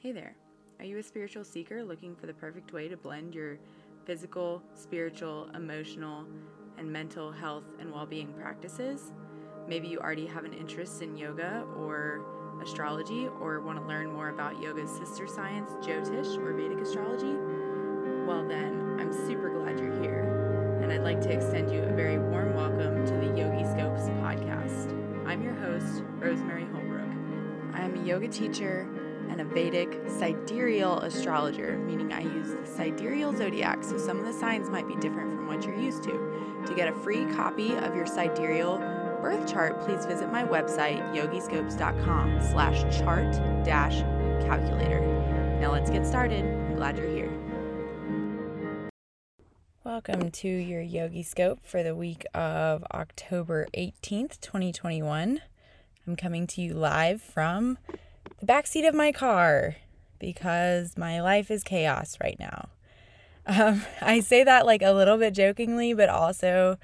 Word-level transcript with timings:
Hey 0.00 0.12
there. 0.12 0.36
Are 0.78 0.84
you 0.84 0.98
a 0.98 1.02
spiritual 1.02 1.42
seeker 1.42 1.82
looking 1.82 2.14
for 2.14 2.28
the 2.28 2.32
perfect 2.32 2.72
way 2.72 2.86
to 2.86 2.96
blend 2.96 3.34
your 3.34 3.58
physical, 4.04 4.62
spiritual, 4.72 5.50
emotional, 5.56 6.24
and 6.78 6.88
mental 6.88 7.32
health 7.32 7.64
and 7.80 7.92
well 7.92 8.06
being 8.06 8.32
practices? 8.34 9.10
Maybe 9.66 9.88
you 9.88 9.98
already 9.98 10.24
have 10.28 10.44
an 10.44 10.52
interest 10.52 11.02
in 11.02 11.16
yoga 11.16 11.64
or 11.76 12.24
astrology 12.62 13.26
or 13.26 13.60
want 13.60 13.80
to 13.80 13.84
learn 13.86 14.12
more 14.12 14.28
about 14.28 14.62
yoga's 14.62 14.88
sister 14.88 15.26
science, 15.26 15.72
Jyotish 15.84 16.38
or 16.38 16.52
Vedic 16.52 16.78
astrology? 16.78 17.36
Well, 18.24 18.46
then, 18.46 18.98
I'm 19.00 19.12
super 19.26 19.50
glad 19.50 19.80
you're 19.80 20.00
here. 20.00 20.78
And 20.80 20.92
I'd 20.92 21.02
like 21.02 21.20
to 21.22 21.32
extend 21.32 21.72
you 21.72 21.82
a 21.82 21.92
very 21.92 22.20
warm 22.20 22.54
welcome 22.54 23.04
to 23.04 23.14
the 23.14 23.36
Yogi 23.36 23.64
Scopes 23.64 24.08
podcast. 24.20 24.92
I'm 25.26 25.42
your 25.42 25.54
host, 25.54 26.04
Rosemary 26.20 26.66
Holbrook. 26.66 27.74
I 27.74 27.80
am 27.80 28.00
a 28.00 28.06
yoga 28.06 28.28
teacher 28.28 28.88
and 29.30 29.40
a 29.40 29.44
Vedic 29.44 30.00
sidereal 30.08 31.00
astrologer, 31.00 31.78
meaning 31.78 32.12
I 32.12 32.20
use 32.20 32.50
the 32.50 32.66
sidereal 32.66 33.36
zodiac, 33.36 33.84
so 33.84 33.98
some 33.98 34.18
of 34.18 34.24
the 34.24 34.32
signs 34.32 34.70
might 34.70 34.88
be 34.88 34.96
different 34.96 35.34
from 35.34 35.46
what 35.46 35.64
you're 35.64 35.78
used 35.78 36.02
to. 36.04 36.62
To 36.66 36.74
get 36.74 36.88
a 36.88 36.92
free 36.92 37.24
copy 37.34 37.74
of 37.76 37.94
your 37.94 38.06
sidereal 38.06 38.78
birth 39.20 39.50
chart, 39.50 39.80
please 39.80 40.06
visit 40.06 40.30
my 40.30 40.44
website, 40.44 41.00
yogiscopes.com 41.14 42.40
slash 42.50 42.98
chart 42.98 43.32
dash 43.64 44.00
calculator. 44.44 45.00
Now 45.60 45.72
let's 45.72 45.90
get 45.90 46.06
started. 46.06 46.44
I'm 46.44 46.76
glad 46.76 46.98
you're 46.98 47.08
here. 47.08 47.30
Welcome 49.84 50.30
to 50.30 50.48
your 50.48 50.82
Yogi 50.82 51.22
Scope 51.22 51.60
for 51.64 51.82
the 51.82 51.94
week 51.94 52.24
of 52.34 52.84
October 52.92 53.66
18th, 53.74 54.40
2021. 54.40 55.40
I'm 56.06 56.16
coming 56.16 56.46
to 56.48 56.60
you 56.60 56.74
live 56.74 57.22
from 57.22 57.78
the 58.40 58.46
backseat 58.46 58.88
of 58.88 58.94
my 58.94 59.12
car 59.12 59.76
because 60.18 60.96
my 60.96 61.20
life 61.20 61.50
is 61.50 61.62
chaos 61.62 62.16
right 62.22 62.38
now. 62.38 62.68
Um, 63.50 63.80
I 64.02 64.20
say 64.20 64.44
that 64.44 64.66
like 64.66 64.82
a 64.82 64.92
little 64.92 65.16
bit 65.16 65.32
jokingly, 65.32 65.94
but 65.94 66.10
also 66.10 66.76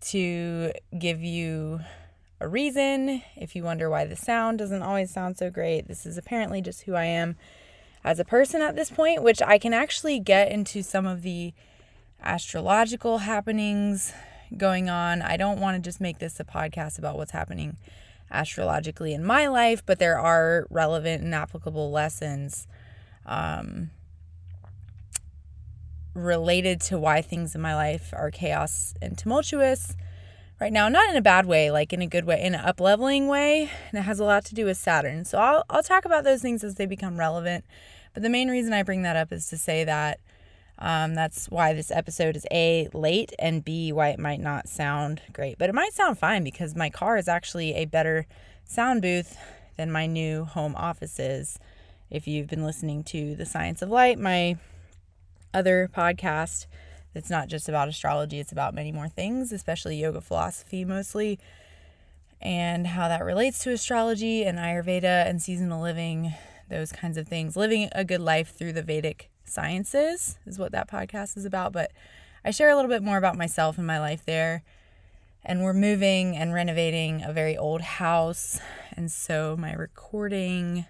to 0.00 0.72
give 0.98 1.22
you 1.22 1.78
a 2.40 2.48
reason. 2.48 3.22
If 3.36 3.54
you 3.54 3.62
wonder 3.62 3.88
why 3.88 4.04
the 4.04 4.16
sound 4.16 4.58
doesn't 4.58 4.82
always 4.82 5.12
sound 5.12 5.38
so 5.38 5.48
great, 5.48 5.86
this 5.86 6.04
is 6.04 6.18
apparently 6.18 6.60
just 6.60 6.82
who 6.82 6.94
I 6.94 7.04
am 7.04 7.36
as 8.02 8.18
a 8.18 8.24
person 8.24 8.62
at 8.62 8.74
this 8.74 8.90
point, 8.90 9.22
which 9.22 9.40
I 9.40 9.58
can 9.58 9.72
actually 9.72 10.18
get 10.18 10.50
into 10.50 10.82
some 10.82 11.06
of 11.06 11.22
the 11.22 11.54
astrological 12.20 13.18
happenings 13.18 14.12
going 14.56 14.90
on. 14.90 15.22
I 15.22 15.36
don't 15.36 15.60
want 15.60 15.76
to 15.76 15.88
just 15.88 16.00
make 16.00 16.18
this 16.18 16.40
a 16.40 16.44
podcast 16.44 16.98
about 16.98 17.16
what's 17.16 17.30
happening 17.30 17.76
astrologically 18.30 19.14
in 19.14 19.24
my 19.24 19.46
life, 19.46 19.82
but 19.84 19.98
there 19.98 20.18
are 20.18 20.66
relevant 20.70 21.22
and 21.22 21.34
applicable 21.34 21.90
lessons 21.90 22.66
um, 23.24 23.90
related 26.14 26.80
to 26.80 26.98
why 26.98 27.22
things 27.22 27.54
in 27.54 27.60
my 27.60 27.74
life 27.74 28.12
are 28.12 28.30
chaos 28.30 28.94
and 29.02 29.16
tumultuous 29.18 29.96
right 30.60 30.72
now. 30.72 30.88
Not 30.88 31.10
in 31.10 31.16
a 31.16 31.22
bad 31.22 31.46
way, 31.46 31.70
like 31.70 31.92
in 31.92 32.02
a 32.02 32.06
good 32.06 32.24
way, 32.24 32.42
in 32.42 32.54
an 32.54 32.60
up 32.60 32.80
leveling 32.80 33.28
way. 33.28 33.70
And 33.90 33.98
it 33.98 34.02
has 34.02 34.18
a 34.18 34.24
lot 34.24 34.44
to 34.46 34.54
do 34.54 34.64
with 34.64 34.76
Saturn. 34.76 35.24
So 35.24 35.38
I'll, 35.38 35.64
I'll 35.68 35.82
talk 35.82 36.04
about 36.04 36.24
those 36.24 36.42
things 36.42 36.64
as 36.64 36.76
they 36.76 36.86
become 36.86 37.18
relevant. 37.18 37.64
But 38.14 38.22
the 38.22 38.30
main 38.30 38.48
reason 38.48 38.72
I 38.72 38.82
bring 38.82 39.02
that 39.02 39.16
up 39.16 39.32
is 39.32 39.48
to 39.48 39.58
say 39.58 39.84
that 39.84 40.20
um, 40.78 41.14
that's 41.14 41.46
why 41.46 41.72
this 41.72 41.90
episode 41.90 42.36
is 42.36 42.46
A, 42.52 42.88
late, 42.92 43.32
and 43.38 43.64
B, 43.64 43.92
why 43.92 44.08
it 44.08 44.18
might 44.18 44.40
not 44.40 44.68
sound 44.68 45.22
great. 45.32 45.58
But 45.58 45.70
it 45.70 45.74
might 45.74 45.94
sound 45.94 46.18
fine 46.18 46.44
because 46.44 46.74
my 46.74 46.90
car 46.90 47.16
is 47.16 47.28
actually 47.28 47.74
a 47.74 47.86
better 47.86 48.26
sound 48.64 49.00
booth 49.00 49.38
than 49.76 49.90
my 49.90 50.06
new 50.06 50.44
home 50.44 50.74
office 50.76 51.18
is. 51.18 51.58
If 52.10 52.28
you've 52.28 52.48
been 52.48 52.64
listening 52.64 53.04
to 53.04 53.34
The 53.34 53.46
Science 53.46 53.80
of 53.80 53.90
Light, 53.90 54.18
my 54.18 54.58
other 55.54 55.88
podcast 55.94 56.66
that's 57.14 57.30
not 57.30 57.48
just 57.48 57.68
about 57.68 57.88
astrology, 57.88 58.38
it's 58.38 58.52
about 58.52 58.74
many 58.74 58.92
more 58.92 59.08
things, 59.08 59.52
especially 59.52 59.96
yoga 59.96 60.20
philosophy 60.20 60.84
mostly, 60.84 61.38
and 62.42 62.86
how 62.86 63.08
that 63.08 63.24
relates 63.24 63.60
to 63.60 63.72
astrology 63.72 64.44
and 64.44 64.58
Ayurveda 64.58 65.26
and 65.26 65.40
seasonal 65.40 65.80
living, 65.80 66.34
those 66.68 66.92
kinds 66.92 67.16
of 67.16 67.26
things. 67.26 67.56
Living 67.56 67.88
a 67.92 68.04
good 68.04 68.20
life 68.20 68.54
through 68.54 68.74
the 68.74 68.82
Vedic 68.82 69.30
sciences 69.48 70.38
is 70.46 70.58
what 70.58 70.72
that 70.72 70.88
podcast 70.88 71.36
is 71.36 71.44
about. 71.44 71.72
But 71.72 71.92
I 72.44 72.50
share 72.50 72.70
a 72.70 72.76
little 72.76 72.90
bit 72.90 73.02
more 73.02 73.16
about 73.16 73.36
myself 73.36 73.78
and 73.78 73.86
my 73.86 73.98
life 73.98 74.24
there. 74.24 74.62
And 75.44 75.62
we're 75.62 75.72
moving 75.72 76.36
and 76.36 76.52
renovating 76.52 77.22
a 77.22 77.32
very 77.32 77.56
old 77.56 77.80
house. 77.80 78.60
And 78.96 79.10
so 79.10 79.56
my 79.56 79.72
recording 79.72 80.86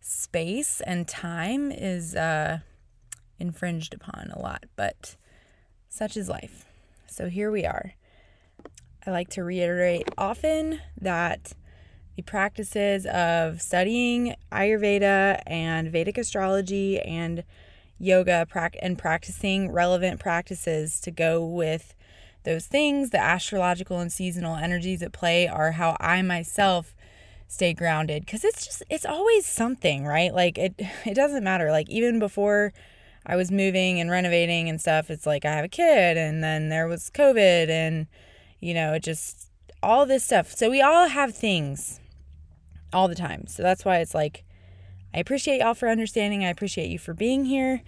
space 0.00 0.80
and 0.80 1.06
time 1.06 1.70
is 1.70 2.14
uh, 2.16 2.58
infringed 3.38 3.94
upon 3.94 4.32
a 4.34 4.40
lot. 4.40 4.64
But 4.76 5.16
such 5.88 6.16
is 6.16 6.28
life. 6.28 6.64
So 7.06 7.28
here 7.28 7.50
we 7.50 7.64
are. 7.64 7.94
I 9.06 9.10
like 9.10 9.30
to 9.30 9.44
reiterate 9.44 10.08
often 10.18 10.80
that 11.00 11.54
the 12.16 12.22
practices 12.22 13.06
of 13.06 13.62
studying 13.62 14.34
Ayurveda 14.50 15.40
and 15.46 15.90
Vedic 15.90 16.18
astrology 16.18 17.00
and 17.00 17.44
yoga 17.98 18.46
and 18.82 18.98
practicing 18.98 19.70
relevant 19.70 20.20
practices 20.20 21.00
to 21.00 21.10
go 21.10 21.44
with 21.44 21.94
those 22.44 22.66
things, 22.66 23.10
the 23.10 23.20
astrological 23.20 23.98
and 23.98 24.12
seasonal 24.12 24.56
energies 24.56 25.02
at 25.02 25.12
play 25.12 25.46
are 25.46 25.72
how 25.72 25.96
I 26.00 26.22
myself 26.22 26.94
stay 27.48 27.72
grounded 27.72 28.24
because 28.24 28.44
it's 28.44 28.64
just 28.64 28.82
it's 28.88 29.06
always 29.06 29.46
something, 29.46 30.04
right? 30.04 30.32
Like 30.32 30.58
it 30.58 30.74
it 31.06 31.14
doesn't 31.14 31.44
matter. 31.44 31.70
Like 31.70 31.88
even 31.90 32.18
before 32.18 32.72
I 33.26 33.36
was 33.36 33.50
moving 33.50 34.00
and 34.00 34.10
renovating 34.10 34.68
and 34.68 34.80
stuff, 34.80 35.10
it's 35.10 35.26
like 35.26 35.44
I 35.44 35.52
have 35.52 35.64
a 35.64 35.68
kid 35.68 36.16
and 36.16 36.42
then 36.42 36.68
there 36.68 36.86
was 36.86 37.10
COVID 37.10 37.68
and 37.68 38.06
you 38.60 38.74
know, 38.74 38.94
it 38.94 39.02
just 39.02 39.50
all 39.82 40.06
this 40.06 40.24
stuff. 40.24 40.52
So 40.52 40.70
we 40.70 40.80
all 40.80 41.08
have 41.08 41.34
things 41.34 42.00
all 42.92 43.08
the 43.08 43.14
time. 43.14 43.46
So 43.46 43.62
that's 43.62 43.84
why 43.84 43.98
it's 43.98 44.14
like 44.14 44.44
I 45.14 45.18
appreciate 45.18 45.60
y'all 45.60 45.74
for 45.74 45.88
understanding. 45.88 46.44
I 46.44 46.50
appreciate 46.50 46.90
you 46.90 46.98
for 46.98 47.14
being 47.14 47.44
here. 47.46 47.82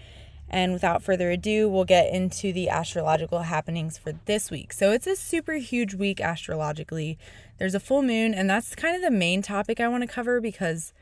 And 0.49 0.73
without 0.73 1.03
further 1.03 1.31
ado, 1.31 1.69
we'll 1.69 1.85
get 1.85 2.13
into 2.13 2.53
the 2.53 2.69
astrological 2.69 3.43
happenings 3.43 3.97
for 3.97 4.13
this 4.25 4.51
week. 4.51 4.73
So 4.73 4.91
it's 4.91 5.07
a 5.07 5.15
super 5.15 5.55
huge 5.55 5.95
week 5.95 6.19
astrologically. 6.19 7.19
There's 7.59 7.75
a 7.75 7.81
full 7.81 8.03
moon, 8.03 8.35
and 8.35 8.51
that's 8.51 8.75
kind 8.75 8.97
of 8.97 9.03
the 9.03 9.13
main 9.13 9.43
topic 9.43 9.79
I 9.79 9.87
want 9.87 10.03
to 10.03 10.09
cover 10.09 10.41
because 10.41 10.93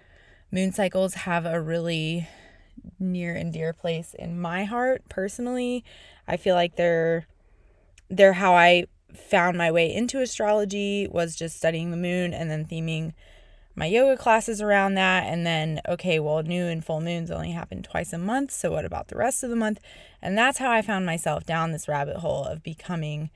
moon 0.52 0.72
cycles 0.72 1.14
have 1.14 1.46
a 1.46 1.62
really 1.62 2.28
near 3.00 3.34
and 3.34 3.52
dear 3.52 3.72
place 3.72 4.14
in 4.18 4.38
my 4.38 4.64
heart 4.64 5.02
personally. 5.08 5.82
I 6.26 6.36
feel 6.36 6.54
like 6.54 6.76
they're 6.76 7.26
they're 8.10 8.34
how 8.34 8.54
I 8.54 8.84
found 9.14 9.56
my 9.56 9.70
way 9.70 9.92
into 9.92 10.20
astrology 10.20 11.08
was 11.10 11.36
just 11.36 11.56
studying 11.56 11.90
the 11.90 11.96
moon 11.96 12.32
and 12.34 12.50
then 12.50 12.64
theming 12.64 13.12
my 13.78 13.86
yoga 13.86 14.20
classes 14.20 14.60
around 14.60 14.94
that. 14.94 15.24
And 15.24 15.46
then, 15.46 15.80
okay, 15.88 16.18
well, 16.18 16.42
new 16.42 16.66
and 16.66 16.84
full 16.84 17.00
moons 17.00 17.30
only 17.30 17.52
happen 17.52 17.82
twice 17.82 18.12
a 18.12 18.18
month. 18.18 18.50
So, 18.50 18.72
what 18.72 18.84
about 18.84 19.08
the 19.08 19.16
rest 19.16 19.44
of 19.44 19.50
the 19.50 19.56
month? 19.56 19.78
And 20.20 20.36
that's 20.36 20.58
how 20.58 20.70
I 20.70 20.82
found 20.82 21.06
myself 21.06 21.44
down 21.44 21.70
this 21.70 21.86
rabbit 21.86 22.16
hole 22.16 22.44
of 22.44 22.62
becoming 22.62 23.30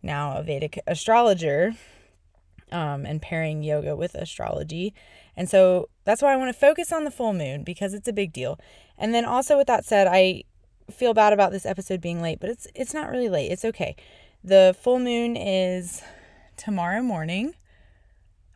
now 0.00 0.36
a 0.36 0.42
Vedic 0.44 0.78
astrologer 0.86 1.74
um, 2.70 3.04
and 3.04 3.20
pairing 3.20 3.64
yoga 3.64 3.96
with 3.96 4.14
astrology. 4.14 4.94
And 5.36 5.48
so 5.48 5.88
that's 6.04 6.22
why 6.22 6.32
I 6.32 6.36
want 6.36 6.52
to 6.52 6.58
focus 6.58 6.92
on 6.92 7.04
the 7.04 7.10
full 7.10 7.32
moon 7.32 7.64
because 7.64 7.94
it's 7.94 8.08
a 8.08 8.12
big 8.12 8.32
deal. 8.32 8.58
And 8.96 9.12
then 9.12 9.24
also 9.24 9.56
with 9.56 9.66
that 9.66 9.84
said, 9.84 10.06
I 10.06 10.44
feel 10.90 11.14
bad 11.14 11.32
about 11.32 11.52
this 11.52 11.66
episode 11.66 12.00
being 12.00 12.22
late, 12.22 12.40
but 12.40 12.50
it's 12.50 12.66
it's 12.74 12.94
not 12.94 13.10
really 13.10 13.28
late. 13.28 13.50
It's 13.50 13.64
okay. 13.64 13.96
The 14.44 14.76
full 14.80 14.98
moon 14.98 15.36
is 15.36 16.02
tomorrow 16.56 17.02
morning. 17.02 17.54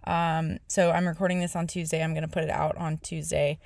Um, 0.04 0.58
so 0.68 0.90
I'm 0.90 1.06
recording 1.06 1.40
this 1.40 1.54
on 1.54 1.66
Tuesday. 1.66 2.02
I'm 2.02 2.12
going 2.12 2.22
to 2.22 2.28
put 2.28 2.44
it 2.44 2.50
out 2.50 2.76
on 2.76 2.98
Tuesday, 2.98 3.58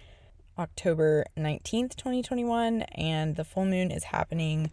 October 0.58 1.24
19th, 1.36 1.96
2021. 1.96 2.82
And 2.82 3.36
the 3.36 3.44
full 3.44 3.64
moon 3.64 3.90
is 3.90 4.04
happening 4.04 4.70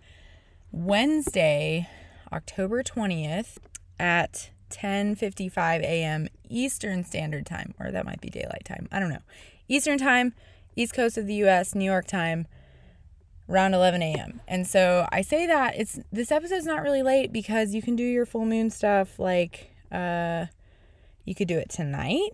Wednesday, 0.71 1.87
October 2.31 2.83
20th 2.83 3.57
at 3.99 4.49
10:55 4.69 5.81
a.m. 5.81 6.27
Eastern 6.49 7.03
Standard 7.03 7.45
Time, 7.45 7.73
or 7.79 7.91
that 7.91 8.05
might 8.05 8.21
be 8.21 8.29
daylight 8.29 8.65
time. 8.65 8.87
I 8.91 8.99
don't 8.99 9.09
know. 9.09 9.21
Eastern 9.67 9.97
Time, 9.97 10.33
East 10.75 10.93
Coast 10.93 11.17
of 11.17 11.27
the 11.27 11.35
U.S., 11.35 11.75
New 11.75 11.85
York 11.85 12.07
time, 12.07 12.47
around 13.47 13.73
11 13.73 14.01
a.m. 14.01 14.41
And 14.47 14.65
so 14.65 15.07
I 15.11 15.21
say 15.21 15.45
that 15.45 15.75
it's 15.77 15.99
this 16.11 16.31
episode's 16.31 16.65
not 16.65 16.81
really 16.81 17.03
late 17.03 17.31
because 17.31 17.73
you 17.73 17.81
can 17.81 17.95
do 17.95 18.03
your 18.03 18.25
full 18.25 18.45
moon 18.45 18.69
stuff 18.69 19.19
like 19.19 19.69
uh 19.91 20.47
you 21.25 21.35
could 21.35 21.47
do 21.47 21.57
it 21.57 21.69
tonight 21.69 22.31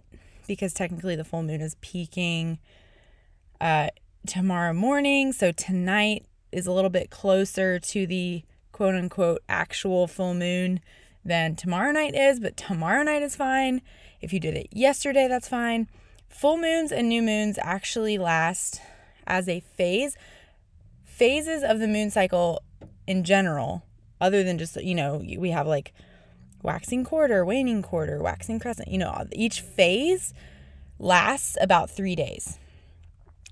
because 0.47 0.74
technically 0.74 1.15
the 1.15 1.24
full 1.24 1.44
moon 1.44 1.62
is 1.62 1.75
peaking 1.81 2.59
uh, 3.62 3.89
tomorrow 4.25 4.74
morning. 4.74 5.31
So 5.31 5.51
tonight 5.51 6.25
is 6.51 6.65
a 6.65 6.71
little 6.71 6.89
bit 6.89 7.09
closer 7.09 7.80
to 7.80 8.07
the 8.07 8.44
quote 8.71 8.95
unquote 8.95 9.44
actual 9.47 10.07
full 10.07 10.33
moon 10.33 10.80
than 11.24 11.56
tomorrow 11.56 11.91
night 11.91 12.15
is, 12.15 12.39
but 12.39 12.57
tomorrow 12.57 13.03
night 13.03 13.21
is 13.21 13.36
fine. 13.36 13.81
If 14.21 14.33
you 14.33 14.39
did 14.39 14.56
it 14.56 14.68
yesterday, 14.71 15.27
that's 15.27 15.47
fine. 15.47 15.88
full 16.30 16.57
moons 16.57 16.92
and 16.92 17.09
new 17.09 17.21
moons 17.21 17.57
actually 17.62 18.18
last 18.18 18.81
as 19.27 19.47
a 19.50 19.59
phase. 19.59 20.15
Phases 21.03 21.63
of 21.63 21.80
the 21.80 21.88
moon 21.88 22.09
cycle 22.09 22.63
in 23.06 23.24
general, 23.24 23.83
other 24.21 24.44
than 24.44 24.57
just, 24.57 24.81
you 24.81 24.95
know, 24.95 25.24
we 25.38 25.50
have 25.51 25.68
like 25.68 25.94
waxing 26.61 27.03
quarter, 27.03 27.45
waning 27.45 27.81
quarter, 27.81 28.21
waxing 28.21 28.59
crescent, 28.59 28.89
you 28.89 28.97
know, 28.97 29.25
each 29.31 29.61
phase 29.61 30.33
lasts 30.97 31.57
about 31.61 31.89
three 31.89 32.15
days. 32.15 32.59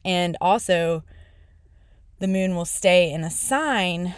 And 0.04 0.38
also, 0.39 1.04
the 2.19 2.27
moon 2.27 2.56
will 2.56 2.65
stay 2.65 3.12
in 3.12 3.24
a 3.24 3.30
sign 3.30 4.15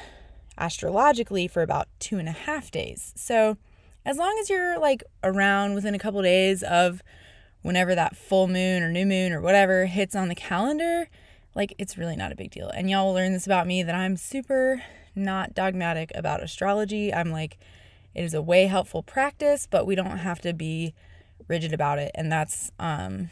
astrologically 0.58 1.48
for 1.48 1.62
about 1.62 1.88
two 2.00 2.18
and 2.18 2.28
a 2.28 2.34
half 2.34 2.72
days. 2.72 3.14
So, 3.16 3.58
as 4.06 4.18
long 4.18 4.38
as 4.40 4.50
you're 4.50 4.80
like 4.80 5.04
around 5.24 5.76
within 5.76 5.94
a 5.94 6.00
couple 6.00 6.22
days 6.22 6.64
of 6.64 7.02
whenever 7.62 7.94
that 7.96 8.16
full 8.16 8.48
moon 8.48 8.82
or 8.82 8.92
new 8.92 9.06
moon 9.06 9.34
or 9.34 9.42
whatever 9.42 9.86
hits 9.86 10.16
on 10.16 10.30
the 10.30 10.36
calendar, 10.36 11.10
like 11.56 11.74
it's 11.78 11.98
really 11.98 12.16
not 12.16 12.32
a 12.32 12.36
big 12.36 12.52
deal. 12.52 12.70
And 12.70 12.90
y'all 12.90 13.08
will 13.08 13.14
learn 13.14 13.34
this 13.34 13.46
about 13.46 13.68
me 13.68 13.84
that 13.84 13.96
I'm 13.96 14.16
super 14.16 14.82
not 15.16 15.54
dogmatic 15.54 16.12
about 16.16 16.42
astrology. 16.42 17.14
I'm 17.14 17.32
like, 17.32 17.58
it 18.16 18.24
is 18.24 18.34
a 18.34 18.42
way 18.42 18.68
helpful 18.68 19.04
practice, 19.04 19.68
but 19.70 19.86
we 19.86 19.96
don't 19.96 20.18
have 20.18 20.42
to 20.42 20.54
be 20.54 20.94
rigid 21.48 21.74
about 21.74 22.00
it. 22.00 22.12
And 22.16 22.32
that's 22.32 22.72
um 22.80 23.30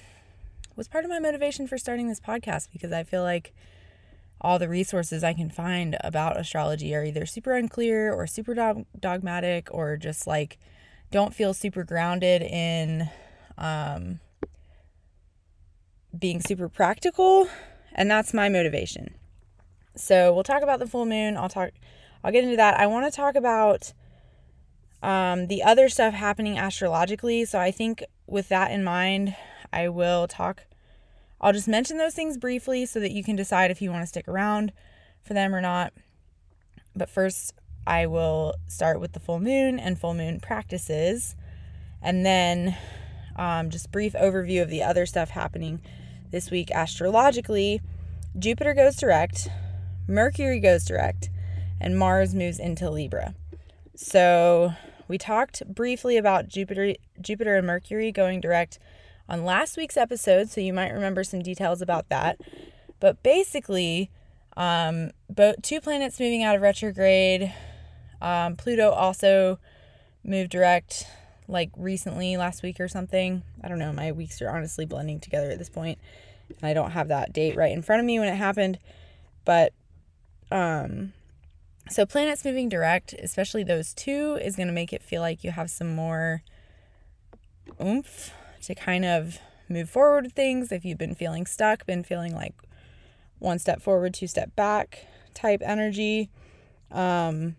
was 0.76 0.88
part 0.88 1.04
of 1.04 1.10
my 1.10 1.20
motivation 1.20 1.68
for 1.68 1.78
starting 1.78 2.08
this 2.08 2.20
podcast 2.20 2.68
because 2.72 2.92
I 2.92 3.04
feel 3.04 3.24
like 3.24 3.54
all 4.40 4.60
the 4.60 4.70
resources 4.70 5.24
I 5.24 5.34
can 5.34 5.50
find 5.50 5.98
about 6.02 6.40
astrology 6.40 6.96
are 6.96 7.04
either 7.04 7.26
super 7.26 7.54
unclear 7.54 8.14
or 8.14 8.28
super 8.28 8.54
dog- 8.54 8.86
dogmatic 9.00 9.68
or 9.72 9.98
just 9.98 10.28
like 10.28 10.60
don't 11.10 11.34
feel 11.34 11.54
super 11.54 11.84
grounded 11.84 12.44
in 12.44 13.10
um, 13.58 14.20
being 16.18 16.40
super 16.42 16.70
practical. 16.70 17.50
And 17.94 18.12
that's 18.12 18.34
my 18.34 18.48
motivation. 18.48 19.16
So 19.96 20.32
we'll 20.32 20.44
talk 20.44 20.62
about 20.62 20.78
the 20.78 20.86
full 20.86 21.06
moon. 21.06 21.36
I'll 21.36 21.50
talk, 21.50 21.72
I'll 22.24 22.32
get 22.32 22.44
into 22.44 22.58
that. 22.58 22.80
I 22.80 22.86
want 22.86 23.12
to 23.12 23.16
talk 23.16 23.36
about 23.36 23.94
um, 25.02 25.48
the 25.48 25.64
other 25.64 25.90
stuff 25.90 26.14
happening 26.14 26.58
astrologically. 26.58 27.46
So 27.46 27.60
I 27.60 27.72
think 27.72 28.04
with 28.26 28.50
that 28.50 28.72
in 28.72 28.84
mind, 28.84 29.36
I 29.72 29.90
will 29.90 30.28
talk 30.28 30.64
I'll 31.40 31.54
just 31.54 31.68
mention 31.68 31.98
those 31.98 32.16
things 32.16 32.38
briefly 32.38 32.86
so 32.86 33.00
that 33.00 33.12
you 33.12 33.24
can 33.24 33.36
decide 33.36 33.70
if 33.70 33.82
you 33.82 33.92
want 33.92 34.02
to 34.02 34.08
stick 34.08 34.28
around 34.28 34.74
for 35.22 35.34
them 35.34 35.54
or 35.54 35.62
not. 35.62 35.94
But 36.96 37.10
first, 37.10 37.54
I 37.86 38.08
will 38.08 38.56
start 38.68 39.00
with 39.00 39.14
the 39.14 39.20
full 39.20 39.40
moon 39.40 39.78
and 39.78 40.00
full 40.00 40.16
moon 40.16 40.40
practices, 40.40 41.36
and 42.02 42.26
then 42.26 42.76
um, 43.36 43.70
just 43.70 43.92
brief 43.92 44.14
overview 44.14 44.64
of 44.64 44.70
the 44.70 44.82
other 44.82 45.06
stuff 45.06 45.30
happening 45.30 45.82
this 46.32 46.50
week 46.50 46.72
astrologically. 46.72 47.82
Jupiter 48.38 48.74
goes 48.74 48.96
direct, 48.96 49.48
Mercury 50.08 50.60
goes 50.60 50.86
direct, 50.86 51.30
and 51.80 51.98
Mars 51.98 52.34
moves 52.34 52.60
into 52.60 52.90
Libra. 52.90 53.36
So 53.98 54.74
we 55.08 55.18
talked 55.18 55.64
briefly 55.74 56.18
about 56.18 56.48
Jupiter, 56.48 56.94
Jupiter 57.20 57.56
and 57.56 57.66
Mercury 57.66 58.12
going 58.12 58.40
direct 58.40 58.78
on 59.28 59.44
last 59.44 59.76
week's 59.76 59.98
episode, 59.98 60.50
so 60.50 60.62
you 60.62 60.72
might 60.72 60.94
remember 60.94 61.24
some 61.24 61.42
details 61.42 61.82
about 61.82 62.08
that. 62.10 62.40
But 63.00 63.24
basically, 63.24 64.12
um, 64.56 65.10
both 65.32 65.64
two 65.64 65.82
planets 65.82 66.20
moving 66.20 66.44
out 66.44 66.56
of 66.56 66.62
retrograde. 66.62 67.52
Um, 68.22 68.56
Pluto 68.56 68.92
also 68.92 69.58
moved 70.24 70.52
direct 70.52 71.08
like 71.48 71.72
recently, 71.76 72.38
last 72.38 72.62
week 72.62 72.80
or 72.80 72.88
something. 72.88 73.42
I 73.64 73.68
don't 73.68 73.80
know. 73.80 73.94
My 73.94 74.12
weeks 74.12 74.44
are 74.44 74.50
honestly 74.50 74.86
blending 74.86 75.20
together 75.20 75.50
at 75.50 75.58
this 75.58 75.70
point, 75.70 75.98
and 76.50 76.70
I 76.70 76.76
don't 76.76 76.92
have 76.92 77.08
that 77.08 77.34
date 77.34 77.56
right 77.56 77.72
in 77.72 77.82
front 77.82 78.02
of 78.02 78.06
me 78.06 78.20
when 78.20 78.28
it 78.28 78.36
happened. 78.36 78.78
But 79.44 79.74
um, 80.52 81.14
so 81.90 82.06
planets 82.06 82.44
moving 82.46 82.70
direct, 82.70 83.14
especially 83.14 83.64
those 83.64 83.94
two, 83.94 84.38
is 84.42 84.56
going 84.56 84.68
to 84.68 84.74
make 84.74 84.94
it 84.94 85.04
feel 85.04 85.22
like 85.22 85.44
you 85.44 85.52
have 85.52 85.70
some 85.70 85.96
more 85.96 86.44
oomph 87.82 88.32
to 88.64 88.76
kind 88.76 89.06
of 89.06 89.40
move 89.70 89.90
forward 89.90 90.26
with 90.26 90.34
things. 90.34 90.72
If 90.72 90.86
you've 90.86 90.98
been 90.98 91.16
feeling 91.16 91.46
stuck, 91.46 91.86
been 91.86 92.04
feeling 92.04 92.34
like 92.34 92.54
one 93.40 93.60
step 93.60 93.82
forward, 93.82 94.14
two 94.14 94.28
step 94.28 94.56
back 94.56 95.08
type 95.34 95.62
energy, 95.64 96.30
um, 96.92 97.56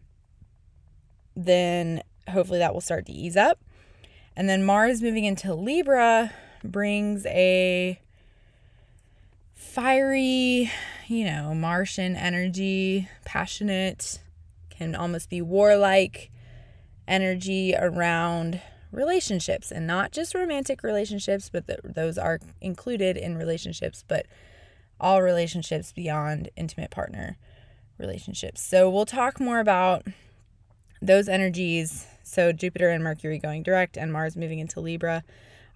then 1.37 2.03
hopefully 2.29 2.59
that 2.59 2.75
will 2.75 2.81
start 2.81 3.07
to 3.07 3.13
ease 3.13 3.37
up. 3.37 3.61
And 4.37 4.49
then 4.49 4.65
Mars 4.65 5.03
moving 5.03 5.25
into 5.25 5.55
Libra 5.55 6.33
brings 6.65 7.27
a 7.27 8.01
fiery, 9.55 10.71
you 11.09 11.25
know, 11.25 11.55
Martian 11.55 12.15
energy, 12.15 13.09
passionate, 13.25 14.21
can 14.69 14.95
almost 14.95 15.31
be 15.31 15.41
warlike 15.41 16.31
energy 17.07 17.75
around 17.75 18.61
relationships 18.93 19.71
and 19.73 19.87
not 19.87 20.13
just 20.13 20.35
romantic 20.35 20.83
relationships, 20.83 21.49
but 21.51 21.67
the, 21.67 21.79
those 21.83 22.19
are 22.19 22.39
included 22.61 23.17
in 23.17 23.37
relationships, 23.37 24.05
but 24.07 24.27
all 25.01 25.23
relationships 25.23 25.93
beyond 25.93 26.51
intimate 26.57 26.91
partner 26.91 27.39
relationships. 27.99 28.61
So 28.61 28.91
we'll 28.91 29.07
talk 29.07 29.41
more 29.41 29.61
about 29.61 30.07
those 31.01 31.29
energies. 31.29 32.07
So 32.23 32.53
Jupiter 32.53 32.91
and 32.91 33.03
Mercury 33.03 33.39
going 33.39 33.63
direct 33.63 33.97
and 33.97 34.13
Mars 34.13 34.37
moving 34.37 34.59
into 34.59 34.81
Libra. 34.81 35.25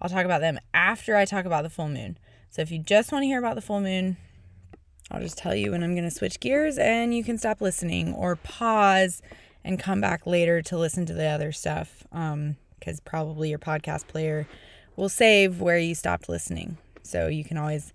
I'll 0.01 0.11
talk 0.11 0.25
about 0.25 0.41
them 0.41 0.59
after 0.75 1.17
I 1.17 1.25
talk 1.25 1.47
about 1.47 1.63
the 1.63 1.71
full 1.71 1.89
moon. 1.89 2.19
So 2.51 2.61
if 2.61 2.71
you 2.71 2.79
just 2.79 3.13
want 3.13 3.23
to 3.23 3.27
hear 3.27 3.39
about 3.39 3.55
the 3.55 3.63
full 3.63 3.81
moon, 3.81 4.19
I'll 5.13 5.21
just 5.21 5.37
tell 5.37 5.55
you 5.55 5.73
when 5.73 5.83
I'm 5.83 5.95
going 5.95 6.09
to 6.09 6.11
switch 6.11 6.41
gears 6.41 6.79
and 6.79 7.15
you 7.15 7.23
can 7.23 7.37
stop 7.37 7.61
listening 7.61 8.15
or 8.15 8.35
pause 8.35 9.21
and 9.63 9.79
come 9.79 10.01
back 10.01 10.27
later 10.27 10.63
to 10.63 10.79
listen 10.79 11.05
to 11.07 11.13
the 11.13 11.27
other 11.27 11.53
stuff. 11.53 12.05
Um, 12.11 12.57
because 12.79 12.99
probably 12.99 13.51
your 13.51 13.61
podcast 13.61 14.09
player 14.09 14.49
will 14.97 15.09
save 15.09 15.61
where 15.61 15.79
you 15.79 15.95
stopped 15.95 16.29
listening. 16.29 16.79
So 17.05 17.29
you 17.29 17.45
can 17.45 17.57
always 17.57 17.93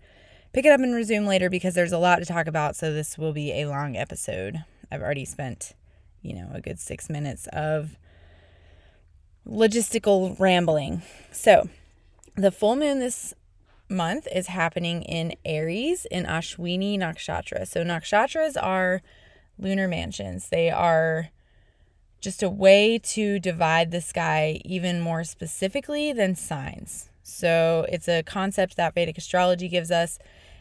pick 0.53 0.65
it 0.65 0.71
up 0.71 0.79
and 0.79 0.95
resume 0.95 1.25
later 1.25 1.49
because 1.49 1.75
there's 1.75 1.91
a 1.91 1.97
lot 1.97 2.19
to 2.19 2.25
talk 2.25 2.47
about. 2.47 2.75
So 2.77 2.93
this 2.93 3.17
will 3.17 3.33
be 3.33 3.51
a 3.51 3.67
long 3.67 3.97
episode. 3.97 4.63
I've 4.89 5.01
already 5.01 5.25
spent, 5.25 5.73
you 6.21 6.33
know, 6.35 6.49
a 6.53 6.61
good 6.61 6.79
six 6.79 7.09
minutes 7.09 7.47
of 7.51 7.97
logistical 9.45 10.39
rambling. 10.39 11.01
So 11.31 11.69
the 12.35 12.51
full 12.51 12.75
moon 12.75 12.99
this 12.99 13.33
month 13.89 14.27
is 14.33 14.47
happening 14.47 15.01
in 15.03 15.35
Aries 15.45 16.05
in 16.09 16.25
Ashwini 16.25 16.97
Nakshatra. 16.97 17.67
So 17.67 17.83
nakshatras 17.83 18.61
are 18.61 19.01
lunar 19.57 19.87
mansions. 19.87 20.49
They 20.49 20.69
are 20.69 21.29
just 22.19 22.43
a 22.43 22.49
way 22.49 22.99
to 22.99 23.39
divide 23.39 23.91
the 23.91 24.01
sky 24.01 24.61
even 24.65 24.99
more 24.99 25.23
specifically 25.23 26.11
than 26.13 26.35
signs. 26.35 27.09
So 27.23 27.85
it's 27.89 28.07
a 28.07 28.23
concept 28.23 28.77
that 28.77 28.95
Vedic 28.95 29.17
astrology 29.17 29.67
gives 29.67 29.91
us, 29.91 30.17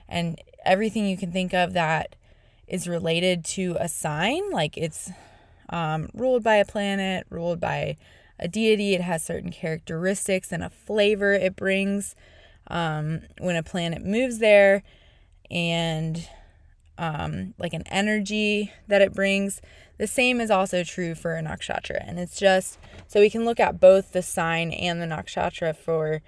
and 0.08 0.40
everything 0.64 1.06
you 1.06 1.16
can 1.16 1.32
think 1.32 1.54
of 1.54 1.72
that 1.72 2.16
is 2.66 2.88
related 2.88 3.44
to 3.44 3.76
a 3.78 3.88
sign, 3.88 4.50
like 4.50 4.76
it's 4.76 5.10
um, 5.70 6.10
ruled 6.12 6.42
by 6.42 6.56
a 6.56 6.64
planet, 6.64 7.26
ruled 7.30 7.60
by 7.60 7.96
a 8.38 8.48
deity, 8.48 8.94
it 8.94 9.00
has 9.00 9.22
certain 9.22 9.50
characteristics 9.50 10.52
and 10.52 10.62
a 10.62 10.70
flavor 10.70 11.32
it 11.32 11.56
brings 11.56 12.14
um, 12.68 13.22
when 13.38 13.56
a 13.56 13.62
planet 13.62 14.04
moves 14.04 14.38
there, 14.38 14.82
and 15.50 16.28
um, 16.98 17.54
like 17.58 17.72
an 17.72 17.84
energy 17.86 18.72
that 18.88 19.02
it 19.02 19.14
brings. 19.14 19.60
The 19.98 20.06
same 20.06 20.40
is 20.40 20.50
also 20.50 20.84
true 20.84 21.14
for 21.14 21.36
a 21.36 21.42
nakshatra. 21.42 22.06
And 22.06 22.18
it's 22.18 22.38
just 22.38 22.78
so 23.06 23.20
we 23.20 23.30
can 23.30 23.44
look 23.44 23.60
at 23.60 23.80
both 23.80 24.12
the 24.12 24.22
sign 24.22 24.72
and 24.72 25.00
the 25.00 25.06
nakshatra 25.06 25.74
for 25.74 26.22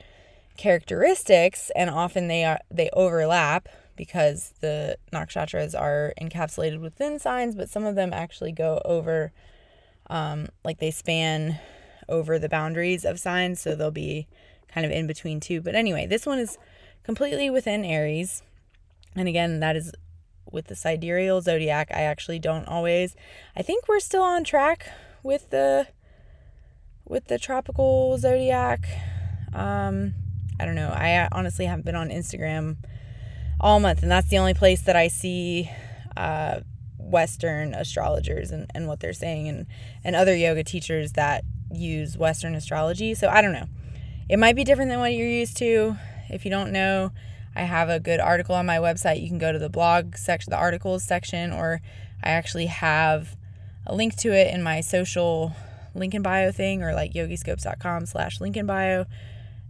characteristics, 0.57 1.71
and 1.77 1.89
often 1.89 2.29
they 2.29 2.45
are 2.45 2.61
they 2.71 2.91
overlap 2.93 3.69
because 3.97 4.55
the 4.61 4.97
nakshatras 5.13 5.79
are 5.79 6.15
encapsulated 6.21 6.81
within 6.81 7.19
signs, 7.19 7.55
but 7.55 7.69
some 7.69 7.85
of 7.85 7.95
them 7.95 8.13
actually 8.13 8.53
go 8.53 8.81
over 8.85 9.33
um, 10.09 10.49
like 10.65 10.79
they 10.79 10.91
span 10.91 11.59
over 12.09 12.39
the 12.39 12.49
boundaries 12.49 13.05
of 13.05 13.21
signs, 13.21 13.61
so 13.61 13.75
they'll 13.75 13.91
be 13.91 14.27
kind 14.73 14.87
of 14.87 14.93
in 14.93 15.07
between 15.07 15.41
two. 15.41 15.61
But 15.61 15.75
anyway, 15.75 16.07
this 16.07 16.27
one 16.27 16.39
is 16.39 16.59
completely 17.03 17.51
within 17.51 17.85
Aries. 17.85 18.43
And 19.17 19.29
again, 19.29 19.61
that 19.61 19.77
is 19.77 19.93
with 20.51 20.67
the 20.67 20.77
sidereal 20.77 21.41
zodiac. 21.41 21.91
I 21.91 22.03
actually 22.03 22.39
don't 22.39 22.67
always. 22.67 23.17
I 23.57 23.63
think 23.63 23.89
we're 23.89 24.01
still 24.01 24.23
on 24.23 24.45
track 24.45 24.91
with 25.23 25.51
the 25.51 25.89
with 27.05 27.27
the 27.27 27.39
tropical 27.39 28.19
zodiac. 28.19 28.87
Um, 29.55 30.15
I 30.61 30.65
don't 30.65 30.75
know. 30.75 30.91
I 30.91 31.29
honestly 31.33 31.67
haven't 31.67 31.85
been 31.87 31.95
on 31.95 32.11
Instagram 32.11 32.77
all 33.61 33.81
month, 33.81 34.03
and 34.03 34.11
that's 34.11 34.29
the 34.29 34.39
only 34.39 34.55
place 34.55 34.83
that 34.83 34.97
I 34.97 35.09
see 35.09 35.71
uh, 36.17 36.61
Western 36.99 37.75
astrologers 37.75 38.51
and, 38.51 38.71
and 38.75 38.87
what 38.87 39.01
they're 39.01 39.13
saying, 39.13 39.49
and 39.49 39.67
and 40.05 40.15
other 40.15 40.37
yoga 40.37 40.65
teachers 40.65 41.13
that 41.13 41.45
use 41.73 42.17
Western 42.17 42.55
astrology. 42.55 43.15
So 43.15 43.29
I 43.29 43.41
don't 43.41 43.53
know. 43.53 43.69
It 44.29 44.39
might 44.39 44.57
be 44.57 44.65
different 44.65 44.91
than 44.91 45.01
what 45.01 45.15
you're 45.15 45.27
used 45.27 45.57
to. 45.59 45.97
If 46.29 46.45
you 46.45 46.51
don't 46.51 46.71
know, 46.71 47.13
I 47.57 47.63
have 47.63 47.89
a 47.89 47.99
good 47.99 48.21
article 48.21 48.55
on 48.55 48.67
my 48.67 48.77
website. 48.77 49.23
You 49.23 49.29
can 49.29 49.39
go 49.39 49.53
to 49.53 49.59
the 49.59 49.71
blog 49.71 50.17
section, 50.17 50.51
the 50.51 50.59
articles 50.59 51.03
section, 51.03 51.51
or 51.51 51.81
I 52.23 52.31
actually 52.31 52.67
have 52.67 53.37
a 53.87 53.95
link 53.95 54.17
to 54.17 54.33
it 54.33 54.53
in 54.53 54.63
my 54.63 54.83
social 54.83 55.57
link 55.95 56.15
in 56.15 56.23
bio 56.23 56.53
thing 56.53 56.83
or 56.83 56.93
like 56.93 57.15
yogiscopes.com 57.15 58.05
slash 58.05 58.41
link 58.41 58.57
in 58.57 58.67
bio. 58.67 59.07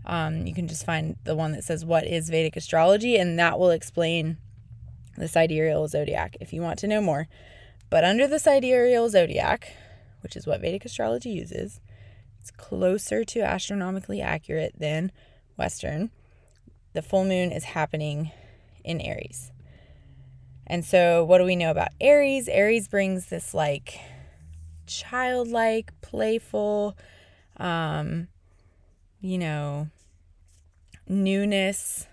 Um, 0.04 0.46
you 0.46 0.54
can 0.54 0.66
just 0.66 0.84
find 0.84 1.16
the 1.22 1.36
one 1.36 1.52
that 1.52 1.62
says 1.62 1.84
what 1.84 2.06
is 2.06 2.28
Vedic 2.28 2.56
astrology, 2.56 3.16
and 3.16 3.38
that 3.38 3.58
will 3.58 3.70
explain 3.70 4.38
the 5.16 5.28
sidereal 5.28 5.86
zodiac 5.86 6.36
if 6.40 6.52
you 6.52 6.62
want 6.62 6.78
to 6.80 6.88
know 6.88 7.00
more. 7.00 7.28
But 7.90 8.04
under 8.04 8.26
the 8.26 8.38
sidereal 8.38 9.08
zodiac, 9.08 9.76
which 10.22 10.36
is 10.36 10.46
what 10.46 10.60
Vedic 10.60 10.84
astrology 10.84 11.30
uses, 11.30 11.80
it's 12.48 12.56
closer 12.56 13.24
to 13.24 13.40
astronomically 13.40 14.22
accurate 14.22 14.74
than 14.78 15.12
Western. 15.56 16.10
The 16.94 17.02
full 17.02 17.24
moon 17.24 17.52
is 17.52 17.64
happening 17.64 18.30
in 18.84 19.00
Aries. 19.00 19.52
And 20.66 20.84
so, 20.84 21.24
what 21.24 21.38
do 21.38 21.44
we 21.44 21.56
know 21.56 21.70
about 21.70 21.88
Aries? 22.00 22.48
Aries 22.48 22.88
brings 22.88 23.26
this 23.26 23.52
like 23.52 24.00
childlike, 24.86 25.92
playful, 26.00 26.96
um, 27.58 28.28
you 29.20 29.36
know, 29.36 29.88
newness. 31.06 32.06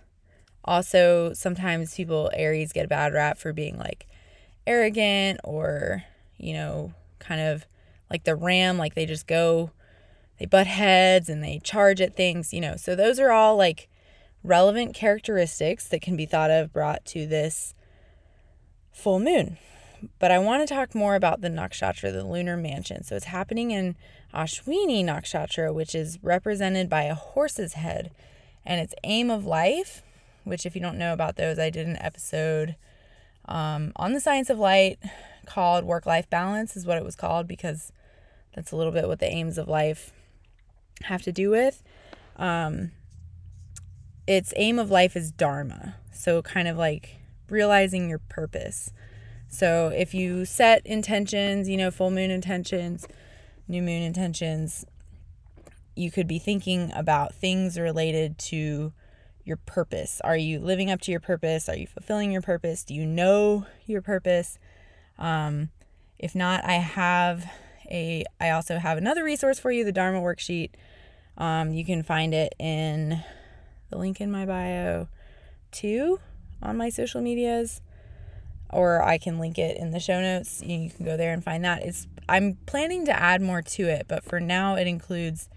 Also, 0.65 1.31
sometimes 1.33 1.95
people, 1.95 2.29
Aries, 2.33 2.73
get 2.73 2.85
a 2.85 2.89
bad 2.89 3.13
rap 3.13 3.37
for 3.37 3.53
being 3.53 3.77
like 3.77 4.07
arrogant 4.67 5.39
or, 5.43 6.03
you 6.37 6.53
know, 6.53 6.93
kind 7.19 7.39
of 7.39 7.65
like 8.09 8.23
the 8.23 8.35
ram, 8.35 8.77
like 8.77 8.95
they 8.95 9.05
just 9.05 9.27
go, 9.27 9.71
they 10.39 10.45
butt 10.45 10.67
heads 10.67 11.29
and 11.29 11.43
they 11.43 11.59
charge 11.63 12.01
at 12.01 12.15
things, 12.15 12.53
you 12.53 12.61
know. 12.61 12.75
So, 12.75 12.95
those 12.95 13.19
are 13.19 13.31
all 13.31 13.55
like 13.55 13.89
relevant 14.43 14.93
characteristics 14.93 15.87
that 15.87 16.01
can 16.01 16.15
be 16.15 16.25
thought 16.25 16.51
of 16.51 16.71
brought 16.71 17.05
to 17.05 17.25
this 17.25 17.73
full 18.91 19.19
moon. 19.19 19.57
But 20.19 20.31
I 20.31 20.39
want 20.39 20.67
to 20.67 20.73
talk 20.73 20.93
more 20.93 21.15
about 21.15 21.41
the 21.41 21.49
nakshatra, 21.49 22.11
the 22.11 22.23
lunar 22.23 22.57
mansion. 22.57 23.03
So 23.03 23.15
it's 23.15 23.25
happening 23.25 23.71
in 23.71 23.95
Ashwini 24.33 25.03
nakshatra, 25.03 25.73
which 25.73 25.95
is 25.95 26.19
represented 26.21 26.89
by 26.89 27.03
a 27.03 27.15
horse's 27.15 27.73
head. 27.73 28.11
And 28.65 28.81
its 28.81 28.95
aim 29.03 29.29
of 29.29 29.45
life, 29.45 30.03
which, 30.43 30.65
if 30.65 30.75
you 30.75 30.81
don't 30.81 30.97
know 30.97 31.13
about 31.13 31.35
those, 31.35 31.59
I 31.59 31.69
did 31.69 31.87
an 31.87 31.97
episode 31.97 32.75
um, 33.47 33.91
on 33.95 34.13
the 34.13 34.19
science 34.19 34.49
of 34.49 34.57
light 34.57 34.97
called 35.45 35.85
Work 35.85 36.05
Life 36.05 36.29
Balance, 36.29 36.75
is 36.75 36.85
what 36.85 36.97
it 36.97 37.03
was 37.03 37.15
called, 37.15 37.47
because 37.47 37.91
that's 38.55 38.71
a 38.71 38.75
little 38.75 38.91
bit 38.91 39.07
what 39.07 39.19
the 39.19 39.31
aims 39.31 39.59
of 39.59 39.67
life 39.67 40.11
have 41.03 41.21
to 41.23 41.31
do 41.31 41.49
with. 41.49 41.83
Um, 42.37 42.91
its 44.27 44.53
aim 44.55 44.79
of 44.79 44.89
life 44.89 45.15
is 45.15 45.31
Dharma. 45.31 45.95
So, 46.11 46.41
kind 46.41 46.67
of 46.67 46.77
like 46.77 47.17
realizing 47.49 48.09
your 48.09 48.19
purpose. 48.19 48.91
So 49.47 49.87
if 49.95 50.13
you 50.13 50.45
set 50.45 50.85
intentions, 50.85 51.69
you 51.69 51.77
know, 51.77 51.91
full 51.91 52.11
moon 52.11 52.31
intentions, 52.31 53.07
new 53.67 53.81
moon 53.81 54.01
intentions, 54.01 54.85
you 55.95 56.11
could 56.11 56.27
be 56.27 56.39
thinking 56.39 56.91
about 56.93 57.33
things 57.33 57.79
related 57.79 58.37
to 58.37 58.91
your 59.45 59.57
purpose. 59.57 60.19
Are 60.23 60.35
you 60.35 60.59
living 60.59 60.89
up 60.89 60.99
to 61.01 61.11
your 61.11 61.19
purpose? 61.19 61.69
Are 61.69 61.77
you 61.77 61.87
fulfilling 61.87 62.31
your 62.31 62.41
purpose? 62.41 62.83
Do 62.83 62.93
you 62.93 63.05
know 63.05 63.65
your 63.85 64.01
purpose? 64.01 64.57
Um, 65.17 65.69
if 66.17 66.35
not, 66.35 66.65
I 66.65 66.73
have 66.73 67.49
a 67.89 68.25
I 68.39 68.49
also 68.49 68.77
have 68.77 68.97
another 68.97 69.23
resource 69.23 69.59
for 69.59 69.71
you, 69.71 69.83
the 69.83 69.91
Dharma 69.91 70.19
worksheet. 70.19 70.71
Um, 71.37 71.73
you 71.73 71.83
can 71.83 72.03
find 72.03 72.33
it 72.33 72.55
in 72.59 73.23
the 73.89 73.97
link 73.97 74.21
in 74.21 74.31
my 74.31 74.45
bio 74.45 75.07
too 75.71 76.19
on 76.61 76.77
my 76.77 76.89
social 76.89 77.21
medias 77.21 77.81
or 78.69 79.01
I 79.01 79.17
can 79.17 79.39
link 79.39 79.57
it 79.57 79.77
in 79.77 79.91
the 79.91 79.99
show 79.99 80.21
notes. 80.21 80.61
You 80.61 80.89
can 80.89 81.05
go 81.05 81.17
there 81.17 81.33
and 81.33 81.43
find 81.43 81.63
that. 81.65 81.83
It's 81.83 82.07
I'm 82.27 82.57
planning 82.65 83.05
to 83.05 83.17
add 83.17 83.41
more 83.41 83.61
to 83.61 83.83
it, 83.83 84.05
but 84.07 84.23
for 84.23 84.39
now 84.39 84.75
it 84.75 84.87
includes 84.87 85.49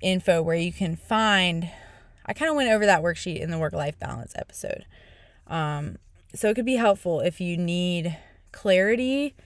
info 0.00 0.42
where 0.42 0.56
you 0.56 0.72
can 0.72 0.96
find 0.96 1.70
I 2.24 2.32
kind 2.32 2.50
of 2.50 2.56
went 2.56 2.70
over 2.70 2.86
that 2.86 3.02
worksheet 3.02 3.40
in 3.40 3.50
the 3.50 3.58
work 3.58 3.72
life 3.72 3.98
balance 3.98 4.32
episode. 4.36 4.84
Um, 5.46 5.96
so 6.34 6.50
it 6.50 6.54
could 6.54 6.66
be 6.66 6.74
helpful 6.74 7.20
if 7.20 7.40
you 7.40 7.56
need 7.56 8.16
clarity 8.50 9.36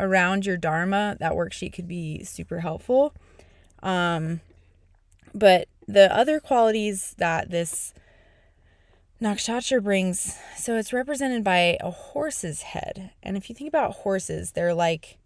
around 0.00 0.46
your 0.46 0.56
dharma. 0.56 1.16
That 1.20 1.32
worksheet 1.32 1.72
could 1.72 1.88
be 1.88 2.24
super 2.24 2.60
helpful. 2.60 3.14
Um, 3.82 4.40
but 5.34 5.68
the 5.86 6.14
other 6.14 6.40
qualities 6.40 7.14
that 7.18 7.50
this 7.50 7.94
Nakshatra 9.22 9.82
brings, 9.82 10.38
so 10.56 10.76
it's 10.76 10.92
represented 10.92 11.44
by 11.44 11.76
a 11.80 11.90
horse's 11.90 12.62
head. 12.62 13.10
And 13.22 13.36
if 13.36 13.48
you 13.48 13.54
think 13.54 13.68
about 13.68 13.92
horses, 13.92 14.52
they're 14.52 14.74
like, 14.74 15.18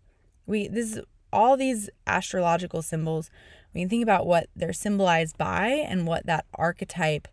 we, 0.46 0.66
this 0.66 0.96
is 0.96 1.00
all 1.32 1.56
these 1.56 1.88
astrological 2.06 2.82
symbols. 2.82 3.30
We 3.72 3.82
can 3.82 3.88
think 3.88 4.02
about 4.02 4.26
what 4.26 4.48
they're 4.56 4.72
symbolized 4.72 5.38
by 5.38 5.68
and 5.68 6.06
what 6.06 6.26
that 6.26 6.46
archetype 6.54 7.28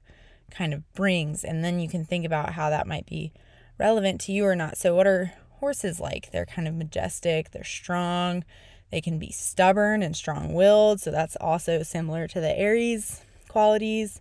kind 0.52 0.74
of 0.74 0.92
brings. 0.94 1.44
And 1.44 1.64
then 1.64 1.80
you 1.80 1.90
can 1.90 2.06
think 2.06 2.26
about 2.26 2.54
how 2.54 2.70
that 2.70 2.88
might 2.88 3.06
be 3.06 3.32
relevant 3.80 4.22
to 4.22 4.32
you 4.32 4.46
or 4.46 4.56
not. 4.56 4.78
So, 4.78 4.96
what 4.96 5.08
are 5.08 5.34
horses 5.62 6.02
like? 6.02 6.32
They're 6.32 6.46
kind 6.46 6.68
of 6.68 6.74
majestic, 6.74 7.52
they're 7.52 7.64
strong, 7.64 8.44
they 8.92 9.00
can 9.00 9.18
be 9.18 9.32
stubborn 9.32 10.04
and 10.04 10.16
strong 10.16 10.54
willed. 10.54 11.00
So, 11.00 11.12
that's 11.12 11.38
also 11.38 11.82
similar 11.84 12.28
to 12.28 12.42
the 12.42 12.60
Aries 12.60 13.22
qualities. 13.48 14.20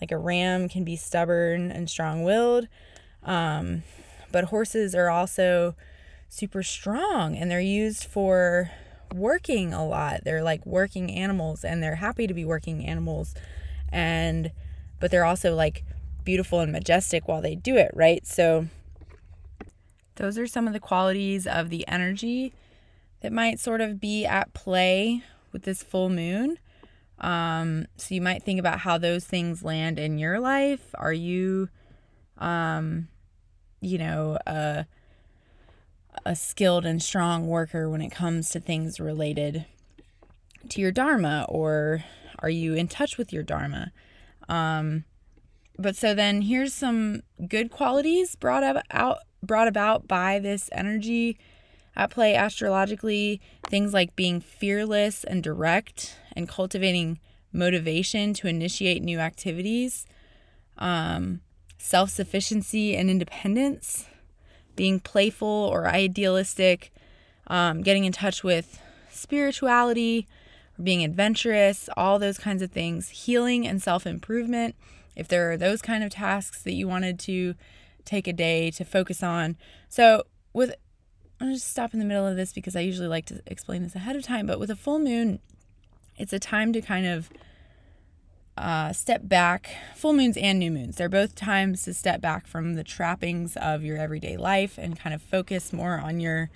Like 0.00 0.12
a 0.12 0.18
ram 0.18 0.68
can 0.68 0.84
be 0.84 0.96
stubborn 0.96 1.72
and 1.72 1.90
strong 1.90 2.22
willed. 2.22 2.68
Um, 3.24 3.82
but 4.30 4.44
horses 4.44 4.94
are 4.94 5.08
also 5.08 5.74
super 6.28 6.62
strong 6.62 7.36
and 7.36 7.50
they're 7.50 7.60
used 7.60 8.04
for 8.04 8.70
working 9.14 9.72
a 9.72 9.86
lot. 9.86 10.24
They're 10.24 10.42
like 10.42 10.66
working 10.66 11.10
animals 11.10 11.64
and 11.64 11.82
they're 11.82 11.96
happy 11.96 12.26
to 12.26 12.34
be 12.34 12.44
working 12.44 12.84
animals. 12.84 13.34
And, 13.90 14.50
but 15.00 15.10
they're 15.10 15.24
also 15.24 15.54
like 15.54 15.84
beautiful 16.24 16.60
and 16.60 16.72
majestic 16.72 17.28
while 17.28 17.40
they 17.40 17.54
do 17.54 17.76
it, 17.76 17.92
right? 17.94 18.26
So, 18.26 18.66
those 20.16 20.38
are 20.38 20.46
some 20.46 20.66
of 20.66 20.72
the 20.72 20.80
qualities 20.80 21.46
of 21.46 21.70
the 21.70 21.86
energy 21.88 22.52
that 23.20 23.32
might 23.32 23.58
sort 23.58 23.80
of 23.80 24.00
be 24.00 24.24
at 24.24 24.52
play 24.54 25.22
with 25.52 25.62
this 25.62 25.82
full 25.82 26.10
moon. 26.10 26.58
Um, 27.18 27.86
so 27.96 28.14
you 28.14 28.20
might 28.20 28.42
think 28.42 28.60
about 28.60 28.80
how 28.80 28.98
those 28.98 29.24
things 29.24 29.62
land 29.62 29.98
in 29.98 30.18
your 30.18 30.40
life. 30.40 30.94
Are 30.94 31.12
you, 31.12 31.68
um, 32.38 33.08
you 33.80 33.98
know, 33.98 34.38
a, 34.46 34.86
a 36.26 36.36
skilled 36.36 36.84
and 36.84 37.02
strong 37.02 37.46
worker 37.46 37.88
when 37.88 38.02
it 38.02 38.10
comes 38.10 38.50
to 38.50 38.60
things 38.60 39.00
related 39.00 39.64
to 40.68 40.80
your 40.80 40.92
dharma, 40.92 41.46
or 41.48 42.04
are 42.40 42.50
you 42.50 42.74
in 42.74 42.88
touch 42.88 43.16
with 43.16 43.32
your 43.32 43.42
dharma? 43.42 43.92
Um, 44.48 45.04
but 45.78 45.96
so 45.96 46.14
then 46.14 46.42
here's 46.42 46.74
some 46.74 47.22
good 47.48 47.70
qualities 47.70 48.36
brought 48.36 48.62
up 48.62 48.84
out 48.90 49.18
brought 49.46 49.68
about 49.68 50.08
by 50.08 50.38
this 50.38 50.68
energy 50.72 51.38
at 51.96 52.10
play 52.10 52.34
astrologically 52.34 53.40
things 53.68 53.92
like 53.92 54.16
being 54.16 54.40
fearless 54.40 55.24
and 55.24 55.42
direct 55.42 56.16
and 56.34 56.48
cultivating 56.48 57.18
motivation 57.52 58.34
to 58.34 58.48
initiate 58.48 59.02
new 59.02 59.18
activities, 59.20 60.06
um, 60.78 61.40
self 61.78 62.10
sufficiency 62.10 62.96
and 62.96 63.08
independence, 63.08 64.06
being 64.76 64.98
playful 64.98 65.48
or 65.48 65.86
idealistic, 65.86 66.92
um, 67.46 67.82
getting 67.82 68.04
in 68.04 68.12
touch 68.12 68.42
with 68.42 68.80
spirituality, 69.10 70.26
being 70.82 71.04
adventurous, 71.04 71.88
all 71.96 72.18
those 72.18 72.38
kinds 72.38 72.62
of 72.62 72.72
things, 72.72 73.08
healing 73.10 73.66
and 73.66 73.80
self 73.80 74.06
improvement. 74.06 74.74
If 75.14 75.28
there 75.28 75.52
are 75.52 75.56
those 75.56 75.80
kind 75.80 76.02
of 76.02 76.10
tasks 76.10 76.62
that 76.64 76.72
you 76.72 76.88
wanted 76.88 77.20
to 77.20 77.54
take 78.04 78.26
a 78.26 78.32
day 78.32 78.70
to 78.72 78.84
focus 78.84 79.22
on. 79.22 79.56
So, 79.88 80.24
with 80.52 80.74
I'm 81.40 81.52
just 81.52 81.68
stop 81.68 81.92
in 81.92 81.98
the 81.98 82.06
middle 82.06 82.26
of 82.26 82.36
this 82.36 82.52
because 82.52 82.76
I 82.76 82.80
usually 82.80 83.08
like 83.08 83.26
to 83.26 83.42
explain 83.46 83.82
this 83.82 83.94
ahead 83.94 84.16
of 84.16 84.22
time. 84.22 84.46
But 84.46 84.60
with 84.60 84.70
a 84.70 84.76
full 84.76 84.98
moon, 84.98 85.40
it's 86.16 86.32
a 86.32 86.38
time 86.38 86.72
to 86.72 86.80
kind 86.80 87.06
of 87.06 87.28
uh, 88.56 88.92
step 88.92 89.22
back. 89.24 89.74
Full 89.96 90.12
moons 90.12 90.36
and 90.36 90.58
new 90.58 90.70
moons, 90.70 90.96
they're 90.96 91.08
both 91.08 91.34
times 91.34 91.82
to 91.84 91.94
step 91.94 92.20
back 92.20 92.46
from 92.46 92.74
the 92.74 92.84
trappings 92.84 93.56
of 93.56 93.82
your 93.82 93.98
everyday 93.98 94.36
life 94.36 94.78
and 94.78 94.98
kind 94.98 95.14
of 95.14 95.20
focus 95.20 95.72
more 95.72 95.98
on 95.98 96.20
your 96.20 96.50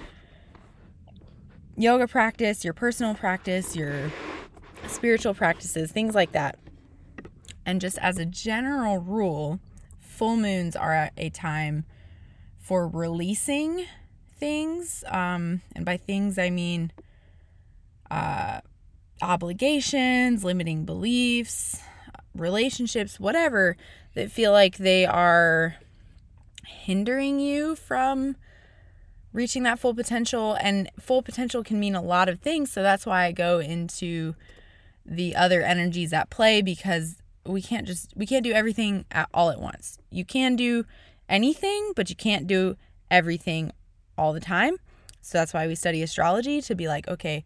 yoga 1.77 2.07
practice, 2.07 2.65
your 2.65 2.75
personal 2.75 3.15
practice, 3.15 3.75
your 3.75 4.13
spiritual 4.87 5.35
practices, 5.35 5.91
things 5.91 6.15
like 6.15 6.33
that. 6.33 6.59
And 7.67 7.81
just 7.81 7.99
as 7.99 8.17
a 8.17 8.25
general 8.25 8.99
rule, 8.99 9.61
full 10.19 10.37
moons 10.37 10.75
are 10.75 11.11
a 11.17 11.31
time 11.31 11.85
for 12.59 12.89
releasing 12.89 13.87
things. 14.37 15.05
Um, 15.07 15.63
and 15.77 15.85
by 15.85 15.97
things, 15.97 16.39
I 16.39 16.51
mean 16.51 16.91
uh, 18.11 18.61
obligations, 19.23 20.43
limiting 20.43 20.85
beliefs, 20.85 21.81
relationships, 22.35 23.21
whatever, 23.21 23.77
that 24.15 24.33
feel 24.33 24.51
like 24.51 24.79
they 24.79 25.07
are 25.07 25.77
hindering 26.67 27.39
you 27.39 27.77
from 27.77 28.35
reaching 29.33 29.63
that 29.63 29.79
full 29.79 29.95
potential. 29.95 30.57
And 30.61 30.91
full 30.99 31.23
potential 31.23 31.63
can 31.63 31.79
mean 31.79 31.95
a 31.95 32.03
lot 32.03 32.29
of 32.29 32.41
things. 32.41 32.73
So 32.73 32.83
that's 32.83 33.07
why 33.07 33.27
I 33.27 33.33
go 33.33 33.61
into 33.61 34.35
the 35.07 35.37
other 35.37 35.63
energies 35.63 36.13
at 36.13 36.29
play 36.29 36.61
because 36.61 37.23
we 37.49 37.63
can't 37.63 37.87
just 37.87 38.13
we 38.15 38.27
can't 38.27 38.45
do 38.45 38.53
everything 38.53 39.05
at, 39.11 39.29
all 39.33 39.51
at 39.51 39.61
once. 39.61 39.99
You 40.11 40.25
can 40.25 40.57
do 40.57 40.85
anything, 41.29 41.93
but 41.97 42.11
you 42.11 42.17
can't 42.17 42.47
do 42.47 42.77
everything 43.11 43.73
all 44.17 44.33
the 44.33 44.41
time. 44.41 44.77
So 45.21 45.39
that's 45.39 45.53
why 45.53 45.67
we 45.67 45.75
study 45.75 46.03
astrology 46.03 46.61
to 46.63 46.75
be 46.75 46.89
like, 46.89 47.09
okay, 47.09 47.45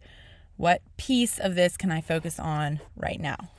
what 0.57 0.81
piece 0.97 1.39
of 1.39 1.55
this 1.55 1.77
can 1.77 1.91
I 1.91 2.01
focus 2.01 2.39
on 2.39 2.79
right 2.95 3.19
now? 3.19 3.49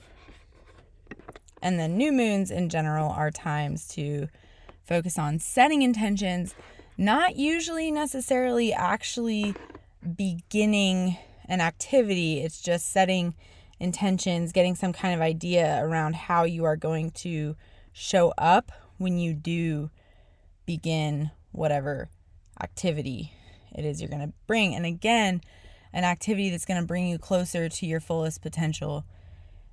And 1.60 1.78
then 1.78 1.96
new 1.96 2.12
moons 2.12 2.50
in 2.50 2.68
general 2.68 3.10
are 3.10 3.30
times 3.30 3.88
to 3.88 4.28
focus 4.84 5.18
on 5.18 5.38
setting 5.38 5.82
intentions, 5.82 6.54
not 6.98 7.36
usually 7.36 7.90
necessarily 7.90 8.72
actually 8.72 9.54
beginning 10.16 11.16
an 11.46 11.60
activity. 11.60 12.40
It's 12.40 12.60
just 12.60 12.90
setting 12.90 13.34
intentions, 13.78 14.52
getting 14.52 14.74
some 14.74 14.92
kind 14.92 15.14
of 15.14 15.20
idea 15.20 15.80
around 15.82 16.14
how 16.14 16.44
you 16.44 16.64
are 16.64 16.76
going 16.76 17.10
to 17.10 17.56
show 17.92 18.32
up 18.38 18.72
when 18.98 19.18
you 19.18 19.34
do 19.34 19.90
begin 20.66 21.30
whatever 21.52 22.08
activity 22.62 23.32
it 23.74 23.84
is 23.84 24.00
you're 24.00 24.10
going 24.10 24.26
to 24.26 24.32
bring. 24.46 24.74
And 24.74 24.86
again, 24.86 25.40
an 25.92 26.04
activity 26.04 26.50
that's 26.50 26.64
going 26.64 26.80
to 26.80 26.86
bring 26.86 27.06
you 27.06 27.18
closer 27.18 27.68
to 27.68 27.86
your 27.86 28.00
fullest 28.00 28.42
potential 28.42 29.04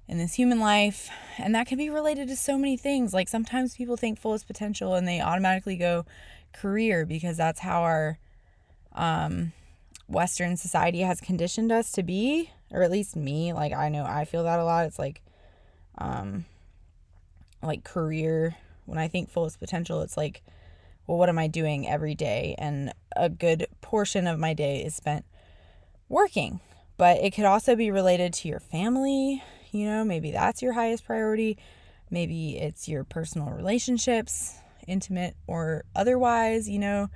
in 0.08 0.18
this 0.18 0.34
human 0.34 0.60
life. 0.60 1.10
And 1.38 1.56
that 1.56 1.68
can 1.68 1.78
be 1.78 1.90
related 1.90 2.28
to 2.30 2.36
so 2.36 2.58
many 2.58 2.78
things. 2.78 3.14
Like 3.14 3.30
sometimes 3.30 3.76
people 3.76 3.98
think 3.98 4.20
fullest 4.20 4.48
potential 4.48 4.96
and 4.96 5.08
they 5.08 5.22
automatically 5.22 5.78
go 5.78 6.06
career 6.54 7.06
because 7.06 7.38
that's 7.38 7.60
how 7.60 7.84
our 7.84 8.20
um, 8.94 9.54
Western 10.08 10.58
society 10.58 11.00
has 11.00 11.22
conditioned 11.22 11.72
us 11.72 11.92
to 11.94 12.04
be, 12.04 12.52
or 12.72 12.84
at 12.84 12.92
least 12.92 13.16
me. 13.16 13.54
Like 13.54 13.74
I 13.74 13.90
know 13.90 14.04
I 14.04 14.26
feel 14.26 14.44
that 14.44 14.60
a 14.60 14.66
lot. 14.66 14.86
It's 14.86 15.00
like, 15.00 15.22
um, 15.98 16.46
like 17.62 17.84
career. 17.84 18.56
When 18.86 18.98
I 18.98 19.08
think 19.08 19.30
fullest 19.30 19.60
potential, 19.60 20.02
it's 20.02 20.18
like, 20.18 20.42
well, 21.08 21.18
what 21.18 21.30
am 21.30 21.38
I 21.38 21.48
doing 21.48 21.88
every 21.88 22.16
day? 22.16 22.56
And 22.58 22.94
a 23.16 23.30
good 23.30 23.68
portion 23.82 24.28
of 24.28 24.40
my 24.40 24.54
day 24.54 24.84
is 24.84 24.96
spent 24.96 25.26
working. 26.10 26.60
But 26.98 27.18
it 27.18 27.32
could 27.32 27.46
also 27.46 27.76
be 27.76 27.92
related 27.92 28.34
to 28.34 28.48
your 28.48 28.60
family. 28.60 29.44
You 29.72 29.86
know, 29.86 30.04
maybe 30.04 30.32
that's 30.32 30.62
your 30.62 30.74
highest 30.74 31.06
priority. 31.06 31.58
Maybe 32.10 32.58
it's 32.58 32.90
your 32.90 33.04
personal 33.04 33.52
relationships, 33.52 34.56
intimate 34.88 35.36
or 35.48 35.86
otherwise, 35.96 36.70
you 36.70 36.80
know. 36.80 37.10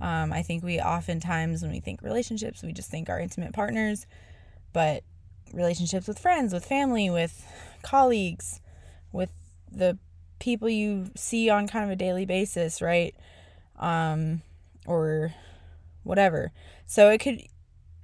Um, 0.00 0.32
I 0.32 0.42
think 0.42 0.62
we 0.62 0.78
oftentimes, 0.78 1.62
when 1.62 1.72
we 1.72 1.80
think 1.80 2.02
relationships, 2.02 2.62
we 2.62 2.72
just 2.72 2.90
think 2.90 3.08
our 3.08 3.18
intimate 3.18 3.52
partners, 3.52 4.06
but 4.72 5.02
relationships 5.52 6.08
with 6.08 6.18
friends, 6.18 6.52
with 6.52 6.64
family, 6.64 7.08
with 7.10 7.46
colleagues, 7.82 8.60
with 9.12 9.32
the 9.70 9.98
people 10.38 10.68
you 10.68 11.10
see 11.16 11.48
on 11.48 11.66
kind 11.66 11.84
of 11.84 11.90
a 11.90 11.96
daily 11.96 12.26
basis, 12.26 12.82
right? 12.82 13.14
Um, 13.78 14.42
or 14.86 15.34
whatever. 16.02 16.52
So 16.86 17.10
it 17.10 17.18
could, 17.18 17.42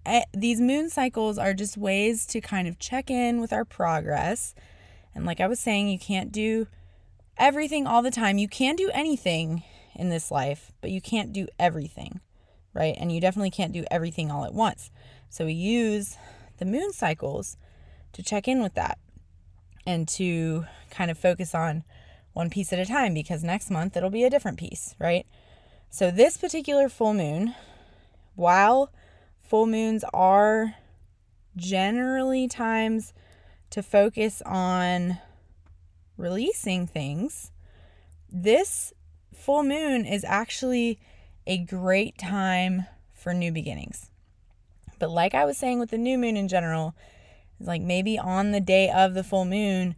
eh, 0.07 0.25
these 0.33 0.61
moon 0.61 0.90
cycles 0.90 1.38
are 1.38 1.54
just 1.54 1.76
ways 1.76 2.26
to 2.26 2.40
kind 2.40 2.66
of 2.66 2.78
check 2.78 3.11
in 3.11 3.40
with 3.40 3.52
our 3.52 3.64
progress. 3.64 4.54
And 5.14 5.25
like 5.25 5.40
I 5.40 5.47
was 5.47 5.61
saying, 5.61 5.88
you 5.88 5.99
can't 5.99 6.33
do 6.33 6.66
everything 7.37 7.87
all 7.87 8.02
the 8.02 8.11
time. 8.11 8.38
You 8.38 8.49
can 8.49 8.76
do 8.76 8.90
anything 8.92 9.62
in 9.95 10.09
this 10.09 10.31
life, 10.31 10.73
but 10.81 10.90
you 10.90 11.00
can't 11.00 11.33
do 11.33 11.47
everything, 11.59 12.21
right? 12.72 12.94
And 12.98 13.12
you 13.12 13.20
definitely 13.20 13.51
can't 13.51 13.72
do 13.72 13.85
everything 13.90 14.31
all 14.31 14.44
at 14.44 14.55
once. 14.55 14.90
So 15.29 15.46
we 15.46 15.53
use 15.53 16.16
the 16.62 16.70
moon 16.70 16.92
cycles 16.92 17.57
to 18.12 18.22
check 18.22 18.46
in 18.46 18.62
with 18.62 18.75
that 18.75 18.96
and 19.85 20.07
to 20.07 20.64
kind 20.90 21.11
of 21.11 21.18
focus 21.18 21.57
on 21.57 21.83
one 22.35 22.48
piece 22.51 22.72
at 22.72 22.79
a 22.79 22.87
time 22.87 23.12
because 23.12 23.42
next 23.42 23.68
month 23.68 23.96
it'll 23.96 24.11
be 24.11 24.22
a 24.22 24.31
different 24.31 24.61
piece, 24.61 24.94
right? 25.01 25.27
So 25.90 26.12
this 26.12 26.37
particular 26.37 26.88
full 26.88 27.14
moon, 27.14 27.57
while 28.37 28.92
full 29.40 29.66
moons 29.66 30.05
are 30.14 30.77
generally 31.57 32.46
times 32.46 33.12
to 33.70 33.83
focus 33.83 34.40
on 34.46 35.18
releasing 36.16 36.87
things, 36.87 37.51
this 38.31 38.92
full 39.35 39.64
moon 39.64 40.05
is 40.05 40.22
actually 40.22 41.01
a 41.44 41.59
great 41.59 42.18
time 42.18 42.87
for 43.12 43.35
new 43.35 43.51
beginnings. 43.51 44.12
But 45.03 45.11
like 45.11 45.35
I 45.35 45.45
was 45.45 45.59
saying 45.59 45.81
with 45.81 45.91
the 45.91 45.99
new 45.99 46.17
moon 46.17 46.37
in 46.37 46.47
general, 46.47 46.95
like 47.59 47.83
maybe 47.83 48.21
on 48.21 48.53
the 48.53 48.61
day 48.61 48.88
of 48.88 49.15
the 49.15 49.25
full 49.25 49.45
moon, 49.45 49.97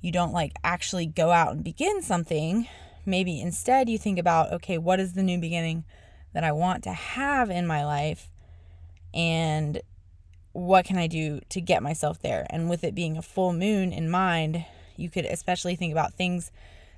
you 0.00 0.10
don't 0.10 0.32
like 0.32 0.54
actually 0.64 1.06
go 1.06 1.30
out 1.30 1.52
and 1.52 1.62
begin 1.62 2.02
something. 2.02 2.66
Maybe 3.06 3.40
instead 3.40 3.88
you 3.88 3.96
think 3.96 4.18
about, 4.18 4.52
okay, 4.54 4.76
what 4.76 4.98
is 4.98 5.12
the 5.12 5.22
new 5.22 5.38
beginning 5.38 5.84
that 6.34 6.42
I 6.42 6.50
want 6.50 6.82
to 6.82 6.92
have 6.92 7.48
in 7.48 7.64
my 7.64 7.86
life? 7.86 8.28
And 9.14 9.82
what 10.50 10.84
can 10.84 10.98
I 10.98 11.06
do 11.06 11.42
to 11.50 11.60
get 11.60 11.80
myself 11.80 12.20
there? 12.20 12.44
And 12.50 12.68
with 12.68 12.82
it 12.82 12.92
being 12.92 13.16
a 13.16 13.22
full 13.22 13.52
moon 13.52 13.92
in 13.92 14.10
mind, 14.10 14.64
you 14.96 15.08
could 15.08 15.26
especially 15.26 15.76
think 15.76 15.92
about 15.92 16.14
things 16.14 16.50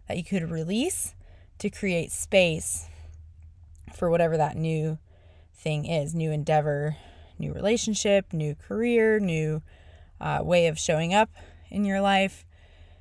that 0.08 0.16
you 0.16 0.24
could 0.24 0.50
release 0.50 1.14
to 1.58 1.68
create 1.68 2.12
space 2.12 2.88
for 3.94 4.08
whatever 4.08 4.38
that 4.38 4.56
new 4.56 4.96
thing 5.54 5.84
is 5.84 6.14
new 6.14 6.32
endeavor, 6.32 6.96
new 7.38 7.52
relationship, 7.52 8.32
new 8.32 8.54
career, 8.54 9.18
new 9.18 9.62
uh, 10.20 10.40
way 10.42 10.66
of 10.66 10.78
showing 10.78 11.14
up 11.14 11.30
in 11.70 11.84
your 11.84 12.00
life. 12.00 12.44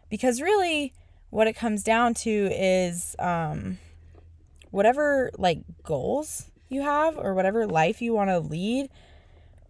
Because 0.10 0.42
really, 0.42 0.94
what 1.30 1.48
it 1.48 1.54
comes 1.54 1.84
down 1.84 2.14
to 2.14 2.30
is 2.30 3.16
um, 3.20 3.78
whatever 4.72 5.32
like 5.38 5.60
goals 5.84 6.52
you 6.70 6.82
have 6.82 7.18
or 7.18 7.34
whatever 7.34 7.68
life 7.68 8.02
you 8.02 8.14
want 8.14 8.30
to 8.30 8.40
lead. 8.40 8.90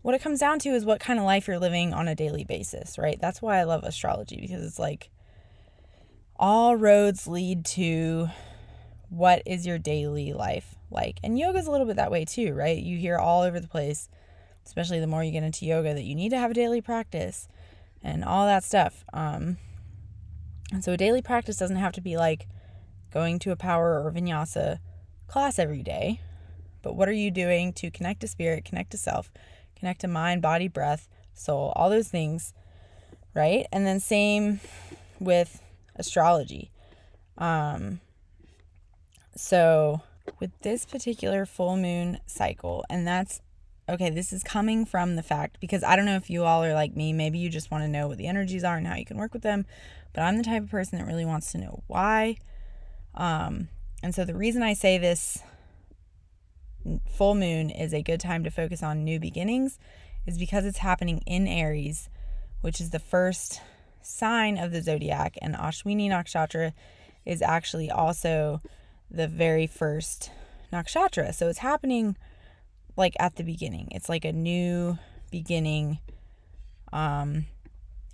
What 0.02 0.16
it 0.16 0.22
comes 0.22 0.40
down 0.40 0.60
to 0.60 0.70
is 0.70 0.84
what 0.84 1.00
kind 1.00 1.20
of 1.20 1.26
life 1.26 1.48
you're 1.48 1.60
living 1.60 1.94
on 1.94 2.08
a 2.08 2.16
daily 2.16 2.44
basis, 2.44 2.98
right? 2.98 3.20
That's 3.22 3.42
why 3.42 3.60
I 3.60 3.64
love 3.64 3.84
astrology 3.84 4.40
because 4.42 4.66
it's 4.66 4.80
like 4.80 5.10
all 6.38 6.76
roads 6.76 7.28
lead 7.28 7.66
to 7.66 8.30
what 9.10 9.44
is 9.46 9.68
your 9.68 9.78
daily 9.78 10.34
life 10.34 10.76
like? 10.90 11.20
And 11.24 11.38
yoga 11.38 11.60
is 11.60 11.68
a 11.68 11.72
little 11.72 11.86
bit 11.86 11.98
that 11.98 12.12
way 12.12 12.26
too, 12.26 12.54
right? 12.54 12.78
You 12.78 12.98
hear 12.98 13.18
all 13.18 13.44
over 13.44 13.60
the 13.60 13.68
place, 13.68 14.10
especially 14.66 15.00
the 15.00 15.08
more 15.08 15.24
you 15.24 15.32
get 15.32 15.44
into 15.44 15.66
yoga, 15.66 15.94
that 15.94 16.04
you 16.04 16.16
need 16.16 16.30
to 16.30 16.38
have 16.38 16.52
a 16.52 16.56
daily 16.56 16.82
practice 16.82 17.48
and 18.04 18.24
all 18.24 18.46
that 18.46 18.64
stuff. 18.64 19.04
Um, 19.14 19.58
and 20.72 20.84
so 20.84 20.94
a 20.94 20.98
daily 20.98 21.22
practice 21.22 21.58
doesn't 21.58 21.78
have 21.78 21.94
to 21.94 22.02
be 22.02 22.18
like 22.18 22.48
going 23.12 23.40
to 23.40 23.52
a 23.52 23.56
power 23.56 24.02
or 24.02 24.12
vinyasa 24.12 24.80
class 25.28 25.60
every 25.60 25.84
day, 25.84 26.22
but 26.82 26.96
what 26.96 27.10
are 27.10 27.14
you 27.14 27.32
doing 27.32 27.74
to 27.74 27.92
connect 27.92 28.22
to 28.22 28.28
spirit, 28.28 28.66
connect 28.66 28.92
to 28.92 28.98
self, 28.98 29.32
connect 29.76 30.02
to 30.02 30.08
mind, 30.08 30.42
body, 30.42 30.68
breath, 30.68 31.10
soul, 31.34 31.74
all 31.76 31.90
those 31.90 32.08
things, 32.08 32.54
right? 33.34 33.66
And 33.72 33.86
then 33.86 34.00
same 34.00 34.60
with 35.20 35.62
astrology. 35.96 36.72
Um, 37.38 38.00
so, 39.36 40.02
with 40.40 40.52
this 40.62 40.86
particular 40.86 41.46
full 41.46 41.78
moon 41.78 42.20
cycle, 42.28 42.86
and 42.90 43.08
that's 43.08 43.42
okay, 43.90 44.10
this 44.10 44.32
is 44.32 44.44
coming 44.44 44.86
from 44.86 45.16
the 45.16 45.24
fact 45.24 45.60
because 45.60 45.84
I 45.84 45.96
don't 45.96 46.06
know 46.06 46.16
if 46.16 46.30
you 46.30 46.44
all 46.44 46.64
are 46.64 46.74
like 46.74 46.96
me, 46.96 47.14
maybe 47.14 47.40
you 47.40 47.50
just 47.50 47.72
want 47.72 47.84
to 47.84 47.88
know 47.88 48.08
what 48.08 48.18
the 48.18 48.28
energies 48.28 48.64
are 48.64 48.78
and 48.78 48.88
how 48.88 48.96
you 48.96 49.06
can 49.06 49.18
work 49.18 49.34
with 49.34 49.44
them, 49.44 49.66
but 50.14 50.22
I'm 50.22 50.38
the 50.38 50.44
type 50.44 50.64
of 50.64 50.72
person 50.72 51.00
that 51.00 51.08
really 51.08 51.26
wants 51.26 51.52
to 51.52 51.58
know 51.58 51.84
why. 51.88 52.38
Um, 53.16 53.70
and 54.04 54.16
so, 54.16 54.26
the 54.26 54.36
reason 54.36 54.64
I 54.64 54.74
say 54.74 54.98
this 54.98 55.40
full 57.08 57.36
moon 57.36 57.70
is 57.70 57.94
a 57.94 58.02
good 58.02 58.20
time 58.20 58.44
to 58.44 58.50
focus 58.50 58.82
on 58.82 59.04
new 59.04 59.20
beginnings 59.20 59.78
is 60.26 60.38
because 60.38 60.66
it's 60.66 60.80
happening 60.80 61.22
in 61.26 61.48
Aries, 61.48 62.10
which 62.62 62.80
is 62.82 62.90
the 62.90 63.00
first 63.00 63.62
sign 64.02 64.58
of 64.58 64.72
the 64.72 64.82
zodiac, 64.82 65.38
and 65.42 65.56
Ashwini 65.56 66.10
Nakshatra 66.10 66.74
is 67.26 67.42
actually 67.42 67.92
also 67.92 68.62
the 69.10 69.28
very 69.28 69.68
first 69.68 70.32
nakshatra. 70.72 71.34
So 71.34 71.50
it's 71.50 71.60
happening 71.60 72.18
like 72.98 73.16
at 73.20 73.36
the 73.36 73.44
beginning. 73.44 73.88
It's 73.92 74.10
like 74.10 74.26
a 74.26 74.34
new 74.34 74.98
beginning 75.32 76.00
um 76.92 77.46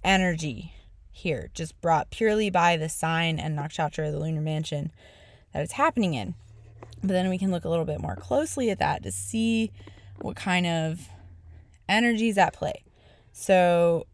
energy 0.04 0.74
here, 1.12 1.50
just 1.54 1.80
brought 1.82 2.12
purely 2.12 2.50
by 2.50 2.78
the 2.78 2.90
sign 2.90 3.40
and 3.40 3.58
nakshatra, 3.58 4.12
the 4.12 4.20
lunar 4.20 4.42
mansion 4.42 4.92
that 5.54 5.64
it's 5.64 5.74
happening 5.74 6.14
in. 6.14 6.36
But 7.02 7.10
then 7.10 7.30
we 7.30 7.38
can 7.38 7.52
look 7.52 7.66
a 7.66 7.70
little 7.70 7.86
bit 7.86 8.00
more 8.00 8.16
closely 8.16 8.70
at 8.70 8.80
that 8.80 9.04
to 9.04 9.12
see 9.12 9.72
what 10.22 10.36
kind 10.36 10.66
of 10.68 11.10
energies 11.90 12.38
at 12.38 12.54
play. 12.54 12.84
So 13.32 14.06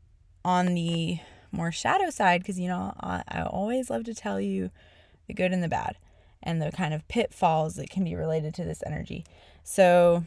on 0.46 0.74
the 0.74 1.20
more 1.52 1.72
shadow 1.72 2.10
side 2.10 2.42
because, 2.42 2.60
you 2.60 2.68
know, 2.68 2.94
I, 3.00 3.24
I 3.28 3.44
always 3.44 3.90
love 3.90 4.04
to 4.06 4.14
tell 4.14 4.42
you 4.42 4.72
the 5.28 5.34
good 5.34 5.54
and 5.54 5.64
the 5.64 5.70
bad 5.70 5.98
and 6.42 6.62
the 6.62 6.72
kind 6.72 6.94
of 6.94 7.08
pitfalls 7.08 7.76
that 7.76 7.90
can 7.90 8.04
be 8.04 8.16
related 8.16 8.54
to 8.56 8.66
this 8.66 8.84
energy. 8.86 9.26
So, 9.64 10.26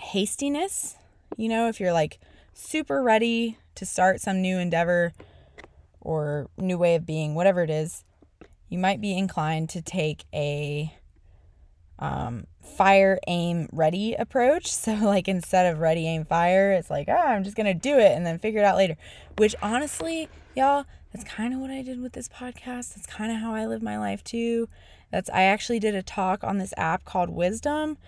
hastiness, 0.00 0.96
you 1.36 1.48
know, 1.48 1.68
if 1.68 1.80
you're 1.80 1.92
like 1.92 2.18
super 2.52 3.02
ready 3.02 3.58
to 3.74 3.86
start 3.86 4.20
some 4.20 4.40
new 4.40 4.58
endeavor 4.58 5.12
or 6.00 6.48
new 6.56 6.78
way 6.78 6.94
of 6.94 7.06
being, 7.06 7.34
whatever 7.34 7.62
it 7.62 7.70
is, 7.70 8.04
you 8.68 8.78
might 8.78 9.00
be 9.00 9.16
inclined 9.16 9.68
to 9.70 9.82
take 9.82 10.24
a 10.32 10.94
um, 11.98 12.46
fire, 12.62 13.18
aim, 13.28 13.68
ready 13.72 14.14
approach. 14.14 14.72
So, 14.80 14.94
like, 14.94 15.28
instead 15.28 15.70
of 15.72 15.80
ready, 15.80 16.06
aim, 16.06 16.24
fire, 16.24 16.72
it's 16.72 16.88
like, 16.88 17.08
oh, 17.08 17.12
I'm 17.12 17.44
just 17.44 17.56
going 17.56 17.66
to 17.66 17.74
do 17.74 17.98
it 17.98 18.12
and 18.12 18.24
then 18.24 18.38
figure 18.38 18.60
it 18.60 18.64
out 18.64 18.76
later. 18.76 18.96
Which, 19.36 19.54
honestly, 19.62 20.28
y'all, 20.56 20.86
that's 21.12 21.24
kind 21.24 21.52
of 21.52 21.60
what 21.60 21.70
I 21.70 21.82
did 21.82 22.00
with 22.00 22.12
this 22.12 22.28
podcast. 22.28 22.94
That's 22.94 23.06
kind 23.06 23.30
of 23.30 23.38
how 23.38 23.54
I 23.54 23.66
live 23.66 23.82
my 23.82 23.98
life 23.98 24.24
too. 24.24 24.68
That's, 25.10 25.28
I 25.28 25.42
actually 25.42 25.80
did 25.80 25.94
a 25.94 26.02
talk 26.02 26.42
on 26.42 26.56
this 26.56 26.72
app 26.78 27.04
called 27.04 27.28
Wisdom, 27.28 27.98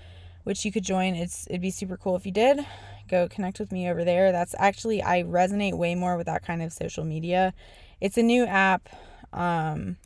which 0.45 0.65
you 0.65 0.73
could 0.73 0.85
join. 0.85 1.15
It's, 1.15 1.47
it'd 1.49 1.61
be 1.61 1.71
super 1.71 1.97
cool 1.97 2.17
if 2.17 2.27
you 2.27 2.33
did. 2.33 2.65
Go 3.09 3.29
connect 3.29 3.59
with 3.61 3.73
me 3.73 3.89
over 3.89 4.05
there. 4.05 4.33
That's 4.33 4.55
actually, 4.59 5.03
I 5.03 5.23
resonate 5.23 5.75
way 5.75 5.95
more 5.95 6.17
with 6.17 6.27
that 6.27 6.45
kind 6.45 6.63
of 6.63 6.73
social 6.73 7.05
media. 7.05 7.53
It's 8.01 8.17
a 8.17 8.23
new 8.23 8.45
app. 8.45 8.89
Um, 9.33 9.97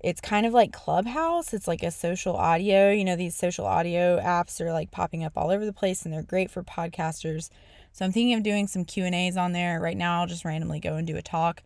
it's 0.00 0.20
kind 0.20 0.46
of 0.46 0.52
like 0.52 0.72
Clubhouse. 0.72 1.52
It's 1.52 1.66
like 1.66 1.82
a 1.82 1.90
social 1.90 2.36
audio. 2.36 2.90
You 2.90 3.04
know, 3.04 3.16
these 3.16 3.34
social 3.34 3.66
audio 3.66 4.20
apps 4.20 4.60
are 4.60 4.72
like 4.72 4.90
popping 4.90 5.24
up 5.24 5.32
all 5.36 5.50
over 5.50 5.64
the 5.64 5.72
place 5.72 6.04
and 6.04 6.14
they're 6.14 6.22
great 6.22 6.50
for 6.50 6.62
podcasters. 6.62 7.50
So 7.92 8.04
I'm 8.04 8.12
thinking 8.12 8.34
of 8.34 8.42
doing 8.42 8.68
some 8.68 8.84
Q&As 8.84 9.36
on 9.36 9.52
there. 9.52 9.80
Right 9.80 9.96
now 9.96 10.20
I'll 10.20 10.26
just 10.26 10.44
randomly 10.44 10.80
go 10.80 10.94
and 10.94 11.06
do 11.06 11.16
a 11.16 11.22
talk. 11.22 11.62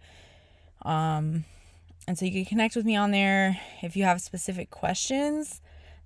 Um 0.83 1.44
and 2.09 2.18
so 2.18 2.25
you 2.25 2.33
can 2.33 2.44
connect 2.44 2.75
with 2.75 2.85
me 2.85 2.96
on 2.96 3.12
there 3.12 3.61
if 3.83 3.96
you 3.96 4.05
have 4.05 4.20
specific 4.20 4.70
questions. 4.70 5.62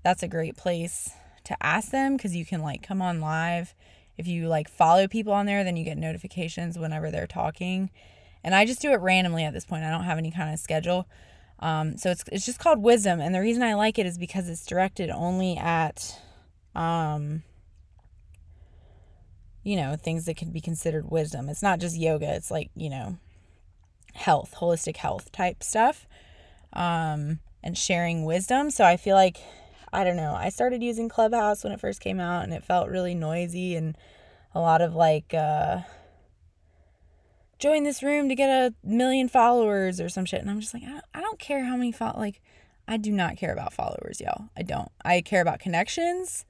That's 0.06 0.22
a 0.22 0.28
great 0.28 0.56
place 0.56 1.10
to 1.42 1.56
ask 1.60 1.90
them 1.90 2.16
cuz 2.16 2.36
you 2.36 2.46
can 2.46 2.62
like 2.62 2.80
come 2.80 3.02
on 3.02 3.20
live. 3.20 3.74
If 4.16 4.28
you 4.28 4.46
like 4.46 4.68
follow 4.68 5.08
people 5.08 5.32
on 5.32 5.46
there, 5.46 5.64
then 5.64 5.76
you 5.76 5.82
get 5.82 5.98
notifications 5.98 6.78
whenever 6.78 7.10
they're 7.10 7.26
talking. 7.26 7.90
And 8.44 8.54
I 8.54 8.66
just 8.66 8.80
do 8.80 8.92
it 8.92 9.00
randomly 9.00 9.42
at 9.42 9.52
this 9.52 9.64
point. 9.64 9.82
I 9.82 9.90
don't 9.90 10.04
have 10.04 10.16
any 10.16 10.30
kind 10.30 10.54
of 10.54 10.60
schedule. 10.60 11.08
Um, 11.58 11.96
so 11.96 12.12
it's 12.12 12.22
it's 12.30 12.46
just 12.46 12.60
called 12.60 12.84
wisdom, 12.84 13.20
and 13.20 13.34
the 13.34 13.40
reason 13.40 13.64
I 13.64 13.74
like 13.74 13.98
it 13.98 14.06
is 14.06 14.16
because 14.16 14.48
it's 14.48 14.64
directed 14.64 15.10
only 15.10 15.56
at, 15.56 16.16
um, 16.76 17.42
you 19.64 19.74
know, 19.74 19.96
things 19.96 20.26
that 20.26 20.36
can 20.36 20.52
be 20.52 20.60
considered 20.60 21.10
wisdom. 21.10 21.48
It's 21.48 21.62
not 21.62 21.80
just 21.80 21.96
yoga. 21.96 22.32
It's 22.32 22.52
like 22.52 22.70
you 22.76 22.90
know, 22.90 23.18
health, 24.14 24.54
holistic 24.58 24.98
health 24.98 25.32
type 25.32 25.64
stuff, 25.64 26.06
um, 26.74 27.40
and 27.64 27.76
sharing 27.76 28.24
wisdom. 28.24 28.70
So 28.70 28.84
I 28.84 28.96
feel 28.96 29.16
like, 29.16 29.38
I 29.96 30.04
don't 30.04 30.16
know. 30.16 30.34
I 30.34 30.50
started 30.50 30.82
using 30.82 31.08
Clubhouse 31.08 31.64
when 31.64 31.72
it 31.72 31.80
first 31.80 32.00
came 32.00 32.20
out, 32.20 32.44
and 32.44 32.52
it 32.52 32.64
felt 32.64 32.88
really 32.88 33.14
noisy 33.14 33.74
and 33.74 33.96
a 34.54 34.60
lot 34.60 34.82
of 34.82 34.94
like. 34.94 35.32
Uh, 35.34 35.80
join 37.58 37.84
this 37.84 38.02
room 38.02 38.28
to 38.28 38.34
get 38.34 38.50
a 38.50 38.74
million 38.84 39.28
followers 39.28 40.00
or 40.00 40.08
some 40.08 40.24
shit. 40.24 40.40
And 40.40 40.50
I'm 40.50 40.60
just 40.60 40.74
like, 40.74 40.82
I 40.82 40.88
don't, 40.88 41.04
I 41.14 41.20
don't 41.20 41.38
care 41.38 41.64
how 41.64 41.76
many 41.76 41.92
follow 41.92 42.18
like 42.18 42.42
I 42.88 42.96
do 42.96 43.10
not 43.10 43.36
care 43.36 43.52
about 43.52 43.72
followers, 43.72 44.20
y'all. 44.20 44.50
I 44.56 44.62
don't. 44.62 44.90
I 45.04 45.20
care 45.20 45.42
about 45.42 45.58
connections, 45.58 46.44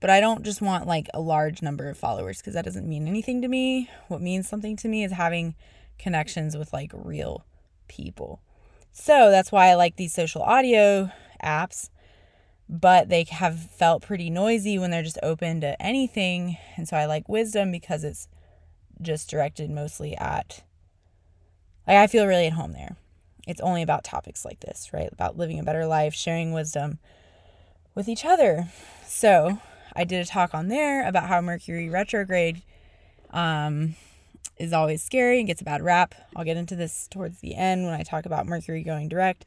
but 0.00 0.10
I 0.10 0.20
don't 0.20 0.44
just 0.44 0.60
want 0.60 0.86
like 0.86 1.08
a 1.14 1.20
large 1.20 1.62
number 1.62 1.88
of 1.88 1.96
followers 1.96 2.38
because 2.38 2.54
that 2.54 2.64
doesn't 2.64 2.88
mean 2.88 3.06
anything 3.06 3.40
to 3.42 3.48
me. 3.48 3.88
What 4.08 4.20
means 4.20 4.48
something 4.48 4.76
to 4.78 4.88
me 4.88 5.04
is 5.04 5.12
having 5.12 5.54
connections 5.98 6.56
with 6.56 6.72
like 6.72 6.90
real 6.94 7.44
people. 7.86 8.40
So 8.92 9.30
that's 9.30 9.52
why 9.52 9.68
I 9.68 9.74
like 9.74 9.96
these 9.96 10.12
social 10.12 10.42
audio 10.42 11.10
apps, 11.44 11.90
but 12.72 13.08
they 13.08 13.24
have 13.24 13.58
felt 13.58 14.00
pretty 14.02 14.30
noisy 14.30 14.78
when 14.78 14.92
they're 14.92 15.02
just 15.02 15.18
open 15.24 15.60
to 15.60 15.80
anything. 15.82 16.56
And 16.76 16.86
so 16.86 16.96
I 16.96 17.04
like 17.04 17.28
wisdom 17.28 17.72
because 17.72 18.04
it's 18.04 18.28
just 19.02 19.28
directed 19.28 19.70
mostly 19.70 20.16
at 20.16 20.62
like 21.86 21.96
I 21.96 22.06
feel 22.06 22.26
really 22.26 22.46
at 22.46 22.52
home 22.52 22.72
there. 22.72 22.96
It's 23.48 23.60
only 23.60 23.82
about 23.82 24.04
topics 24.04 24.44
like 24.44 24.60
this, 24.60 24.92
right? 24.92 25.08
About 25.10 25.36
living 25.36 25.58
a 25.58 25.64
better 25.64 25.84
life, 25.84 26.14
sharing 26.14 26.52
wisdom 26.52 27.00
with 27.96 28.08
each 28.08 28.24
other. 28.24 28.68
So, 29.04 29.58
I 29.96 30.04
did 30.04 30.20
a 30.20 30.28
talk 30.28 30.54
on 30.54 30.68
there 30.68 31.08
about 31.08 31.24
how 31.24 31.40
Mercury 31.40 31.88
retrograde 31.88 32.62
um, 33.30 33.96
is 34.56 34.72
always 34.72 35.02
scary 35.02 35.38
and 35.38 35.48
gets 35.48 35.62
a 35.62 35.64
bad 35.64 35.82
rap. 35.82 36.14
I'll 36.36 36.44
get 36.44 36.56
into 36.56 36.76
this 36.76 37.08
towards 37.08 37.40
the 37.40 37.56
end 37.56 37.86
when 37.86 37.94
I 37.94 38.04
talk 38.04 38.24
about 38.24 38.46
Mercury 38.46 38.84
going 38.84 39.08
direct, 39.08 39.46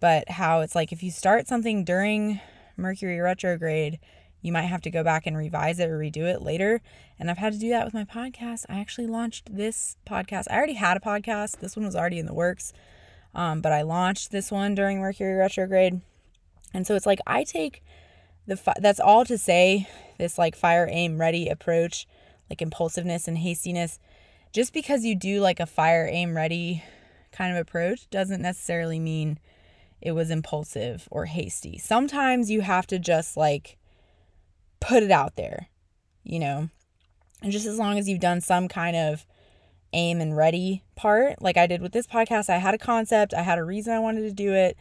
but 0.00 0.28
how 0.28 0.60
it's 0.60 0.74
like 0.74 0.92
if 0.92 1.02
you 1.02 1.10
start 1.10 1.48
something 1.48 1.84
during 1.84 2.40
Mercury 2.80 3.20
retrograde, 3.20 3.98
you 4.42 4.52
might 4.52 4.62
have 4.62 4.82
to 4.82 4.90
go 4.90 5.04
back 5.04 5.26
and 5.26 5.36
revise 5.36 5.78
it 5.78 5.88
or 5.88 5.98
redo 5.98 6.22
it 6.22 6.42
later. 6.42 6.80
And 7.18 7.30
I've 7.30 7.38
had 7.38 7.52
to 7.52 7.58
do 7.58 7.70
that 7.70 7.84
with 7.84 7.94
my 7.94 8.04
podcast. 8.04 8.64
I 8.68 8.80
actually 8.80 9.06
launched 9.06 9.54
this 9.54 9.96
podcast. 10.06 10.46
I 10.50 10.56
already 10.56 10.74
had 10.74 10.96
a 10.96 11.00
podcast, 11.00 11.58
this 11.58 11.76
one 11.76 11.84
was 11.84 11.96
already 11.96 12.18
in 12.18 12.26
the 12.26 12.34
works. 12.34 12.72
Um, 13.34 13.60
but 13.60 13.72
I 13.72 13.82
launched 13.82 14.30
this 14.32 14.50
one 14.50 14.74
during 14.74 15.00
Mercury 15.00 15.34
retrograde. 15.34 16.00
And 16.72 16.86
so 16.86 16.94
it's 16.94 17.06
like 17.06 17.20
I 17.26 17.44
take 17.44 17.82
the 18.46 18.56
fi- 18.56 18.74
that's 18.80 19.00
all 19.00 19.24
to 19.24 19.38
say 19.38 19.88
this 20.18 20.38
like 20.38 20.56
fire 20.56 20.88
aim 20.90 21.20
ready 21.20 21.48
approach, 21.48 22.06
like 22.48 22.62
impulsiveness 22.62 23.28
and 23.28 23.38
hastiness. 23.38 23.98
Just 24.52 24.72
because 24.72 25.04
you 25.04 25.14
do 25.14 25.40
like 25.40 25.60
a 25.60 25.66
fire 25.66 26.08
aim 26.10 26.36
ready 26.36 26.82
kind 27.30 27.52
of 27.52 27.60
approach 27.60 28.10
doesn't 28.10 28.42
necessarily 28.42 28.98
mean 28.98 29.38
it 30.00 30.12
was 30.12 30.30
impulsive 30.30 31.08
or 31.10 31.26
hasty. 31.26 31.78
Sometimes 31.78 32.50
you 32.50 32.62
have 32.62 32.86
to 32.88 32.98
just 32.98 33.36
like 33.36 33.76
put 34.80 35.02
it 35.02 35.10
out 35.10 35.36
there, 35.36 35.68
you 36.24 36.38
know. 36.38 36.68
And 37.42 37.52
just 37.52 37.66
as 37.66 37.78
long 37.78 37.98
as 37.98 38.08
you've 38.08 38.20
done 38.20 38.40
some 38.40 38.68
kind 38.68 38.96
of 38.96 39.26
aim 39.92 40.20
and 40.20 40.36
ready 40.36 40.82
part, 40.96 41.40
like 41.42 41.56
I 41.56 41.66
did 41.66 41.82
with 41.82 41.92
this 41.92 42.06
podcast, 42.06 42.48
I 42.48 42.58
had 42.58 42.74
a 42.74 42.78
concept, 42.78 43.34
I 43.34 43.42
had 43.42 43.58
a 43.58 43.64
reason 43.64 43.92
I 43.92 43.98
wanted 43.98 44.22
to 44.22 44.32
do 44.32 44.52
it. 44.52 44.76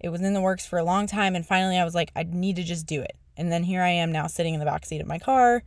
It 0.00 0.08
was 0.08 0.20
in 0.20 0.34
the 0.34 0.40
works 0.40 0.66
for 0.66 0.78
a 0.78 0.84
long 0.84 1.06
time. 1.06 1.36
And 1.36 1.46
finally, 1.46 1.78
I 1.78 1.84
was 1.84 1.94
like, 1.94 2.10
I 2.16 2.24
need 2.24 2.56
to 2.56 2.64
just 2.64 2.86
do 2.86 3.00
it. 3.00 3.16
And 3.36 3.52
then 3.52 3.64
here 3.64 3.82
I 3.82 3.90
am 3.90 4.12
now 4.12 4.26
sitting 4.26 4.54
in 4.54 4.60
the 4.60 4.66
back 4.66 4.84
seat 4.84 5.00
of 5.00 5.06
my 5.06 5.18
car 5.18 5.62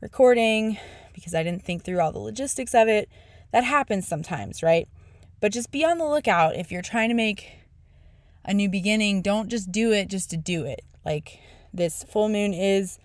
recording 0.00 0.78
because 1.14 1.34
I 1.34 1.42
didn't 1.42 1.64
think 1.64 1.84
through 1.84 2.00
all 2.00 2.12
the 2.12 2.18
logistics 2.18 2.74
of 2.74 2.88
it. 2.88 3.08
That 3.52 3.64
happens 3.64 4.06
sometimes, 4.06 4.62
right? 4.62 4.86
But 5.40 5.52
just 5.52 5.72
be 5.72 5.84
on 5.84 5.98
the 5.98 6.06
lookout 6.06 6.56
if 6.56 6.70
you're 6.70 6.82
trying 6.82 7.08
to 7.08 7.14
make 7.14 7.59
a 8.44 8.54
new 8.54 8.68
beginning. 8.68 9.22
Don't 9.22 9.48
just 9.48 9.70
do 9.70 9.92
it 9.92 10.08
just 10.08 10.30
to 10.30 10.36
do 10.36 10.64
it. 10.64 10.82
Like 11.04 11.38
this 11.72 12.04
full 12.04 12.28
moon 12.28 12.52
is 12.52 12.98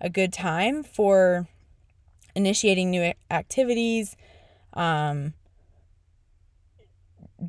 a 0.00 0.10
good 0.10 0.32
time 0.32 0.82
for 0.82 1.48
initiating 2.34 2.90
new 2.90 3.12
activities, 3.30 4.16
um, 4.74 5.34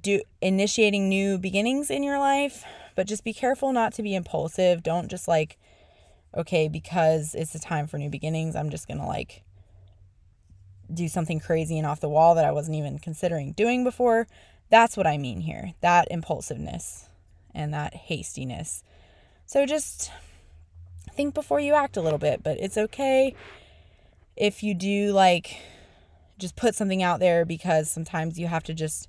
do 0.02 0.22
initiating 0.42 1.08
new 1.08 1.38
beginnings 1.38 1.90
in 1.90 2.04
your 2.04 2.20
life, 2.20 2.64
but 2.96 3.08
just 3.08 3.24
be 3.24 3.34
careful 3.34 3.72
not 3.72 3.94
to 3.94 4.04
be 4.04 4.16
impulsive. 4.16 4.84
Don't 4.84 5.10
just 5.10 5.28
like, 5.28 5.58
okay, 6.36 6.68
because 6.68 7.36
it's 7.36 7.56
a 7.56 7.60
time 7.60 7.88
for 7.88 7.98
new 7.98 8.10
beginnings, 8.10 8.56
I'm 8.56 8.70
just 8.70 8.88
gonna 8.88 9.08
like 9.08 9.44
do 10.94 11.08
something 11.08 11.40
crazy 11.40 11.78
and 11.78 11.88
off 11.88 12.02
the 12.02 12.10
wall 12.10 12.36
that 12.36 12.46
I 12.46 12.52
wasn't 12.52 12.78
even 12.78 13.00
considering 13.00 13.54
doing 13.54 13.84
before. 13.84 14.28
That's 14.70 14.98
what 14.98 15.08
I 15.08 15.18
mean 15.18 15.42
here. 15.42 15.74
That 15.82 16.08
impulsiveness 16.12 17.10
and 17.54 17.74
that 17.74 17.94
hastiness. 17.94 18.84
So 19.46 19.66
just 19.66 20.12
think 21.14 21.34
before 21.34 21.60
you 21.60 21.74
act 21.74 21.98
a 21.98 22.02
little 22.02 22.20
bit, 22.20 22.44
but 22.44 22.60
it's 22.60 22.78
okay 22.78 23.36
if 24.36 24.64
you 24.64 24.74
do 24.74 25.12
like 25.12 25.58
just 26.40 26.56
put 26.56 26.76
something 26.76 27.04
out 27.04 27.20
there 27.20 27.46
because 27.46 27.90
sometimes 27.90 28.40
you 28.40 28.48
have 28.48 28.64
to 28.64 28.74
just 28.74 29.08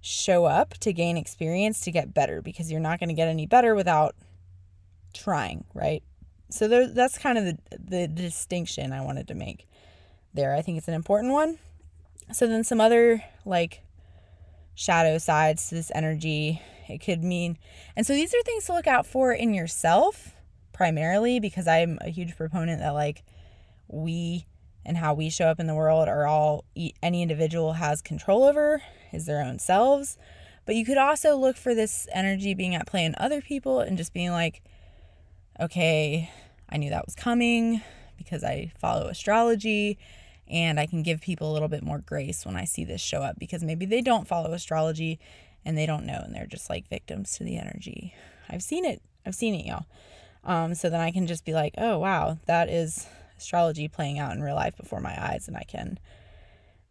show 0.00 0.44
up 0.44 0.74
to 0.78 0.92
gain 0.92 1.16
experience 1.16 1.80
to 1.80 1.90
get 1.90 2.14
better 2.14 2.40
because 2.40 2.70
you're 2.70 2.80
not 2.80 2.98
going 2.98 3.08
to 3.08 3.14
get 3.14 3.28
any 3.28 3.46
better 3.46 3.74
without 3.74 4.14
trying, 5.12 5.64
right? 5.74 6.02
So 6.48 6.68
there, 6.68 6.86
that's 6.86 7.18
kind 7.18 7.38
of 7.38 7.44
the, 7.44 7.58
the 7.78 8.08
distinction 8.08 8.92
I 8.92 9.02
wanted 9.02 9.28
to 9.28 9.34
make 9.34 9.68
there. 10.32 10.54
I 10.54 10.62
think 10.62 10.78
it's 10.78 10.88
an 10.88 10.94
important 10.94 11.32
one. 11.32 11.58
So 12.32 12.46
then 12.46 12.64
some 12.64 12.80
other 12.80 13.22
like 13.44 13.82
shadow 14.74 15.18
sides 15.18 15.68
to 15.68 15.74
this 15.74 15.92
energy. 15.94 16.62
It 16.90 16.98
could 16.98 17.22
mean, 17.24 17.58
and 17.96 18.06
so 18.06 18.14
these 18.14 18.34
are 18.34 18.42
things 18.42 18.66
to 18.66 18.72
look 18.72 18.86
out 18.86 19.06
for 19.06 19.32
in 19.32 19.54
yourself 19.54 20.34
primarily 20.72 21.40
because 21.40 21.68
I'm 21.68 21.98
a 22.00 22.08
huge 22.08 22.36
proponent 22.36 22.80
that 22.80 22.94
like 22.94 23.22
we 23.88 24.46
and 24.84 24.96
how 24.96 25.12
we 25.12 25.28
show 25.28 25.46
up 25.46 25.60
in 25.60 25.66
the 25.66 25.74
world 25.74 26.08
are 26.08 26.26
all 26.26 26.64
any 27.02 27.20
individual 27.22 27.74
has 27.74 28.00
control 28.00 28.44
over 28.44 28.82
is 29.12 29.26
their 29.26 29.42
own 29.42 29.58
selves. 29.58 30.16
But 30.64 30.76
you 30.76 30.84
could 30.84 30.98
also 30.98 31.36
look 31.36 31.56
for 31.56 31.74
this 31.74 32.06
energy 32.12 32.54
being 32.54 32.74
at 32.74 32.86
play 32.86 33.04
in 33.04 33.14
other 33.18 33.40
people 33.40 33.80
and 33.80 33.98
just 33.98 34.12
being 34.12 34.30
like, 34.30 34.62
okay, 35.60 36.30
I 36.68 36.76
knew 36.76 36.90
that 36.90 37.04
was 37.04 37.14
coming 37.14 37.82
because 38.16 38.44
I 38.44 38.72
follow 38.78 39.08
astrology 39.08 39.98
and 40.48 40.80
I 40.80 40.86
can 40.86 41.02
give 41.02 41.20
people 41.20 41.50
a 41.50 41.52
little 41.52 41.68
bit 41.68 41.82
more 41.82 41.98
grace 41.98 42.46
when 42.46 42.56
I 42.56 42.64
see 42.64 42.84
this 42.84 43.00
show 43.00 43.20
up 43.20 43.38
because 43.38 43.62
maybe 43.62 43.86
they 43.86 44.00
don't 44.00 44.26
follow 44.26 44.52
astrology 44.52 45.18
and 45.64 45.76
they 45.76 45.86
don't 45.86 46.06
know 46.06 46.20
and 46.24 46.34
they're 46.34 46.46
just 46.46 46.70
like 46.70 46.88
victims 46.88 47.36
to 47.36 47.44
the 47.44 47.56
energy. 47.56 48.14
I've 48.48 48.62
seen 48.62 48.84
it. 48.84 49.02
I've 49.24 49.34
seen 49.34 49.54
it, 49.54 49.66
y'all. 49.66 49.86
Um, 50.44 50.74
so 50.74 50.88
then 50.88 51.00
I 51.00 51.10
can 51.10 51.26
just 51.26 51.44
be 51.44 51.52
like, 51.52 51.74
oh, 51.76 51.98
wow, 51.98 52.38
that 52.46 52.68
is 52.68 53.06
astrology 53.36 53.88
playing 53.88 54.18
out 54.18 54.32
in 54.32 54.42
real 54.42 54.54
life 54.54 54.76
before 54.76 55.00
my 55.00 55.14
eyes. 55.22 55.48
And 55.48 55.56
I 55.56 55.64
can 55.64 55.98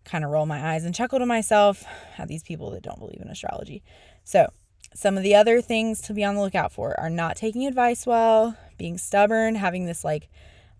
kind 0.06 0.24
of 0.24 0.32
roll 0.32 0.46
my 0.46 0.74
eyes 0.74 0.84
and 0.84 0.94
chuckle 0.94 1.20
to 1.20 1.26
myself 1.26 1.84
at 2.18 2.28
these 2.28 2.44
people 2.44 2.72
that 2.72 2.84
don't 2.84 3.00
believe 3.00 3.22
in 3.22 3.28
astrology. 3.28 3.84
So, 4.24 4.48
some 4.96 5.18
of 5.18 5.24
the 5.24 5.36
other 5.36 5.62
things 5.62 6.02
to 6.02 6.14
be 6.14 6.24
on 6.24 6.34
the 6.34 6.42
lookout 6.42 6.72
for 6.72 7.00
are 7.00 7.12
not 7.12 7.36
taking 7.36 7.68
advice 7.68 8.08
well, 8.08 8.58
being 8.78 8.98
stubborn, 8.98 9.54
having 9.54 9.86
this 9.86 10.04
like 10.04 10.30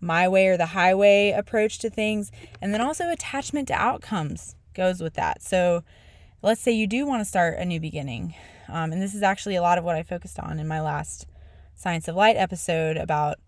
my 0.00 0.26
way 0.26 0.48
or 0.48 0.56
the 0.56 0.66
highway 0.66 1.30
approach 1.30 1.78
to 1.78 1.90
things, 1.90 2.32
and 2.60 2.74
then 2.74 2.80
also 2.80 3.08
attachment 3.10 3.68
to 3.68 3.74
outcomes 3.74 4.56
goes 4.74 5.00
with 5.00 5.14
that. 5.14 5.42
So, 5.42 5.84
let's 6.42 6.60
say 6.60 6.72
you 6.72 6.86
do 6.86 7.06
want 7.06 7.20
to 7.20 7.24
start 7.24 7.58
a 7.58 7.64
new 7.64 7.80
beginning. 7.80 8.34
Um, 8.68 8.92
and 8.92 9.02
this 9.02 9.14
is 9.14 9.22
actually 9.22 9.56
a 9.56 9.62
lot 9.62 9.78
of 9.78 9.84
what 9.84 9.96
I 9.96 10.02
focused 10.02 10.38
on 10.38 10.58
in 10.58 10.66
my 10.66 10.80
last 10.80 11.26
Science 11.74 12.08
of 12.08 12.16
Light 12.16 12.36
episode 12.36 12.96
about 12.96 13.38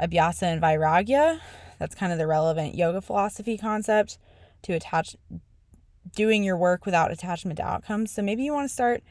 Abhyasa 0.00 0.42
and 0.42 0.62
Vairagya. 0.62 1.40
That's 1.78 1.94
kind 1.94 2.12
of 2.12 2.18
the 2.18 2.26
relevant 2.26 2.74
yoga 2.74 3.00
philosophy 3.00 3.58
concept 3.58 4.18
to 4.62 4.72
attach 4.72 5.16
doing 6.14 6.44
your 6.44 6.56
work 6.56 6.84
without 6.86 7.10
attachment 7.10 7.56
to 7.56 7.64
outcomes. 7.64 8.12
So 8.12 8.22
maybe 8.22 8.42
you 8.42 8.52
want 8.52 8.68
to 8.68 8.72
start 8.72 9.02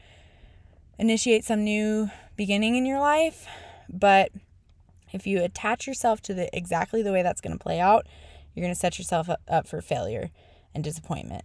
initiate 0.98 1.44
some 1.44 1.64
new 1.64 2.10
beginning 2.36 2.76
in 2.76 2.86
your 2.86 3.00
life, 3.00 3.46
but 3.88 4.30
if 5.12 5.26
you 5.26 5.42
attach 5.42 5.86
yourself 5.86 6.22
to 6.22 6.34
the 6.34 6.54
exactly 6.56 7.02
the 7.02 7.12
way 7.12 7.22
that's 7.22 7.40
going 7.40 7.56
to 7.56 7.62
play 7.62 7.80
out, 7.80 8.06
you're 8.54 8.64
going 8.64 8.74
to 8.74 8.78
set 8.78 8.98
yourself 8.98 9.28
up 9.48 9.66
for 9.66 9.80
failure 9.82 10.30
and 10.74 10.84
disappointment. 10.84 11.44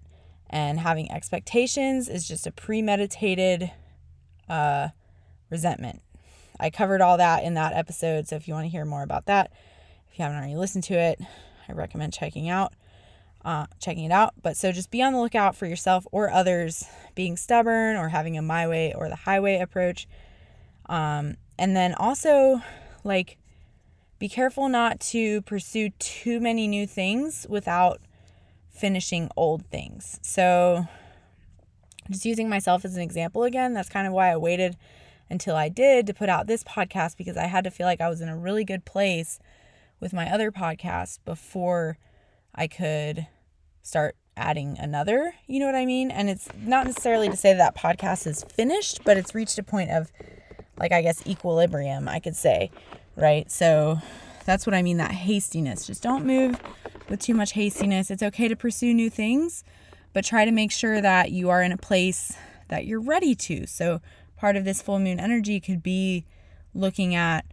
And 0.50 0.80
having 0.80 1.12
expectations 1.12 2.08
is 2.08 2.28
just 2.28 2.48
a 2.48 2.52
premeditated 2.52 3.72
uh, 4.48 4.90
resentment. 5.50 6.02
I 6.60 6.70
covered 6.70 7.02
all 7.02 7.18
that 7.18 7.44
in 7.44 7.54
that 7.56 7.74
episode. 7.74 8.28
So 8.28 8.36
if 8.36 8.48
you 8.48 8.54
want 8.54 8.66
to 8.66 8.70
hear 8.70 8.86
more 8.86 9.04
about 9.04 9.26
that, 9.26 9.52
if 10.10 10.18
you 10.18 10.24
haven't 10.24 10.38
already 10.38 10.56
listened 10.56 10.86
to 10.86 10.96
it, 10.96 11.20
I 11.68 11.74
recommend 11.74 12.14
checking 12.14 12.50
out 12.50 12.74
uh, 13.48 13.66
checking 13.80 14.04
it 14.04 14.12
out. 14.12 14.34
But 14.42 14.58
so 14.58 14.72
just 14.74 14.92
be 14.92 15.02
on 15.02 15.14
the 15.14 15.20
lookout 15.20 15.56
for 15.56 15.66
yourself 15.66 16.06
or 16.12 16.30
others 16.30 16.86
being 17.16 17.38
stubborn 17.38 17.96
or 17.96 18.10
having 18.10 18.38
a 18.38 18.42
my 18.42 18.68
way 18.68 18.94
or 18.94 19.08
the 19.08 19.16
highway 19.16 19.60
approach. 19.60 20.08
Um, 20.88 21.38
and 21.58 21.76
then 21.76 21.94
also 21.94 22.62
like 23.04 23.38
be 24.20 24.28
careful 24.28 24.68
not 24.68 25.00
to 25.00 25.42
pursue 25.44 25.92
too 25.92 26.42
many 26.42 26.68
new 26.68 26.86
things 26.86 27.46
without 27.50 28.02
finishing 28.78 29.30
old 29.36 29.66
things. 29.68 30.20
So, 30.22 30.88
just 32.10 32.26
using 32.26 32.48
myself 32.48 32.86
as 32.86 32.96
an 32.96 33.02
example 33.02 33.44
again, 33.44 33.74
that's 33.74 33.90
kind 33.90 34.08
of 34.08 34.14
why 34.14 34.32
I 34.32 34.38
waited 34.38 34.78
until 35.30 35.56
I 35.56 35.70
did 35.70 36.08
to 36.08 36.14
put 36.14 36.30
out 36.30 36.48
this 36.48 36.64
podcast 36.64 37.18
because 37.18 37.36
I 37.36 37.46
had 37.46 37.64
to 37.66 37.72
feel 37.72 37.86
like 37.86 38.02
I 38.02 38.10
was 38.10 38.22
in 38.22 38.30
a 38.30 38.38
really 38.38 38.64
good 38.64 38.86
place 38.86 39.40
with 40.00 40.14
my 40.14 40.32
other 40.32 40.52
podcast 40.52 41.20
before 41.26 41.98
I 42.56 42.68
could 42.68 43.28
start 43.82 44.16
adding 44.38 44.78
another. 44.80 45.34
You 45.48 45.60
know 45.60 45.66
what 45.66 45.76
I 45.76 45.86
mean? 45.86 46.12
And 46.12 46.30
it's 46.30 46.48
not 46.58 46.86
necessarily 46.86 47.30
to 47.30 47.36
say 47.36 47.54
that, 47.54 47.76
that 47.76 47.82
podcast 47.82 48.28
is 48.28 48.44
finished, 48.44 49.02
but 49.04 49.18
it's 49.18 49.36
reached 49.36 49.58
a 49.58 49.64
point 49.64 49.90
of, 49.92 50.12
like, 50.78 50.92
I 50.92 51.02
guess, 51.02 51.26
equilibrium, 51.26 52.08
I 52.08 52.20
could 52.20 52.36
say, 52.36 52.72
right? 53.16 53.52
So 53.52 54.00
that's 54.46 54.66
what 54.66 54.74
I 54.74 54.82
mean 54.82 54.98
that 54.98 55.12
hastiness. 55.12 55.88
Just 55.88 56.04
don't 56.04 56.26
move 56.26 56.60
with 57.10 57.22
too 57.22 57.34
much 57.34 57.54
hastiness. 57.54 58.12
It's 58.12 58.24
okay 58.24 58.48
to 58.48 58.56
pursue 58.56 58.94
new 58.94 59.10
things, 59.10 59.64
but 60.14 60.26
try 60.26 60.46
to 60.46 60.52
make 60.52 60.72
sure 60.72 61.02
that 61.02 61.32
you 61.32 61.50
are 61.50 61.62
in 61.62 61.72
a 61.72 61.78
place 61.78 62.36
that 62.70 62.86
you're 62.86 63.00
ready 63.00 63.36
to. 63.36 63.66
So, 63.66 64.02
part 64.36 64.56
of 64.56 64.66
this 64.66 64.82
full 64.82 65.00
moon 65.00 65.20
energy 65.20 65.60
could 65.60 65.82
be 65.82 66.26
looking 66.74 67.16
at 67.16 67.46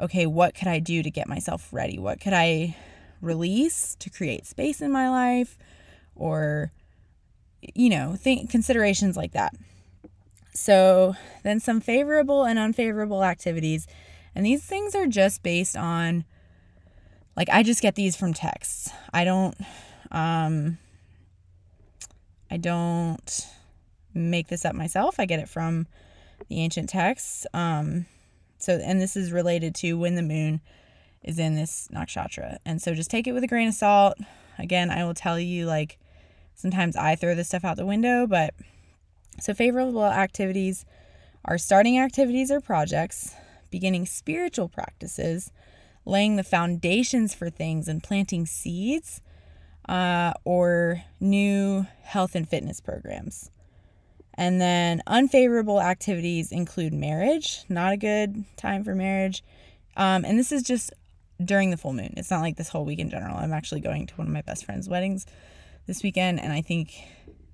okay, 0.00 0.26
what 0.26 0.54
could 0.54 0.66
I 0.66 0.80
do 0.80 1.02
to 1.02 1.10
get 1.10 1.28
myself 1.28 1.68
ready? 1.72 1.98
What 1.98 2.20
could 2.20 2.32
I 2.32 2.76
release 3.20 3.94
to 4.00 4.10
create 4.10 4.44
space 4.44 4.80
in 4.80 4.90
my 4.90 5.08
life? 5.08 5.56
Or, 6.16 6.72
you 7.74 7.90
know, 7.90 8.16
think 8.16 8.50
considerations 8.50 9.16
like 9.16 9.32
that. 9.32 9.54
So, 10.52 11.14
then 11.42 11.60
some 11.60 11.80
favorable 11.80 12.44
and 12.44 12.58
unfavorable 12.58 13.24
activities. 13.24 13.86
And 14.34 14.44
these 14.44 14.64
things 14.64 14.94
are 14.94 15.06
just 15.06 15.42
based 15.42 15.76
on 15.76 16.24
like 17.36 17.48
I 17.50 17.62
just 17.62 17.82
get 17.82 17.94
these 17.94 18.16
from 18.16 18.34
texts. 18.34 18.90
I 19.12 19.24
don't 19.24 19.56
um 20.10 20.78
I 22.50 22.56
don't 22.56 23.46
make 24.12 24.48
this 24.48 24.64
up 24.64 24.74
myself. 24.74 25.18
I 25.18 25.26
get 25.26 25.40
it 25.40 25.48
from 25.48 25.86
the 26.48 26.60
ancient 26.60 26.88
texts. 26.88 27.46
Um 27.52 28.06
so 28.58 28.80
and 28.82 29.00
this 29.00 29.16
is 29.16 29.32
related 29.32 29.74
to 29.76 29.94
when 29.94 30.14
the 30.14 30.22
moon 30.22 30.60
is 31.22 31.38
in 31.38 31.54
this 31.54 31.88
nakshatra. 31.92 32.58
And 32.64 32.80
so 32.80 32.94
just 32.94 33.10
take 33.10 33.26
it 33.26 33.32
with 33.32 33.44
a 33.44 33.48
grain 33.48 33.68
of 33.68 33.74
salt. 33.74 34.18
Again, 34.58 34.90
I 34.90 35.04
will 35.04 35.14
tell 35.14 35.38
you 35.40 35.66
like 35.66 35.98
sometimes 36.54 36.96
I 36.96 37.16
throw 37.16 37.34
this 37.34 37.48
stuff 37.48 37.64
out 37.64 37.76
the 37.76 37.86
window, 37.86 38.26
but 38.26 38.54
so 39.40 39.52
favorable 39.54 40.04
activities 40.04 40.84
are 41.44 41.58
starting 41.58 41.98
activities 41.98 42.50
or 42.50 42.60
projects, 42.60 43.34
beginning 43.70 44.06
spiritual 44.06 44.68
practices, 44.68 45.50
laying 46.04 46.36
the 46.36 46.44
foundations 46.44 47.34
for 47.34 47.50
things 47.50 47.88
and 47.88 48.02
planting 48.02 48.46
seeds 48.46 49.20
uh, 49.88 50.32
or 50.44 51.02
new 51.20 51.86
health 52.02 52.34
and 52.34 52.48
fitness 52.48 52.80
programs. 52.80 53.50
And 54.34 54.60
then 54.60 55.02
unfavorable 55.06 55.80
activities 55.80 56.50
include 56.50 56.92
marriage, 56.92 57.64
not 57.68 57.92
a 57.92 57.96
good 57.96 58.44
time 58.56 58.82
for 58.82 58.94
marriage. 58.94 59.44
Um, 59.96 60.24
and 60.24 60.38
this 60.38 60.50
is 60.50 60.62
just 60.62 60.92
during 61.42 61.70
the 61.70 61.76
full 61.76 61.92
moon. 61.92 62.14
It's 62.16 62.30
not 62.30 62.40
like 62.40 62.56
this 62.56 62.68
whole 62.68 62.84
week 62.84 62.98
in 62.98 63.10
general. 63.10 63.36
I'm 63.36 63.52
actually 63.52 63.80
going 63.80 64.06
to 64.06 64.14
one 64.14 64.26
of 64.26 64.32
my 64.32 64.42
best 64.42 64.64
friend's 64.64 64.88
weddings 64.88 65.26
this 65.86 66.02
weekend, 66.02 66.40
and 66.40 66.52
I 66.52 66.62
think 66.62 66.94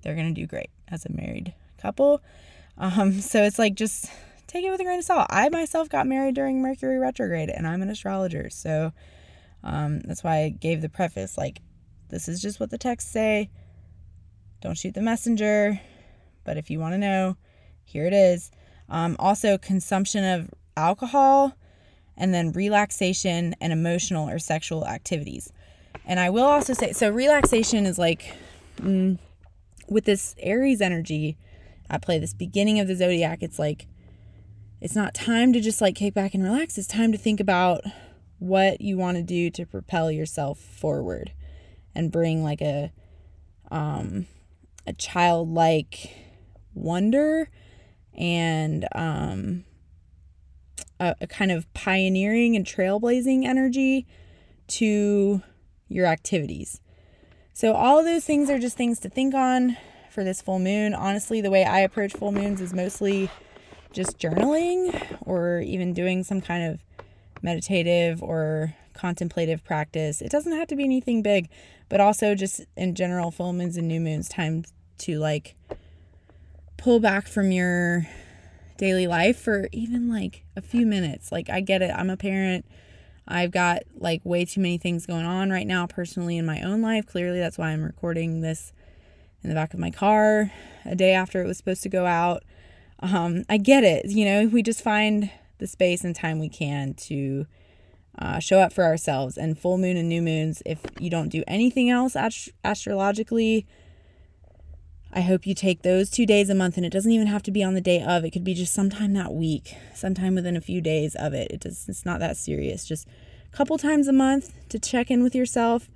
they're 0.01 0.15
going 0.15 0.33
to 0.33 0.41
do 0.41 0.47
great 0.47 0.69
as 0.87 1.05
a 1.05 1.11
married 1.11 1.53
couple. 1.79 2.21
Um, 2.77 3.21
so 3.21 3.43
it's 3.43 3.59
like 3.59 3.75
just 3.75 4.09
take 4.51 4.65
it 4.65 4.69
with 4.69 4.81
a 4.81 4.83
grain 4.83 4.99
of 4.99 5.05
salt. 5.05 5.27
I 5.29 5.47
myself 5.49 5.87
got 5.87 6.07
married 6.07 6.35
during 6.35 6.61
Mercury 6.61 6.99
retrograde 6.99 7.49
and 7.49 7.65
I'm 7.65 7.81
an 7.81 7.89
astrologer. 7.89 8.49
So 8.49 8.91
um, 9.63 10.01
that's 10.01 10.23
why 10.23 10.39
I 10.39 10.49
gave 10.49 10.81
the 10.81 10.89
preface 10.89 11.37
like, 11.37 11.61
this 12.09 12.27
is 12.27 12.41
just 12.41 12.59
what 12.59 12.69
the 12.69 12.77
texts 12.77 13.11
say. 13.11 13.49
Don't 14.59 14.77
shoot 14.77 14.93
the 14.93 15.01
messenger. 15.01 15.79
But 16.43 16.57
if 16.57 16.69
you 16.69 16.79
want 16.79 16.93
to 16.93 16.97
know, 16.97 17.37
here 17.83 18.05
it 18.05 18.13
is. 18.13 18.51
Um, 18.89 19.15
also, 19.19 19.57
consumption 19.57 20.25
of 20.25 20.49
alcohol 20.75 21.55
and 22.17 22.33
then 22.33 22.51
relaxation 22.51 23.55
and 23.61 23.71
emotional 23.71 24.27
or 24.29 24.37
sexual 24.37 24.85
activities. 24.85 25.53
And 26.05 26.19
I 26.19 26.29
will 26.29 26.45
also 26.45 26.73
say 26.73 26.91
so, 26.91 27.09
relaxation 27.09 27.85
is 27.85 27.97
like 27.97 28.33
mm, 28.77 29.17
with 29.87 30.03
this 30.05 30.35
Aries 30.39 30.81
energy 30.81 31.37
I 31.89 31.97
play, 31.97 32.19
this 32.19 32.33
beginning 32.33 32.79
of 32.79 32.87
the 32.87 32.95
zodiac, 32.95 33.43
it's 33.43 33.59
like 33.59 33.85
it's 34.81 34.95
not 34.95 35.13
time 35.13 35.53
to 35.53 35.61
just 35.61 35.79
like 35.79 35.95
kick 35.95 36.13
back 36.13 36.33
and 36.33 36.43
relax. 36.43 36.77
It's 36.77 36.87
time 36.87 37.11
to 37.11 37.17
think 37.17 37.39
about 37.39 37.83
what 38.39 38.81
you 38.81 38.97
want 38.97 39.17
to 39.17 39.23
do 39.23 39.51
to 39.51 39.65
propel 39.65 40.11
yourself 40.11 40.57
forward 40.57 41.31
and 41.93 42.11
bring 42.11 42.43
like 42.43 42.61
a 42.61 42.91
um 43.69 44.25
a 44.87 44.93
childlike 44.93 46.15
wonder 46.73 47.49
and 48.17 48.87
um 48.95 49.63
a, 50.99 51.15
a 51.21 51.27
kind 51.27 51.51
of 51.51 51.71
pioneering 51.73 52.55
and 52.55 52.65
trailblazing 52.65 53.45
energy 53.45 54.07
to 54.67 55.43
your 55.87 56.07
activities. 56.07 56.81
So 57.53 57.73
all 57.73 57.99
of 57.99 58.05
those 58.05 58.25
things 58.25 58.49
are 58.49 58.57
just 58.57 58.77
things 58.77 58.99
to 59.01 59.09
think 59.09 59.35
on 59.35 59.77
for 60.09 60.23
this 60.23 60.41
full 60.41 60.59
moon. 60.59 60.93
Honestly, 60.93 61.41
the 61.41 61.51
way 61.51 61.63
I 61.63 61.79
approach 61.81 62.13
full 62.13 62.31
moons 62.31 62.61
is 62.61 62.73
mostly 62.73 63.29
just 63.91 64.17
journaling 64.17 65.17
or 65.21 65.59
even 65.59 65.93
doing 65.93 66.23
some 66.23 66.41
kind 66.41 66.63
of 66.63 66.79
meditative 67.41 68.21
or 68.21 68.75
contemplative 68.93 69.63
practice. 69.63 70.21
It 70.21 70.31
doesn't 70.31 70.53
have 70.53 70.67
to 70.67 70.75
be 70.75 70.83
anything 70.83 71.21
big, 71.21 71.49
but 71.89 71.99
also 71.99 72.35
just 72.35 72.61
in 72.75 72.95
general, 72.95 73.31
full 73.31 73.53
moons 73.53 73.77
and 73.77 73.87
new 73.87 73.99
moons, 73.99 74.29
time 74.29 74.63
to 74.99 75.17
like 75.19 75.55
pull 76.77 76.99
back 76.99 77.27
from 77.27 77.51
your 77.51 78.07
daily 78.77 79.07
life 79.07 79.39
for 79.39 79.67
even 79.71 80.09
like 80.09 80.43
a 80.55 80.61
few 80.61 80.85
minutes. 80.85 81.31
Like, 81.31 81.49
I 81.49 81.61
get 81.61 81.81
it. 81.81 81.91
I'm 81.95 82.09
a 82.09 82.17
parent. 82.17 82.65
I've 83.27 83.51
got 83.51 83.83
like 83.95 84.21
way 84.23 84.45
too 84.45 84.61
many 84.61 84.77
things 84.77 85.05
going 85.05 85.25
on 85.25 85.51
right 85.51 85.67
now 85.67 85.85
personally 85.85 86.37
in 86.37 86.45
my 86.45 86.61
own 86.61 86.81
life. 86.81 87.05
Clearly, 87.05 87.39
that's 87.39 87.57
why 87.57 87.69
I'm 87.69 87.83
recording 87.83 88.41
this 88.41 88.73
in 89.43 89.49
the 89.49 89.55
back 89.55 89.73
of 89.73 89.79
my 89.79 89.91
car 89.91 90.51
a 90.85 90.95
day 90.95 91.13
after 91.13 91.41
it 91.41 91.47
was 91.47 91.57
supposed 91.57 91.83
to 91.83 91.89
go 91.89 92.05
out 92.05 92.43
um, 93.01 93.43
I 93.49 93.57
get 93.57 93.83
it. 93.83 94.05
You 94.07 94.25
know, 94.25 94.45
we 94.47 94.61
just 94.63 94.81
find 94.81 95.31
the 95.57 95.67
space 95.67 96.03
and 96.03 96.15
time 96.15 96.39
we 96.39 96.49
can 96.49 96.93
to 96.95 97.45
uh, 98.17 98.39
show 98.39 98.59
up 98.59 98.73
for 98.73 98.83
ourselves. 98.83 99.37
And 99.37 99.57
full 99.57 99.77
moon 99.77 99.97
and 99.97 100.09
new 100.09 100.21
moons, 100.21 100.61
if 100.65 100.79
you 100.99 101.09
don't 101.09 101.29
do 101.29 101.43
anything 101.47 101.89
else 101.89 102.15
ast- 102.15 102.49
astrologically, 102.63 103.65
I 105.13 105.21
hope 105.21 105.45
you 105.45 105.53
take 105.53 105.81
those 105.81 106.09
two 106.09 106.25
days 106.25 106.49
a 106.49 106.55
month, 106.55 106.77
and 106.77 106.85
it 106.85 106.91
doesn't 106.91 107.11
even 107.11 107.27
have 107.27 107.43
to 107.43 107.51
be 107.51 107.63
on 107.63 107.73
the 107.73 107.81
day 107.81 108.01
of. 108.01 108.23
It 108.23 108.31
could 108.31 108.45
be 108.45 108.53
just 108.53 108.73
sometime 108.73 109.13
that 109.13 109.33
week, 109.33 109.75
sometime 109.93 110.35
within 110.35 110.55
a 110.55 110.61
few 110.61 110.79
days 110.79 111.15
of 111.15 111.33
it. 111.33 111.51
It 111.51 111.59
does, 111.61 111.89
it's 111.89 112.05
not 112.05 112.19
that 112.19 112.37
serious. 112.37 112.85
Just 112.85 113.07
a 113.51 113.55
couple 113.55 113.77
times 113.77 114.07
a 114.07 114.13
month 114.13 114.53
to 114.69 114.79
check 114.79 115.11
in 115.11 115.21
with 115.21 115.35
yourself. 115.35 115.89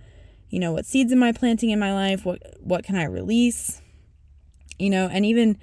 You 0.49 0.59
know, 0.59 0.73
what 0.73 0.85
seeds 0.85 1.13
am 1.13 1.23
I 1.23 1.31
planting 1.31 1.69
in 1.69 1.79
my 1.79 1.93
life? 1.93 2.25
What 2.25 2.57
what 2.59 2.83
can 2.83 2.95
I 2.95 3.05
release? 3.05 3.81
You 4.77 4.89
know, 4.89 5.07
and 5.09 5.25
even 5.25 5.57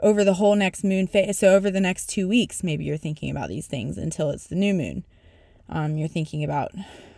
over 0.00 0.24
the 0.24 0.34
whole 0.34 0.54
next 0.54 0.84
moon 0.84 1.06
phase. 1.06 1.38
So 1.38 1.54
over 1.54 1.70
the 1.70 1.80
next 1.80 2.06
two 2.06 2.28
weeks, 2.28 2.62
maybe 2.62 2.84
you're 2.84 2.96
thinking 2.96 3.30
about 3.30 3.48
these 3.48 3.66
things 3.66 3.96
until 3.96 4.30
it's 4.30 4.46
the 4.46 4.54
new 4.54 4.74
moon. 4.74 5.04
Um, 5.68 5.96
you're 5.96 6.08
thinking 6.08 6.44
about 6.44 6.72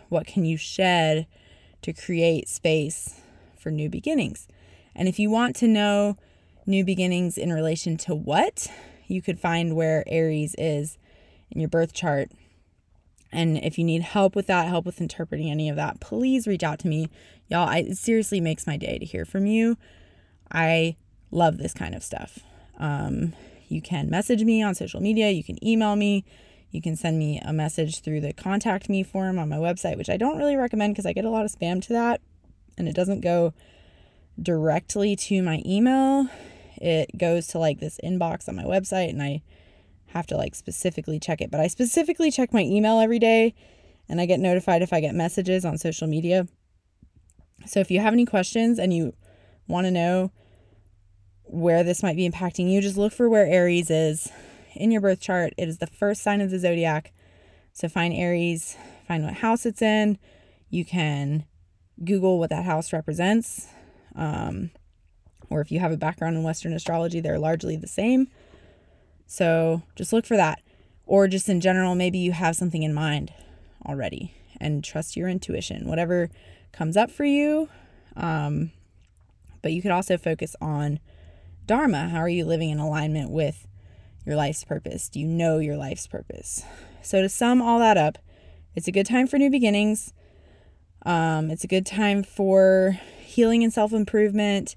what 0.08 0.26
can 0.26 0.44
you 0.44 0.56
shed 0.56 1.26
to 1.82 1.92
create 1.92 2.48
space 2.48 3.20
for 3.58 3.70
new 3.70 3.88
beginnings 3.88 4.46
and 4.96 5.08
if 5.08 5.18
you 5.18 5.30
want 5.30 5.54
to 5.56 5.68
know 5.68 6.16
new 6.64 6.82
beginnings 6.82 7.36
in 7.36 7.52
relation 7.52 7.98
to 7.98 8.14
what, 8.14 8.66
you 9.06 9.20
could 9.20 9.38
find 9.38 9.76
where 9.76 10.02
Aries 10.06 10.54
is 10.56 10.96
in 11.50 11.60
your 11.60 11.68
birth 11.68 11.92
chart. 11.92 12.30
And 13.30 13.58
if 13.58 13.78
you 13.78 13.84
need 13.84 14.02
help 14.02 14.34
with 14.34 14.46
that, 14.46 14.68
help 14.68 14.86
with 14.86 15.00
interpreting 15.00 15.50
any 15.50 15.68
of 15.68 15.76
that, 15.76 16.00
please 16.00 16.46
reach 16.46 16.62
out 16.62 16.78
to 16.80 16.88
me. 16.88 17.10
Y'all, 17.48 17.68
I, 17.68 17.78
it 17.80 17.98
seriously 17.98 18.40
makes 18.40 18.66
my 18.66 18.78
day 18.78 18.98
to 18.98 19.04
hear 19.04 19.26
from 19.26 19.44
you. 19.44 19.76
I 20.50 20.96
love 21.30 21.58
this 21.58 21.74
kind 21.74 21.94
of 21.94 22.02
stuff. 22.02 22.38
Um, 22.78 23.34
you 23.68 23.82
can 23.82 24.10
message 24.10 24.44
me 24.44 24.62
on 24.62 24.74
social 24.74 25.00
media, 25.00 25.30
you 25.30 25.42
can 25.42 25.62
email 25.66 25.96
me, 25.96 26.24
you 26.70 26.82
can 26.82 26.96
send 26.96 27.18
me 27.18 27.40
a 27.44 27.52
message 27.52 28.00
through 28.00 28.20
the 28.20 28.32
contact 28.32 28.88
me 28.88 29.02
form 29.02 29.38
on 29.38 29.48
my 29.48 29.56
website, 29.56 29.96
which 29.96 30.10
I 30.10 30.16
don't 30.16 30.38
really 30.38 30.56
recommend 30.56 30.94
because 30.94 31.06
I 31.06 31.12
get 31.12 31.24
a 31.24 31.30
lot 31.30 31.44
of 31.44 31.50
spam 31.50 31.82
to 31.86 31.92
that 31.94 32.20
and 32.76 32.88
it 32.88 32.94
doesn't 32.94 33.20
go 33.20 33.54
directly 34.40 35.16
to 35.16 35.42
my 35.42 35.62
email. 35.64 36.28
It 36.76 37.16
goes 37.16 37.46
to 37.48 37.58
like 37.58 37.80
this 37.80 37.98
inbox 38.04 38.48
on 38.48 38.56
my 38.56 38.64
website 38.64 39.10
and 39.10 39.22
I 39.22 39.42
have 40.08 40.26
to 40.28 40.36
like 40.36 40.54
specifically 40.54 41.18
check 41.18 41.40
it. 41.40 41.50
But 41.50 41.60
I 41.60 41.66
specifically 41.68 42.30
check 42.30 42.52
my 42.52 42.62
email 42.62 43.00
every 43.00 43.18
day 43.18 43.54
and 44.08 44.20
I 44.20 44.26
get 44.26 44.40
notified 44.40 44.82
if 44.82 44.92
I 44.92 45.00
get 45.00 45.14
messages 45.14 45.64
on 45.64 45.78
social 45.78 46.06
media. 46.06 46.46
So 47.66 47.80
if 47.80 47.90
you 47.90 48.00
have 48.00 48.12
any 48.12 48.26
questions 48.26 48.78
and 48.78 48.92
you 48.92 49.14
want 49.66 49.86
to 49.86 49.90
know 49.90 50.30
where 51.46 51.82
this 51.82 52.02
might 52.02 52.16
be 52.16 52.28
impacting 52.28 52.70
you, 52.70 52.80
just 52.80 52.96
look 52.96 53.12
for 53.12 53.28
where 53.28 53.46
Aries 53.46 53.90
is 53.90 54.30
in 54.74 54.90
your 54.90 55.00
birth 55.00 55.20
chart. 55.20 55.52
It 55.56 55.68
is 55.68 55.78
the 55.78 55.87
first 55.87 56.22
sign 56.22 56.40
of 56.40 56.50
the 56.50 56.59
zodiac. 56.59 57.12
So 57.72 57.88
find 57.88 58.12
Aries, 58.14 58.76
find 59.06 59.24
what 59.24 59.35
house 59.35 59.66
it's 59.66 59.82
in. 59.82 60.18
You 60.70 60.85
can 60.85 61.44
Google 62.04 62.38
what 62.38 62.50
that 62.50 62.64
house 62.64 62.92
represents 62.92 63.68
um, 64.16 64.70
or 65.50 65.61
if 65.61 65.70
you 65.70 65.78
have 65.78 65.92
a 65.92 65.96
background 65.96 66.37
in 66.37 66.42
Western 66.42 66.72
astrology, 66.72 67.20
they're 67.20 67.38
largely 67.38 67.76
the 67.76 67.87
same. 67.87 68.28
So 69.26 69.82
just 69.94 70.12
look 70.12 70.26
for 70.26 70.37
that. 70.37 70.61
Or 71.04 71.28
just 71.28 71.48
in 71.48 71.61
general, 71.61 71.94
maybe 71.94 72.18
you 72.18 72.32
have 72.32 72.56
something 72.56 72.82
in 72.82 72.92
mind 72.92 73.32
already 73.87 74.35
and 74.61 74.82
trust 74.82 75.16
your 75.16 75.28
intuition, 75.28 75.87
whatever 75.87 76.30
comes 76.72 76.96
up 76.96 77.11
for 77.11 77.24
you. 77.24 77.68
Um, 78.16 78.72
but 79.62 79.72
you 79.72 79.82
could 79.82 79.90
also 79.90 80.16
focus 80.16 80.56
on 80.61 80.98
Dharma. 81.66 82.09
How 82.09 82.18
are 82.18 82.29
you 82.29 82.44
living 82.44 82.70
in 82.70 82.79
alignment 82.79 83.31
with 83.31 83.66
your 84.24 84.37
life's 84.37 84.62
purpose? 84.62 85.09
Do 85.09 85.18
you 85.18 85.26
know 85.26 85.59
your 85.59 85.76
life's 85.76 86.07
purpose? 86.07 86.64
So, 87.02 87.22
to 87.22 87.29
sum 87.29 87.61
all 87.61 87.81
that 87.81 87.96
up, 87.96 88.18
it's 88.74 88.87
a 88.87 88.92
good 88.92 89.07
time 89.07 89.26
for 89.26 89.37
new 89.37 89.50
beginnings. 89.50 90.12
Um, 91.05 91.50
it's 91.50 91.64
a 91.64 91.68
good 91.68 91.87
time 91.87 92.22
for 92.22 92.98
healing 93.20 93.64
and 93.64 93.72
self 93.72 93.92
improvement, 93.92 94.76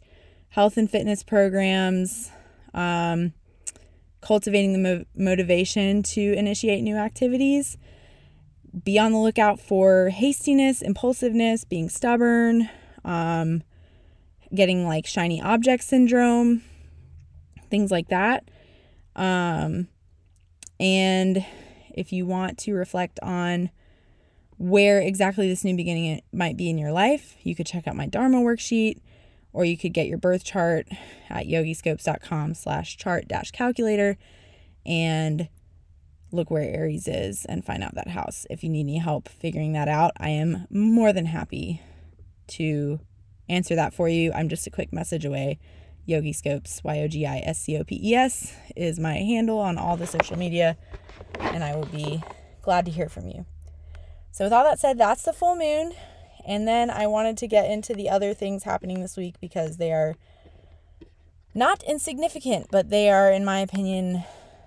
health 0.50 0.78
and 0.78 0.90
fitness 0.90 1.22
programs, 1.22 2.32
um, 2.74 3.34
cultivating 4.22 4.74
the 4.74 4.80
mo- 4.80 5.06
motivation 5.16 6.02
to 6.04 6.34
initiate 6.34 6.84
new 6.84 6.96
activities. 6.96 7.78
Be 8.84 8.98
on 8.98 9.12
the 9.12 9.20
lookout 9.20 9.60
for 9.60 10.10
hastiness, 10.10 10.82
impulsiveness, 10.82 11.66
being 11.66 11.90
stubborn, 11.90 12.70
um, 13.06 13.64
getting 14.54 14.88
like 14.88 15.06
shiny 15.06 15.42
object 15.42 15.84
syndrome, 15.84 16.64
things 17.70 17.92
like 17.92 18.10
that. 18.10 18.50
Um, 19.16 19.88
and 20.80 21.46
if 21.94 22.14
you 22.14 22.26
want 22.26 22.58
to 22.60 22.74
reflect 22.74 23.20
on 23.22 23.70
where 24.58 25.02
exactly 25.02 25.48
this 25.48 25.64
new 25.64 25.76
beginning 25.76 26.22
might 26.32 26.58
be 26.58 26.70
in 26.70 26.78
your 26.78 26.92
life, 26.92 27.36
you 27.42 27.56
could 27.56 27.66
check 27.66 27.88
out 27.88 27.96
my 27.96 28.08
Dharma 28.08 28.38
worksheet 28.38 29.00
or 29.54 29.66
you 29.66 29.78
could 29.78 29.94
get 29.94 30.08
your 30.08 30.18
birth 30.18 30.44
chart 30.44 30.88
at 31.30 31.48
yogiscopes.com 31.48 32.54
slash 32.54 32.98
chart 32.98 33.28
dash 33.28 33.52
calculator 33.52 34.18
and 34.86 35.50
look 36.32 36.52
where 36.52 36.64
Aries 36.64 37.08
is 37.08 37.46
and 37.46 37.66
find 37.66 37.84
out 37.84 37.96
that 37.96 38.10
house. 38.10 38.46
If 38.50 38.64
you 38.64 38.70
need 38.70 38.82
any 38.82 39.00
help 39.00 39.28
figuring 39.28 39.74
that 39.74 39.88
out, 39.88 40.12
I 40.18 40.30
am 40.30 40.68
more 40.70 41.12
than 41.12 41.26
happy 41.26 41.82
to 42.50 43.00
answer 43.48 43.76
that 43.76 43.94
for 43.94 44.08
you. 44.08 44.32
I'm 44.34 44.50
just 44.50 44.68
a 44.68 44.72
quick 44.72 44.94
message 44.94 45.26
away. 45.26 45.60
Yogiscopes, 46.10 46.84
Y 46.84 47.00
O 47.00 47.08
G 47.08 47.26
I 47.26 47.40
S 47.40 47.60
C 47.60 47.78
O 47.78 47.84
P 47.84 48.00
E 48.04 48.16
S, 48.16 48.54
is 48.76 49.00
my 49.00 49.16
handle 49.16 49.60
on 49.60 49.78
all 49.78 49.96
the 49.96 50.08
social 50.08 50.38
media, 50.38 50.78
and 51.40 51.64
I 51.64 51.76
will 51.76 51.86
be 51.86 52.24
glad 52.62 52.86
to 52.86 52.92
hear 52.92 53.10
from 53.10 53.28
you. 53.28 53.46
So, 54.32 54.46
with 54.46 54.54
all 54.54 54.64
that 54.64 54.80
said, 54.80 54.98
that's 54.98 55.24
the 55.24 55.34
full 55.34 55.56
moon. 55.56 55.94
And 56.46 56.68
then 56.68 56.90
I 56.90 57.08
wanted 57.08 57.38
to 57.38 57.48
get 57.48 57.70
into 57.70 57.94
the 57.94 58.10
other 58.10 58.34
things 58.34 58.64
happening 58.64 59.02
this 59.02 59.18
week 59.18 59.36
because 59.40 59.78
they 59.78 59.92
are 59.92 60.16
not 61.54 61.84
insignificant, 61.84 62.68
but 62.72 62.90
they 62.90 63.10
are, 63.10 63.32
in 63.32 63.44
my 63.44 63.60
opinion, 63.60 64.24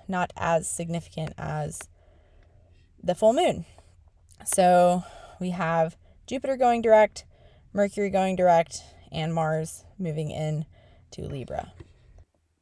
not 0.07 0.33
as 0.37 0.69
significant 0.69 1.33
as 1.39 1.89
the 3.03 3.15
full 3.15 3.33
moon. 3.33 3.65
So, 4.45 5.05
we 5.41 5.51
have 5.51 5.97
Jupiter 6.27 6.57
going 6.57 6.83
direct, 6.83 7.25
Mercury 7.73 8.11
going 8.11 8.37
direct, 8.37 8.83
and 9.11 9.35
Mars 9.35 9.85
moving 9.99 10.31
in 10.31 10.67
to 11.13 11.23
Libra. 11.23 11.73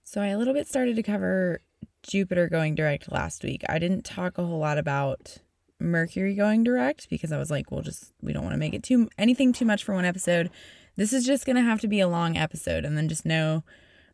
So, 0.04 0.20
I 0.20 0.28
a 0.28 0.38
little 0.38 0.54
bit 0.54 0.66
started 0.66 0.96
to 0.96 1.02
cover 1.02 1.60
Jupiter 2.02 2.48
going 2.48 2.74
direct 2.74 3.12
last 3.12 3.44
week. 3.44 3.62
I 3.68 3.78
didn't 3.78 4.04
talk 4.04 4.38
a 4.38 4.44
whole 4.44 4.58
lot 4.58 4.78
about 4.78 5.38
Mercury 5.78 6.34
going 6.34 6.62
direct 6.62 7.08
because 7.08 7.32
I 7.32 7.38
was 7.38 7.50
like, 7.50 7.70
we'll 7.70 7.82
just 7.82 8.12
we 8.20 8.32
don't 8.32 8.42
want 8.42 8.54
to 8.54 8.58
make 8.58 8.74
it 8.74 8.82
too 8.82 9.08
anything 9.18 9.52
too 9.52 9.64
much 9.64 9.84
for 9.84 9.94
one 9.94 10.04
episode. 10.04 10.50
This 10.96 11.12
is 11.12 11.24
just 11.24 11.46
gonna 11.46 11.62
have 11.62 11.80
to 11.80 11.88
be 11.88 12.00
a 12.00 12.08
long 12.08 12.36
episode, 12.36 12.84
and 12.84 12.96
then 12.96 13.08
just 13.08 13.24
know 13.24 13.64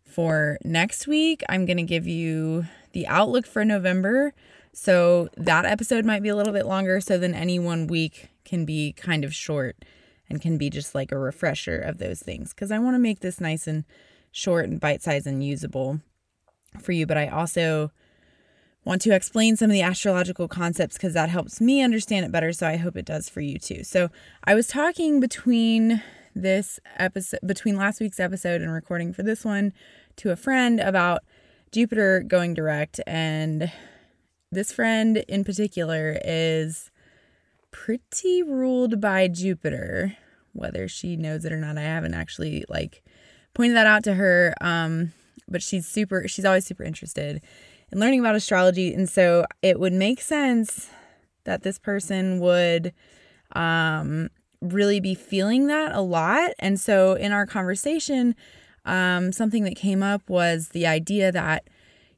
for 0.05 0.59
next 0.64 1.07
week 1.07 1.42
I'm 1.49 1.66
gonna 1.66 1.83
give 1.83 2.07
you 2.07 2.66
the 2.92 3.07
outlook 3.07 3.46
for 3.46 3.64
November. 3.64 4.33
So 4.72 5.29
that 5.37 5.64
episode 5.64 6.05
might 6.05 6.22
be 6.22 6.29
a 6.29 6.37
little 6.37 6.53
bit 6.53 6.66
longer, 6.66 7.01
so 7.01 7.18
then 7.18 7.35
any 7.35 7.59
one 7.59 7.87
week 7.87 8.29
can 8.44 8.64
be 8.64 8.92
kind 8.92 9.25
of 9.25 9.35
short 9.35 9.77
and 10.29 10.40
can 10.40 10.59
be 10.59 10.70
just 10.70 10.94
like 10.94 11.12
a 11.12 11.18
refresher 11.18 11.79
of 11.79 11.99
those 11.99 12.20
things 12.20 12.53
because 12.53 12.70
I 12.70 12.79
want 12.79 12.94
to 12.94 12.99
make 12.99 13.20
this 13.20 13.40
nice 13.40 13.66
and 13.66 13.85
short 14.37 14.66
and 14.66 14.79
bite 14.79 15.03
sized 15.03 15.27
and 15.27 15.42
usable 15.42 15.99
for 16.79 16.92
you. 16.92 17.07
But 17.07 17.16
I 17.16 17.29
also 17.29 17.90
want 18.85 19.01
to 19.03 19.14
explain 19.14 19.57
some 19.57 19.70
of 19.70 19.75
the 19.75 19.81
astrological 19.81 20.46
concepts 20.46 20.99
because 20.99 21.14
that 21.14 21.31
helps 21.31 21.59
me 21.59 21.81
understand 21.81 22.27
it 22.27 22.31
better. 22.31 22.53
So 22.53 22.68
I 22.68 22.77
hope 22.77 22.96
it 22.96 23.07
does 23.07 23.31
for 23.31 23.40
you 23.40 23.59
too. 23.59 23.83
So 23.83 24.11
I 24.44 24.55
was 24.55 24.68
talking 24.68 25.20
between 25.20 26.03
this 26.35 26.79
episode, 26.99 27.40
between 27.46 27.77
last 27.77 27.99
week's 27.99 28.20
episode 28.20 28.61
and 28.61 28.70
recording 28.70 29.14
for 29.14 29.22
this 29.22 29.42
one 29.42 29.72
to 30.16 30.31
a 30.31 30.37
friend 30.37 30.81
about 30.81 31.22
Jupiter 31.72 32.22
going 32.22 32.53
direct. 32.53 33.01
And 33.07 33.72
this 34.53 34.70
friend 34.70 35.16
in 35.29 35.44
particular 35.44 36.18
is 36.22 36.90
pretty 37.70 38.42
ruled 38.42 39.01
by 39.01 39.29
Jupiter, 39.29 40.14
whether 40.53 40.88
she 40.88 41.16
knows 41.16 41.46
it 41.46 41.53
or 41.53 41.59
not. 41.59 41.79
I 41.79 41.83
haven't 41.83 42.14
actually 42.14 42.66
like 42.68 43.03
pointed 43.57 43.76
that 43.76 43.86
out 43.86 44.04
to 44.04 44.14
her. 44.14 44.54
Um, 44.61 45.12
but 45.48 45.62
she's 45.62 45.86
super, 45.86 46.28
she's 46.28 46.44
always 46.44 46.66
super 46.66 46.84
interested 46.84 47.40
in 47.90 47.98
learning 47.98 48.20
about 48.20 48.34
astrology. 48.34 48.92
And 48.92 49.09
so 49.09 49.46
it 49.62 49.80
would 49.80 49.92
make 49.92 50.20
sense 50.20 50.90
that 51.44 51.62
this 51.62 51.78
person 51.78 52.38
would 52.40 52.92
um, 53.52 54.28
really 54.61 55.00
be 55.00 55.14
feeling 55.14 55.68
that 55.68 55.92
a 55.92 56.00
lot. 56.00 56.50
And 56.59 56.78
so 56.78 57.14
in 57.14 57.32
our 57.32 57.46
conversation, 57.46 58.34
um, 58.84 59.32
something 59.32 59.64
that 59.64 59.76
came 59.76 60.02
up 60.02 60.28
was 60.28 60.68
the 60.68 60.86
idea 60.86 61.32
that 61.32 61.68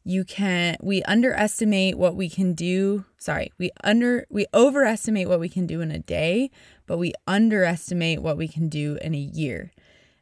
you 0.04 0.24
can 0.24 0.74
we 0.80 1.02
underestimate 1.02 1.98
what 1.98 2.16
we 2.16 2.30
can 2.30 2.54
do 2.54 3.04
sorry 3.18 3.52
we 3.58 3.70
under 3.84 4.24
we 4.30 4.46
overestimate 4.54 5.28
what 5.28 5.38
we 5.38 5.50
can 5.50 5.66
do 5.66 5.82
in 5.82 5.90
a 5.90 5.98
day 5.98 6.50
but 6.86 6.96
we 6.96 7.12
underestimate 7.26 8.22
what 8.22 8.38
we 8.38 8.48
can 8.48 8.70
do 8.70 8.96
in 9.02 9.14
a 9.14 9.18
year 9.18 9.70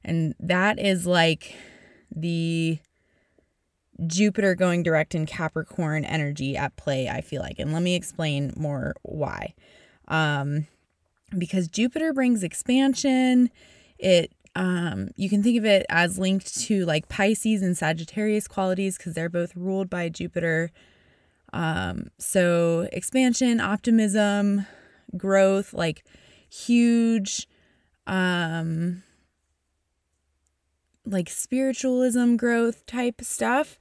and 0.06 0.34
that 0.38 0.78
is 0.78 1.04
like 1.06 1.54
the 2.14 2.78
Jupiter 4.06 4.54
going 4.54 4.82
direct 4.82 5.14
in 5.14 5.26
Capricorn 5.26 6.04
energy 6.04 6.56
at 6.56 6.76
play, 6.76 7.08
I 7.08 7.20
feel 7.20 7.42
like. 7.42 7.58
And 7.58 7.72
let 7.72 7.82
me 7.82 7.94
explain 7.94 8.54
more 8.56 8.94
why. 9.02 9.54
Um, 10.06 10.68
because 11.36 11.66
Jupiter 11.66 12.12
brings 12.12 12.44
expansion. 12.44 13.50
It 13.98 14.32
um, 14.54 15.08
you 15.16 15.28
can 15.28 15.42
think 15.42 15.58
of 15.58 15.66
it 15.66 15.84
as 15.90 16.18
linked 16.18 16.56
to 16.60 16.86
like 16.86 17.08
Pisces 17.08 17.60
and 17.60 17.76
Sagittarius 17.76 18.48
qualities 18.48 18.96
because 18.96 19.14
they're 19.14 19.28
both 19.28 19.54
ruled 19.56 19.90
by 19.90 20.08
Jupiter. 20.08 20.70
Um, 21.52 22.10
so 22.18 22.88
expansion, 22.92 23.60
optimism, 23.60 24.66
growth, 25.16 25.74
like 25.74 26.04
huge, 26.48 27.48
um, 28.06 29.02
like 31.06 31.30
spiritualism 31.30 32.36
growth 32.36 32.84
type 32.86 33.22
stuff, 33.22 33.78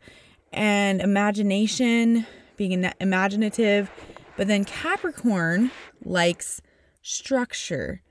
and 0.54 1.02
imagination, 1.02 2.26
being 2.56 2.90
imaginative. 3.00 3.90
But 4.38 4.48
then 4.48 4.66
Capricorn 4.66 5.72
likes 6.04 6.62
structure 7.02 8.02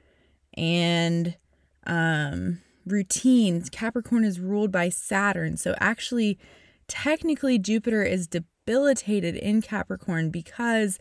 and 0.57 1.37
um, 1.87 2.61
routines. 2.87 3.71
Capricorn 3.71 4.25
is 4.25 4.41
ruled 4.41 4.73
by 4.73 4.89
Saturn. 4.89 5.57
So 5.57 5.75
actually, 5.79 6.39
technically, 6.89 7.59
Jupiter 7.59 8.03
is 8.03 8.27
debilitated 8.27 9.37
in 9.37 9.63
Capricorn 9.63 10.31
because 10.31 10.99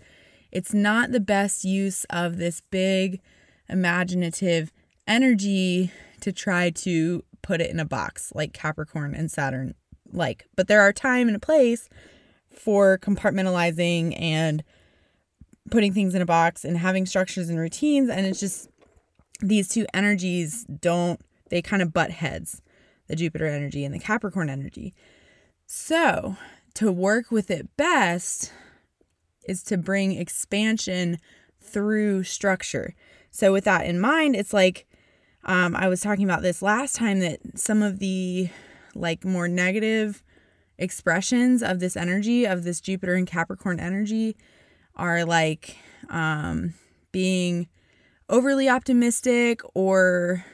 it's 0.52 0.74
not 0.74 1.12
the 1.12 1.20
best 1.20 1.64
use 1.64 2.06
of 2.10 2.38
this 2.38 2.62
big 2.62 3.22
imaginative 3.70 4.72
energy 5.08 5.92
to 6.22 6.32
try 6.32 6.70
to 6.70 7.24
put 7.44 7.62
it 7.62 7.70
in 7.70 7.80
a 7.80 7.86
box 7.86 8.32
like 8.34 8.54
Capricorn 8.54 9.14
and 9.14 9.30
Saturn 9.30 9.76
like. 10.12 10.48
But 10.56 10.68
there 10.68 10.82
are 10.82 10.92
time 10.92 11.28
and 11.28 11.38
a 11.38 11.40
place 11.40 11.88
for 12.50 12.98
compartmentalizing 12.98 14.20
and 14.20 14.64
putting 15.70 15.94
things 15.94 16.16
in 16.16 16.22
a 16.22 16.26
box 16.26 16.66
and 16.66 16.78
having 16.78 17.06
structures 17.06 17.50
and 17.50 17.60
routines 17.60 18.10
and 18.10 18.26
it's 18.26 18.40
just 18.40 18.70
these 19.40 19.70
two 19.70 19.86
energies 19.94 20.66
don't 20.66 21.22
they 21.50 21.62
kind 21.62 21.82
of 21.82 21.94
butt 21.94 22.12
heads 22.12 22.62
the 23.08 23.16
Jupiter 23.16 23.48
energy 23.48 23.86
and 23.86 23.94
the 23.94 24.00
Capricorn 24.00 24.50
energy. 24.50 24.94
So, 25.66 26.38
to 26.76 26.92
work 26.92 27.32
with 27.32 27.52
it 27.52 27.76
best 27.78 28.52
is 29.48 29.64
to 29.64 29.78
bring 29.78 30.14
expansion 30.14 31.20
through 31.62 32.24
structure. 32.24 32.96
So, 33.32 33.52
with 33.52 33.66
that 33.66 33.86
in 33.86 34.00
mind, 34.00 34.36
it's 34.36 34.54
like 34.54 34.88
um, 35.46 35.76
I 35.76 35.88
was 35.88 36.02
talking 36.02 36.24
about 36.24 36.42
this 36.42 36.62
last 36.62 36.96
time 36.96 37.20
that 37.20 37.40
some 37.56 37.82
of 37.82 38.00
the 38.00 38.50
like 38.96 39.26
more 39.26 39.48
negative 39.48 40.24
expressions 40.78 41.62
of 41.62 41.80
this 41.80 41.98
energy, 41.98 42.46
of 42.46 42.64
this 42.64 42.80
Jupiter 42.82 43.16
and 43.16 43.28
Capricorn 43.28 43.80
energy, 43.80 44.36
are 44.96 45.26
like 45.26 45.78
um, 46.10 46.74
being 47.12 47.68
overly 48.30 48.70
optimistic 48.70 49.62
or 49.74 50.46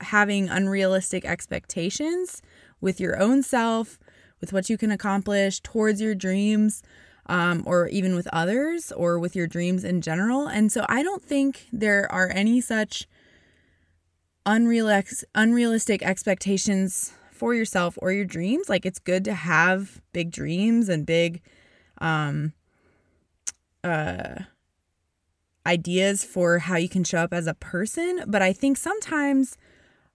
having 0.00 0.48
unrealistic 0.48 1.24
expectations 1.24 2.42
with 2.80 3.00
your 3.00 3.20
own 3.20 3.42
self, 3.42 3.98
with 4.40 4.52
what 4.52 4.70
you 4.70 4.78
can 4.78 4.90
accomplish 4.90 5.60
towards 5.60 6.00
your 6.00 6.14
dreams, 6.14 6.82
um, 7.26 7.62
or 7.66 7.88
even 7.88 8.14
with 8.14 8.26
others, 8.32 8.92
or 8.92 9.18
with 9.18 9.36
your 9.36 9.46
dreams 9.46 9.84
in 9.84 10.00
general. 10.00 10.46
And 10.46 10.72
so 10.72 10.86
I 10.88 11.02
don't 11.02 11.22
think 11.22 11.66
there 11.72 12.10
are 12.10 12.30
any 12.30 12.60
such 12.60 13.06
unreal- 14.50 15.02
unrealistic 15.34 16.02
expectations 16.02 17.12
for 17.30 17.54
yourself 17.54 17.96
or 18.02 18.12
your 18.12 18.24
dreams. 18.24 18.68
Like 18.68 18.84
it's 18.84 18.98
good 18.98 19.24
to 19.24 19.34
have 19.34 20.00
big 20.12 20.30
dreams 20.30 20.88
and 20.88 21.06
big 21.06 21.40
um, 21.98 22.52
uh, 23.84 24.40
ideas 25.64 26.24
for 26.24 26.58
how 26.58 26.76
you 26.76 26.88
can 26.88 27.04
show 27.04 27.18
up 27.18 27.32
as 27.32 27.46
a 27.46 27.54
person, 27.54 28.24
but 28.26 28.42
I 28.42 28.52
think 28.52 28.76
sometimes 28.76 29.56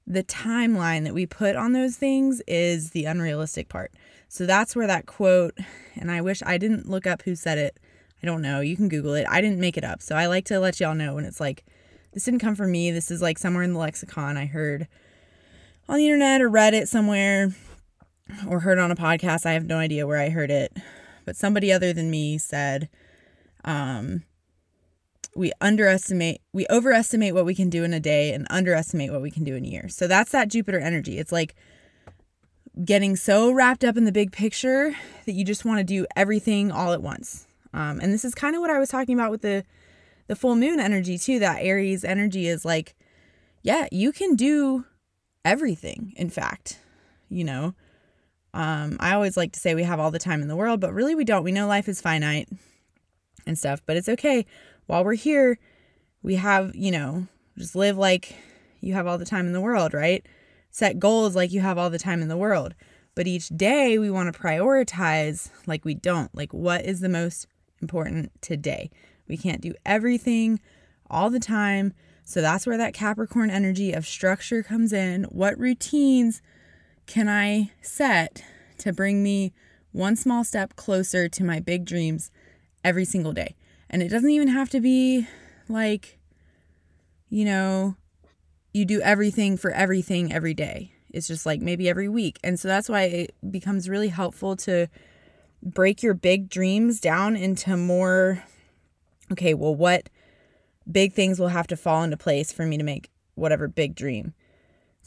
the 0.07 0.23
timeline 0.23 1.03
that 1.05 1.13
we 1.13 1.25
put 1.25 1.55
on 1.55 1.73
those 1.73 1.95
things 1.95 2.41
is 2.47 2.91
the 2.91 3.05
unrealistic 3.05 3.69
part. 3.69 3.91
So 4.27 4.45
that's 4.45 4.75
where 4.75 4.88
that 4.88 5.05
quote, 5.05 5.57
and 5.95 6.11
I 6.11 6.21
wish 6.21 6.43
I 6.45 6.57
didn't 6.57 6.89
look 6.89 7.07
up 7.07 7.21
who 7.23 7.36
said 7.36 7.57
it. 7.57 7.79
I 8.21 8.25
don't 8.25 8.41
know. 8.41 8.59
You 8.59 8.75
can 8.75 8.89
Google 8.89 9.13
it. 9.13 9.25
I 9.29 9.39
didn't 9.41 9.59
make 9.59 9.77
it 9.77 9.83
up. 9.83 10.01
So 10.01 10.15
I 10.15 10.25
like 10.27 10.45
to 10.45 10.59
let 10.59 10.79
y'all 10.79 10.95
know 10.95 11.15
when 11.15 11.25
it's 11.25 11.39
like, 11.39 11.63
this 12.16 12.24
didn't 12.24 12.39
come 12.39 12.55
from 12.55 12.72
me. 12.72 12.91
This 12.91 13.11
is 13.11 13.22
like 13.22 13.38
somewhere 13.38 13.61
in 13.61 13.74
the 13.74 13.80
lexicon 13.80 14.38
I 14.38 14.45
heard 14.45 14.88
on 15.89 15.97
the 15.97 16.05
internet 16.05 16.41
or 16.41 16.47
read 16.47 16.74
it 16.74 16.88
somewhere 16.88 17.53
or 18.47 18.61
heard 18.61 18.80
on 18.80 18.89
a 18.89 18.95
podcast. 18.95 19.45
I 19.45 19.51
have 19.51 19.66
no 19.66 19.78
idea 19.78 20.07
where 20.07 20.20
I 20.20 20.30
heard 20.30 20.49
it. 20.49 20.76
But 21.26 21.36
somebody 21.36 21.74
other 21.74 21.91
than 21.91 22.09
me 22.09 22.38
said, 22.38 22.88
um, 23.66 24.24
we 25.36 25.51
underestimate 25.59 26.39
we 26.53 26.66
overestimate 26.70 27.34
what 27.34 27.43
we 27.43 27.53
can 27.53 27.70
do 27.70 27.84
in 27.84 27.93
a 27.93 27.99
day 27.99 28.32
and 28.32 28.47
underestimate 28.49 29.11
what 29.11 29.22
we 29.22 29.30
can 29.30 29.43
do 29.43 29.53
in 29.55 29.66
a 29.66 29.68
year 29.68 29.89
so 29.89 30.07
that's 30.07 30.32
that 30.32 30.47
jupiter 30.47 30.80
energy 30.80 31.18
it's 31.18 31.34
like 31.34 31.55
getting 32.86 33.18
so 33.18 33.51
wrapped 33.51 33.84
up 33.84 33.97
in 33.97 34.05
the 34.05 34.13
big 34.13 34.32
picture 34.32 34.95
that 35.26 35.34
you 35.34 35.43
just 35.43 35.66
want 35.66 35.78
to 35.78 35.84
do 35.84 36.05
everything 36.16 36.72
all 36.72 36.93
at 36.93 37.01
once 37.01 37.47
um, 37.74 37.99
and 37.99 38.13
this 38.13 38.24
is 38.24 38.34
kind 38.34 38.55
of 38.55 38.61
what 38.61 38.70
i 38.70 38.80
was 38.80 38.88
talking 38.88 39.13
about 39.13 39.30
with 39.30 39.41
the 39.41 39.66
the 40.28 40.36
full 40.36 40.55
moon 40.55 40.80
energy 40.80 41.17
too 41.17 41.39
that 41.39 41.61
aries 41.61 42.03
energy 42.03 42.47
is 42.47 42.65
like 42.65 42.95
yeah 43.61 43.88
you 43.91 44.11
can 44.11 44.36
do 44.36 44.86
everything 45.43 46.13
in 46.15 46.30
fact 46.30 46.80
you 47.30 47.43
know 47.43 47.73
um, 48.53 48.95
i 48.99 49.13
always 49.13 49.36
like 49.36 49.51
to 49.51 49.59
say 49.59 49.76
we 49.76 49.84
have 49.84 49.99
all 49.99 50.11
the 50.11 50.19
time 50.19 50.41
in 50.41 50.47
the 50.47 50.55
world 50.55 50.80
but 50.80 50.93
really 50.93 51.15
we 51.15 51.26
don't 51.26 51.43
we 51.43 51.51
know 51.51 51.67
life 51.67 51.89
is 51.89 52.01
finite 52.01 52.47
and 53.45 53.57
stuff 53.57 53.82
but 53.86 53.97
it's 53.97 54.09
okay 54.09 54.45
while 54.88 55.03
we're 55.03 55.13
here, 55.13 55.57
we 56.21 56.36
have, 56.36 56.76
you 56.76 56.91
know, 56.91 57.28
just 57.57 57.76
live 57.76 57.97
like 57.97 58.36
you 58.82 58.93
have 58.93 59.07
all 59.07 59.17
the 59.17 59.26
time 59.26 59.47
in 59.47 59.53
the 59.53 59.61
world, 59.61 59.93
right? 59.93 60.26
Set 60.69 60.99
goals 60.99 61.36
like 61.36 61.51
you 61.51 61.61
have 61.61 61.78
all 61.78 61.89
the 61.89 61.99
time 61.99 62.21
in 62.21 62.28
the 62.28 62.38
world. 62.38 62.76
But 63.15 63.28
each 63.28 63.47
day 63.49 63.97
we 63.97 64.11
want 64.11 64.34
to 64.34 64.39
prioritize 64.39 65.49
like 65.65 65.86
we 65.86 65.93
don't. 65.93 66.34
Like, 66.36 66.53
what 66.53 66.86
is 66.86 66.99
the 66.99 67.09
most 67.09 67.47
important 67.82 68.32
today? 68.41 68.91
We 69.28 69.38
can't 69.38 69.61
do 69.61 69.73
everything 69.86 70.59
all 71.09 71.30
the 71.30 71.39
time. 71.39 71.93
So 72.23 72.41
that's 72.41 72.65
where 72.65 72.78
that 72.78 72.93
Capricorn 72.93 73.49
energy 73.49 73.91
of 73.91 74.05
structure 74.05 74.63
comes 74.63 74.91
in. 74.91 75.26
What 75.26 75.57
routines 75.59 76.41
can 77.05 77.30
I 77.30 77.71
set 77.82 78.43
to 78.80 78.91
bring 78.91 79.21
me 79.21 79.53
one 79.91 80.15
small 80.15 80.43
step 80.43 80.76
closer 80.76 81.30
to 81.30 81.43
my 81.43 81.59
big 81.59 81.86
dreams 81.86 82.32
every 82.84 83.05
single 83.05 83.32
day? 83.32 83.55
And 83.89 84.01
it 84.01 84.09
doesn't 84.09 84.30
even 84.30 84.47
have 84.47 84.69
to 84.71 84.82
be 84.82 85.28
like, 85.69 86.19
you 87.30 87.45
know, 87.45 87.95
you 88.73 88.86
do 88.86 89.01
everything 89.01 89.55
for 89.55 89.71
everything 89.71 90.34
every 90.34 90.53
day. 90.53 90.91
It's 91.11 91.28
just 91.28 91.45
like 91.45 91.61
maybe 91.61 91.88
every 91.88 92.09
week. 92.09 92.39
And 92.43 92.59
so 92.59 92.67
that's 92.67 92.89
why 92.89 93.03
it 93.03 93.36
becomes 93.49 93.88
really 93.88 94.09
helpful 94.09 94.55
to 94.57 94.88
break 95.63 96.03
your 96.03 96.13
big 96.13 96.49
dreams 96.49 96.99
down 96.99 97.36
into 97.36 97.78
more 97.78 98.43
okay, 99.32 99.53
well, 99.53 99.76
what 99.76 100.09
big 100.91 101.13
things 101.13 101.39
will 101.39 101.49
have 101.49 101.67
to 101.67 101.78
fall 101.78 102.03
into 102.03 102.17
place 102.17 102.51
for 102.51 102.65
me 102.65 102.78
to 102.78 102.84
make 102.84 103.09
whatever 103.36 103.67
big 103.67 103.95
dream 103.95 104.34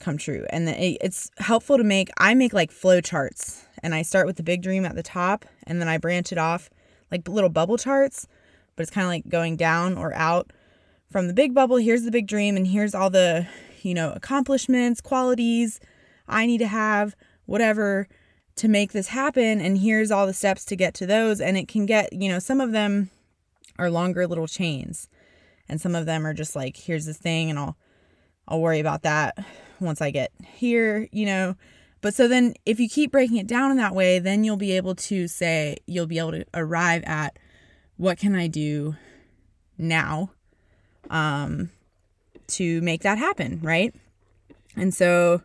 come 0.01 0.19
true. 0.19 0.47
And 0.51 0.69
then 0.69 0.77
it's 0.79 1.31
helpful 1.39 1.77
to 1.77 1.85
make, 1.85 2.09
I 2.19 2.35
make 2.35 2.53
like 2.53 2.71
flow 2.71 3.01
charts 3.01 3.64
and 3.83 3.95
I 3.95 4.03
start 4.03 4.27
with 4.27 4.37
the 4.37 4.43
big 4.43 4.62
dream 4.62 4.85
at 4.85 4.95
the 4.95 5.03
top 5.03 5.45
and 5.64 5.81
then 5.81 5.89
I 5.89 5.99
branch 5.99 6.31
it 6.31 6.39
off 6.39 6.71
like 7.11 7.27
little 7.29 7.51
bubble 7.51 7.79
charts 7.79 8.27
but 8.79 8.83
it's 8.83 8.93
kind 8.93 9.05
of 9.05 9.09
like 9.09 9.29
going 9.29 9.57
down 9.57 9.99
or 9.99 10.14
out 10.14 10.53
from 11.11 11.27
the 11.27 11.35
big 11.35 11.53
bubble. 11.53 11.79
Here's 11.79 12.05
the 12.05 12.12
big 12.12 12.29
dream, 12.29 12.57
and 12.57 12.64
here's 12.64 12.95
all 12.95 13.11
the, 13.11 13.49
you 13.83 13.93
know, 13.93 14.12
accomplishments, 14.12 15.01
qualities 15.01 15.81
I 16.29 16.47
need 16.47 16.59
to 16.59 16.69
have, 16.69 17.16
whatever, 17.47 18.07
to 18.55 18.69
make 18.69 18.93
this 18.93 19.09
happen. 19.09 19.61
And 19.61 19.79
here's 19.79 20.12
all 20.12 20.29
the 20.29 20.33
steps 20.33 20.64
to 20.66 20.77
get 20.77 20.95
to 20.95 21.07
those. 21.07 21.41
And 21.41 21.57
it 21.57 21.66
can 21.66 21.87
get, 21.87 22.12
you 22.12 22.29
know, 22.29 22.39
some 22.39 22.61
of 22.61 22.71
them 22.71 23.11
are 23.79 23.91
longer 23.91 24.26
little 24.26 24.47
chains, 24.47 25.09
and 25.68 25.81
some 25.81 25.95
of 25.95 26.07
them 26.07 26.26
are 26.26 26.35
just 26.35 26.57
like, 26.57 26.76
here's 26.76 27.07
this 27.07 27.18
thing, 27.18 27.51
and 27.51 27.59
I'll, 27.59 27.76
I'll 28.47 28.61
worry 28.61 28.81
about 28.81 29.03
that 29.03 29.39
once 29.81 30.01
I 30.01 30.11
get 30.11 30.33
here, 30.45 31.09
you 31.12 31.26
know. 31.26 31.57
But 32.01 32.14
so 32.14 32.29
then 32.29 32.55
if 32.64 32.79
you 32.79 32.89
keep 32.89 33.11
breaking 33.11 33.39
it 33.39 33.47
down 33.47 33.70
in 33.70 33.76
that 33.79 33.95
way, 33.95 34.18
then 34.18 34.45
you'll 34.45 34.57
be 34.57 34.72
able 34.72 34.95
to 34.95 35.26
say, 35.26 35.79
you'll 35.87 36.07
be 36.07 36.18
able 36.18 36.33
to 36.33 36.45
arrive 36.55 37.03
at 37.05 37.39
what 37.97 38.18
can 38.18 38.35
I 38.37 38.47
do 38.47 38.95
now 39.76 40.31
um, 41.11 41.70
to 42.49 42.81
make 42.83 43.03
that 43.03 43.18
happen, 43.18 43.61
right? 43.62 43.95
And 44.76 44.95
so 44.95 45.43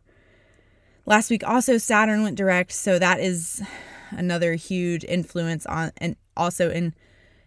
last 1.05 1.29
week 1.31 1.43
also 1.47 1.77
Saturn 1.77 2.21
went 2.21 2.37
direct, 2.37 2.71
so 2.71 2.99
that 2.99 3.19
is 3.19 3.61
another 4.11 4.53
huge 4.53 5.03
influence 5.03 5.65
on 5.65 5.91
and 5.97 6.15
also 6.37 6.69
in 6.69 6.93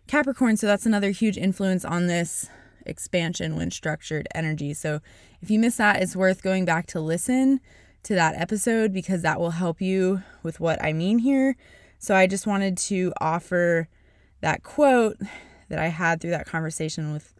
Capricorn, 0.06 0.56
so 0.56 0.66
that's 0.66 0.86
another 0.86 1.10
huge 1.10 1.36
influence 1.36 1.84
on 1.84 2.06
this 2.06 2.48
expansion 2.84 3.56
when 3.56 3.70
structured 3.70 4.28
energy. 4.34 4.72
So 4.72 5.00
if 5.42 5.50
you 5.50 5.58
miss 5.58 5.76
that, 5.76 6.00
it's 6.00 6.14
worth 6.14 6.42
going 6.42 6.64
back 6.64 6.86
to 6.88 7.00
listen 7.00 7.60
to 8.04 8.14
that 8.14 8.36
episode 8.36 8.92
because 8.92 9.22
that 9.22 9.40
will 9.40 9.50
help 9.50 9.80
you 9.80 10.22
with 10.42 10.60
what 10.60 10.82
I 10.82 10.92
mean 10.92 11.18
here. 11.18 11.56
So 11.98 12.14
I 12.14 12.28
just 12.28 12.46
wanted 12.46 12.78
to 12.78 13.12
offer 13.20 13.88
that 14.40 14.62
quote 14.62 15.16
that 15.68 15.80
I 15.80 15.88
had 15.88 16.20
through 16.20 16.30
that 16.30 16.46
conversation 16.46 17.12
with 17.12 17.34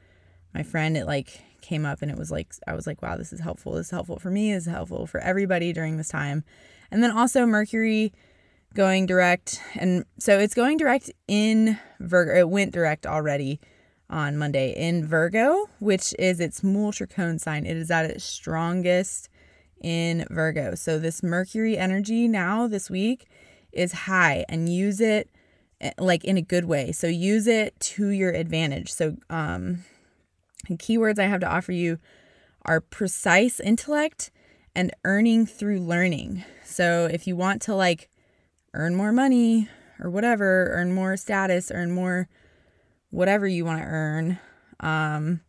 my 0.53 0.65
friend, 0.65 0.97
it 0.97 1.07
like 1.07 1.43
came 1.61 1.87
up 1.87 2.03
and 2.03 2.11
it 2.11 2.19
was 2.19 2.33
like, 2.33 2.53
I 2.67 2.75
was 2.75 2.87
like, 2.87 3.01
wow, 3.01 3.17
this 3.17 3.33
is 3.33 3.41
helpful. 3.41 3.73
This 3.73 3.87
is 3.87 3.91
helpful 3.93 4.19
for 4.19 4.31
me. 4.31 4.53
This 4.53 4.67
is 4.67 4.73
helpful 4.73 5.07
for 5.07 5.21
everybody 5.21 5.73
during 5.73 5.99
this 5.99 6.09
time. 6.09 6.43
And 6.91 7.03
then 7.03 7.11
also 7.11 7.47
Mercury 7.47 8.13
going 8.77 9.07
direct. 9.07 9.61
And 9.75 10.05
so 10.19 10.39
it's 10.39 10.55
going 10.55 10.77
direct 10.77 11.11
in 11.27 11.79
Virgo. 11.99 12.39
It 12.39 12.49
went 12.49 12.73
direct 12.73 13.07
already 13.07 13.59
on 14.09 14.37
Monday 14.37 14.71
in 14.71 15.05
Virgo, 15.05 15.69
which 15.81 16.15
is 16.19 16.39
its 16.39 16.61
moolatrikona 16.61 17.41
sign. 17.41 17.67
It 17.67 17.77
is 17.77 17.91
at 17.91 18.05
its 18.05 18.25
strongest 18.25 19.29
in 19.81 20.27
Virgo. 20.31 20.75
So 20.75 20.99
this 20.99 21.23
Mercury 21.23 21.77
energy 21.77 22.29
now 22.29 22.69
this 22.69 22.89
week 22.89 23.27
is 23.73 23.93
high 23.93 24.45
and 24.49 24.73
use 24.73 25.01
it 25.01 25.29
eh, 25.81 25.91
like 25.99 26.25
in 26.25 26.37
a 26.37 26.43
good 26.43 26.67
way. 26.67 26.93
So 26.93 27.07
use 27.07 27.47
it 27.47 27.79
to 27.81 28.09
your 28.11 28.31
advantage. 28.33 28.93
So 28.93 29.17
um 29.29 29.85
keywords 30.69 31.19
I 31.19 31.27
have 31.27 31.41
to 31.41 31.49
offer 31.49 31.73
you 31.73 31.99
are 32.63 32.81
precise 32.81 33.59
intellect 33.61 34.31
and 34.75 34.93
earning 35.05 35.47
through 35.47 35.81
learning. 35.81 36.45
So 36.65 37.09
if 37.11 37.27
you 37.27 37.37
want 37.37 37.63
to 37.63 37.75
like 37.75 38.09
earn 38.75 38.95
more 38.95 39.13
money 39.13 39.69
or 40.01 40.11
whatever, 40.11 40.71
earn 40.73 40.93
more 40.93 41.17
status, 41.17 41.71
earn 41.75 41.91
more 41.91 42.29
whatever 43.11 43.47
you 43.47 43.65
want 43.65 43.81
to 43.81 43.87
earn, 43.87 44.39
um, 44.81 45.41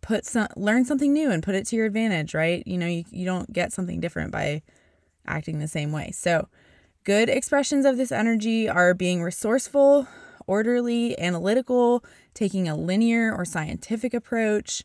put 0.00 0.24
some 0.24 0.48
learn 0.56 0.84
something 0.84 1.12
new 1.12 1.30
and 1.30 1.42
put 1.42 1.54
it 1.54 1.66
to 1.66 1.76
your 1.76 1.86
advantage, 1.86 2.34
right? 2.34 2.62
You 2.66 2.78
know, 2.78 2.86
you, 2.86 3.04
you 3.10 3.24
don't 3.24 3.52
get 3.52 3.72
something 3.72 4.00
different 4.00 4.32
by 4.32 4.62
acting 5.26 5.58
the 5.58 5.68
same 5.68 5.92
way. 5.92 6.10
So, 6.12 6.48
good 7.04 7.28
expressions 7.28 7.84
of 7.84 7.96
this 7.96 8.12
energy 8.12 8.68
are 8.68 8.94
being 8.94 9.22
resourceful, 9.22 10.06
orderly, 10.46 11.18
analytical, 11.18 12.04
taking 12.34 12.68
a 12.68 12.76
linear 12.76 13.34
or 13.34 13.44
scientific 13.44 14.14
approach, 14.14 14.84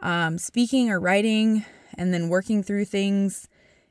um, 0.00 0.38
speaking 0.38 0.90
or 0.90 1.00
writing, 1.00 1.64
and 1.94 2.12
then 2.12 2.28
working 2.28 2.62
through 2.62 2.84
things 2.84 3.48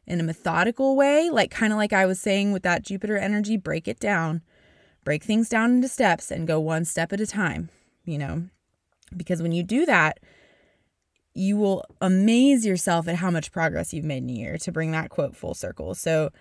in 0.07 0.19
a 0.19 0.23
methodical 0.23 0.95
way, 0.95 1.29
like 1.29 1.51
kind 1.51 1.71
of 1.71 1.77
like 1.77 1.93
I 1.93 2.05
was 2.05 2.19
saying 2.19 2.51
with 2.51 2.63
that 2.63 2.83
Jupiter 2.83 3.17
energy, 3.17 3.57
break 3.57 3.87
it 3.87 3.99
down, 3.99 4.41
break 5.03 5.23
things 5.23 5.49
down 5.49 5.71
into 5.71 5.87
steps 5.87 6.31
and 6.31 6.47
go 6.47 6.59
one 6.59 6.85
step 6.85 7.13
at 7.13 7.21
a 7.21 7.27
time, 7.27 7.69
you 8.05 8.17
know, 8.17 8.45
because 9.15 9.41
when 9.41 9.51
you 9.51 9.63
do 9.63 9.85
that, 9.85 10.19
you 11.33 11.55
will 11.55 11.85
amaze 12.01 12.65
yourself 12.65 13.07
at 13.07 13.15
how 13.15 13.31
much 13.31 13.51
progress 13.51 13.93
you've 13.93 14.05
made 14.05 14.23
in 14.23 14.29
a 14.29 14.33
year 14.33 14.57
to 14.57 14.71
bring 14.71 14.91
that 14.91 15.09
quote 15.09 15.35
full 15.35 15.53
circle. 15.53 15.95
So, 15.95 16.31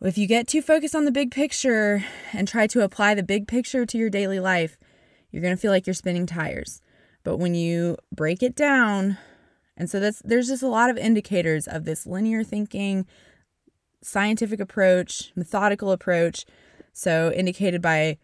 if 0.00 0.18
you 0.18 0.26
get 0.26 0.46
too 0.46 0.60
focused 0.60 0.94
on 0.94 1.06
the 1.06 1.12
big 1.12 1.30
picture 1.30 2.04
and 2.34 2.46
try 2.46 2.66
to 2.66 2.82
apply 2.82 3.14
the 3.14 3.22
big 3.22 3.48
picture 3.48 3.86
to 3.86 3.96
your 3.96 4.10
daily 4.10 4.38
life, 4.38 4.76
you're 5.30 5.40
going 5.40 5.56
to 5.56 5.60
feel 5.60 5.70
like 5.70 5.86
you're 5.86 5.94
spinning 5.94 6.26
tires. 6.26 6.82
But 7.22 7.38
when 7.38 7.54
you 7.54 7.96
break 8.14 8.42
it 8.42 8.54
down, 8.54 9.16
and 9.76 9.90
so 9.90 10.00
that's 10.00 10.22
there's 10.24 10.48
just 10.48 10.62
a 10.62 10.68
lot 10.68 10.90
of 10.90 10.96
indicators 10.96 11.66
of 11.66 11.84
this 11.84 12.06
linear 12.06 12.44
thinking, 12.44 13.06
scientific 14.02 14.60
approach, 14.60 15.32
methodical 15.34 15.90
approach. 15.90 16.44
So 16.92 17.32
indicated 17.34 17.82
by 17.82 18.18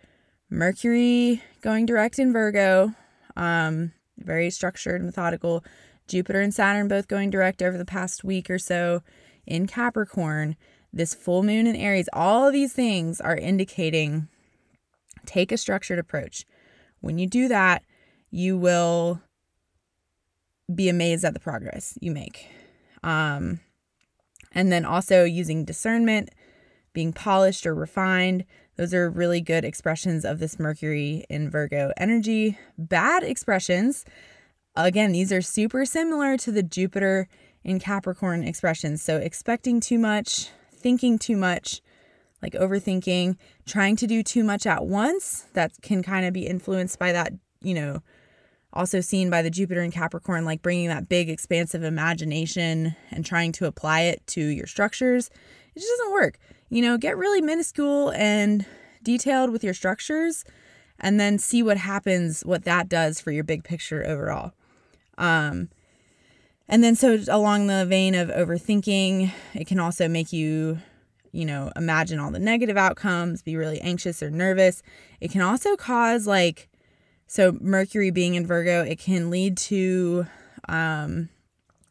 Mercury 0.49 1.43
going 1.61 1.87
direct 1.87 2.19
in 2.19 2.33
Virgo, 2.33 2.95
um, 3.37 3.93
very 4.19 4.51
structured, 4.51 5.03
methodical. 5.03 5.65
Jupiter 6.07 6.41
and 6.41 6.53
Saturn 6.53 6.89
both 6.89 7.07
going 7.07 7.31
direct 7.31 7.63
over 7.63 7.79
the 7.79 7.85
past 7.85 8.25
week 8.25 8.51
or 8.51 8.59
so 8.59 9.03
in 9.47 9.69
Capricorn. 9.69 10.57
This 10.93 11.15
full 11.15 11.45
moon 11.45 11.69
in 11.69 11.77
Aries, 11.77 12.09
all 12.13 12.49
of 12.49 12.53
these 12.53 12.73
things 12.73 13.21
are 13.21 13.37
indicating 13.37 14.27
take 15.25 15.53
a 15.53 15.57
structured 15.57 16.01
approach. 16.01 16.45
When 17.01 17.19
you 17.19 17.29
do 17.29 17.47
that, 17.49 17.85
you 18.31 18.59
will 18.59 19.23
be 20.75 20.89
amazed 20.89 21.25
at 21.25 21.35
the 21.35 21.41
progress 21.41 21.97
you 22.01 22.11
make. 22.11 22.49
Um, 23.03 23.61
and 24.53 24.71
then 24.71 24.85
also 24.85 25.25
using 25.25 25.65
discernment, 25.65 26.31
being 26.93 27.13
polished 27.13 27.67
or 27.67 27.75
refined. 27.75 28.45
Those 28.77 28.95
are 28.95 29.11
really 29.11 29.41
good 29.41 29.65
expressions 29.65 30.25
of 30.25 30.39
this 30.39 30.59
Mercury 30.59 31.25
in 31.29 31.51
Virgo 31.51 31.93
energy. 31.97 32.59
Bad 32.79 33.23
expressions, 33.23 34.05
again, 34.75 35.13
these 35.13 35.33
are 35.33 35.43
super 35.43 35.85
similar 35.85 36.37
to 36.39 36.51
the 36.51 36.63
Jupiter 36.63 37.29
in 37.63 37.79
Capricorn 37.79 38.43
expressions. 38.43 39.03
So 39.03 39.19
expecting 39.19 39.81
too 39.81 39.99
much, 39.99 40.49
thinking 40.73 41.19
too 41.19 41.37
much, 41.37 41.83
like 42.43 42.55
overthinking, 42.55 43.37
trying 43.67 43.97
to 43.97 44.07
do 44.07 44.23
too 44.23 44.43
much 44.43 44.67
at 44.67 44.87
once. 44.87 45.47
That 45.53 45.73
can 45.83 46.03
kind 46.03 46.25
of 46.27 46.33
be 46.33 46.47
influenced 46.47 46.99
by 46.99 47.13
that, 47.13 47.35
you 47.61 47.75
know, 47.75 48.03
also 48.73 49.01
seen 49.01 49.31
by 49.31 49.43
the 49.43 49.51
Jupiter 49.51 49.81
and 49.81 49.93
Capricorn, 49.93 50.45
like 50.45 50.63
bringing 50.63 50.89
that 50.89 51.09
big, 51.09 51.29
expansive 51.29 51.83
imagination 51.83 52.95
and 53.11 53.27
trying 53.27 53.53
to 53.53 53.67
apply 53.67 54.03
it 54.03 54.27
to 54.29 54.41
your 54.41 54.67
structures. 54.67 55.29
It 55.75 55.81
just 55.81 55.93
doesn't 55.99 56.13
work. 56.13 56.39
You 56.69 56.83
know, 56.83 56.97
get 56.97 57.17
really 57.17 57.41
minuscule 57.41 58.13
and 58.13 58.65
detailed 59.03 59.51
with 59.51 59.65
your 59.65 59.75
structures 59.75 60.45
and 61.01 61.19
then 61.19 61.39
see 61.39 61.63
what 61.63 61.79
happens, 61.79 62.43
what 62.43 62.65
that 62.65 62.89
does 62.89 63.21
for 63.21 63.33
your 63.33 63.45
big 63.45 63.65
picture 63.65 64.07
overall. 64.07 64.53
Um, 65.19 65.69
and 66.69 66.85
then, 66.85 66.95
so 66.95 67.19
along 67.29 67.67
the 67.67 67.85
vein 67.87 68.15
of 68.15 68.29
overthinking, 68.29 69.33
it 69.55 69.67
can 69.67 69.81
also 69.81 70.07
make 70.07 70.33
you, 70.33 70.79
you 71.33 71.45
know, 71.45 71.73
imagine 71.75 72.21
all 72.21 72.31
the 72.31 72.39
negative 72.39 72.77
outcomes, 72.77 73.43
be 73.43 73.57
really 73.57 73.81
anxious 73.81 74.23
or 74.23 74.31
nervous. 74.31 74.83
It 75.21 75.33
can 75.33 75.41
also 75.41 75.75
cause 75.75 76.27
like 76.27 76.70
so, 77.33 77.57
Mercury 77.61 78.11
being 78.11 78.35
in 78.35 78.45
Virgo, 78.45 78.83
it 78.83 78.99
can 78.99 79.31
lead 79.31 79.57
to 79.59 80.27
um, 80.69 81.29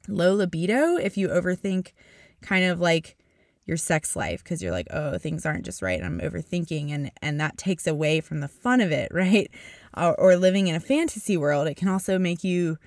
low 0.09 0.33
libido 0.33 0.97
if 0.97 1.15
you 1.15 1.29
overthink 1.29 1.93
kind 2.41 2.65
of 2.65 2.81
like 2.81 3.15
your 3.63 3.77
sex 3.77 4.17
life 4.17 4.43
because 4.43 4.61
you're 4.61 4.73
like, 4.73 4.87
oh, 4.91 5.17
things 5.17 5.45
aren't 5.45 5.63
just 5.63 5.81
right. 5.81 6.03
I'm 6.03 6.19
overthinking, 6.19 6.91
and 6.91 7.09
and 7.21 7.39
that 7.39 7.57
takes 7.57 7.87
away 7.87 8.19
from 8.19 8.41
the 8.41 8.49
fun 8.49 8.81
of 8.81 8.91
it, 8.91 9.09
right? 9.13 9.49
Or, 9.95 10.13
or 10.19 10.35
living 10.35 10.67
in 10.67 10.75
a 10.75 10.81
fantasy 10.81 11.37
world, 11.37 11.69
it 11.69 11.77
can 11.77 11.87
also 11.87 12.19
make 12.19 12.43
you 12.43 12.77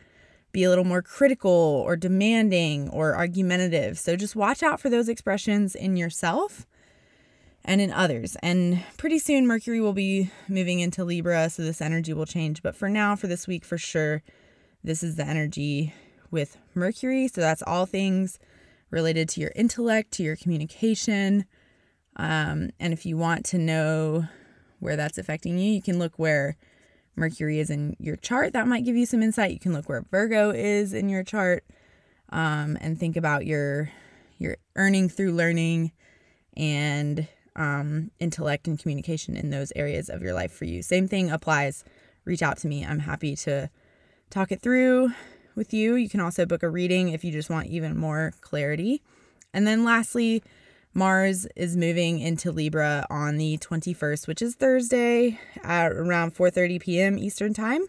be 0.53 0.62
a 0.62 0.68
little 0.68 0.84
more 0.84 1.00
critical 1.00 1.50
or 1.50 1.96
demanding 1.96 2.90
or 2.90 3.16
argumentative. 3.16 3.98
So 3.98 4.14
just 4.14 4.36
watch 4.36 4.62
out 4.62 4.78
for 4.78 4.90
those 4.90 5.09
expressions 5.09 5.74
in 5.74 5.96
yourself 5.96 6.66
and 7.64 7.80
in 7.80 7.92
others. 7.92 8.36
And 8.42 8.82
pretty 8.96 9.18
soon, 9.18 9.46
Mercury 9.46 9.80
will 9.80 9.92
be 9.92 10.30
moving 10.48 10.80
into 10.80 11.04
Libra, 11.04 11.48
so 11.50 11.62
this 11.62 11.80
energy 11.80 12.12
will 12.12 12.26
change. 12.26 12.62
But 12.62 12.76
for 12.76 12.88
now, 12.88 13.16
for 13.16 13.26
this 13.26 13.46
week, 13.46 13.64
for 13.64 13.78
sure, 13.78 14.22
this 14.82 15.02
is 15.02 15.16
the 15.16 15.26
energy 15.26 15.94
with 16.30 16.56
Mercury. 16.74 17.28
So 17.28 17.40
that's 17.40 17.62
all 17.66 17.86
things 17.86 18.38
related 18.90 19.28
to 19.30 19.40
your 19.40 19.52
intellect, 19.54 20.12
to 20.12 20.22
your 20.22 20.36
communication. 20.36 21.44
Um, 22.16 22.70
and 22.80 22.92
if 22.92 23.06
you 23.06 23.16
want 23.16 23.44
to 23.46 23.58
know 23.58 24.26
where 24.80 24.96
that's 24.96 25.18
affecting 25.18 25.58
you, 25.58 25.72
you 25.72 25.82
can 25.82 25.98
look 25.98 26.18
where 26.18 26.56
Mercury 27.14 27.58
is 27.58 27.70
in 27.70 27.96
your 27.98 28.16
chart. 28.16 28.52
That 28.52 28.66
might 28.66 28.84
give 28.84 28.96
you 28.96 29.06
some 29.06 29.22
insight. 29.22 29.52
You 29.52 29.58
can 29.60 29.72
look 29.72 29.88
where 29.88 30.04
Virgo 30.10 30.50
is 30.50 30.92
in 30.92 31.08
your 31.08 31.22
chart 31.22 31.64
um, 32.30 32.76
and 32.80 32.98
think 32.98 33.16
about 33.16 33.46
your 33.46 33.90
your 34.38 34.56
earning 34.74 35.08
through 35.08 35.32
learning 35.32 35.92
and 36.56 37.28
um, 37.57 38.11
intellect 38.18 38.66
and 38.66 38.78
communication 38.78 39.36
in 39.36 39.50
those 39.50 39.72
areas 39.76 40.09
of 40.09 40.22
your 40.22 40.34
life 40.34 40.53
for 40.53 40.64
you. 40.64 40.82
Same 40.82 41.09
thing 41.09 41.30
applies. 41.30 41.84
Reach 42.24 42.42
out 42.42 42.59
to 42.59 42.68
me. 42.68 42.84
I'm 42.84 43.00
happy 43.00 43.36
to 43.36 43.70
talk 44.30 44.53
it 44.53 44.62
through 44.62 45.12
with 45.55 45.74
you. 45.74 45.94
You 45.94 46.09
can 46.09 46.20
also 46.20 46.46
book 46.46 46.62
a 46.62 46.68
reading 46.68 47.09
if 47.09 47.24
you 47.24 47.32
just 47.32 47.50
want 47.50 47.66
even 47.66 47.96
more 47.96 48.32
clarity. 48.40 49.03
And 49.53 49.66
then 49.66 49.84
lastly, 49.84 50.42
Mars 50.94 51.46
is 51.57 51.76
moving 51.76 52.18
into 52.18 52.53
Libra 52.53 53.07
on 53.11 53.36
the 53.36 53.59
21st, 53.59 54.26
which 54.26 54.42
is 54.42 54.55
Thursday 54.55 55.38
at 55.62 55.92
around 55.92 56.34
4:30 56.34 56.80
p.m. 56.80 57.18
Eastern 57.18 57.55
Time. 57.55 57.82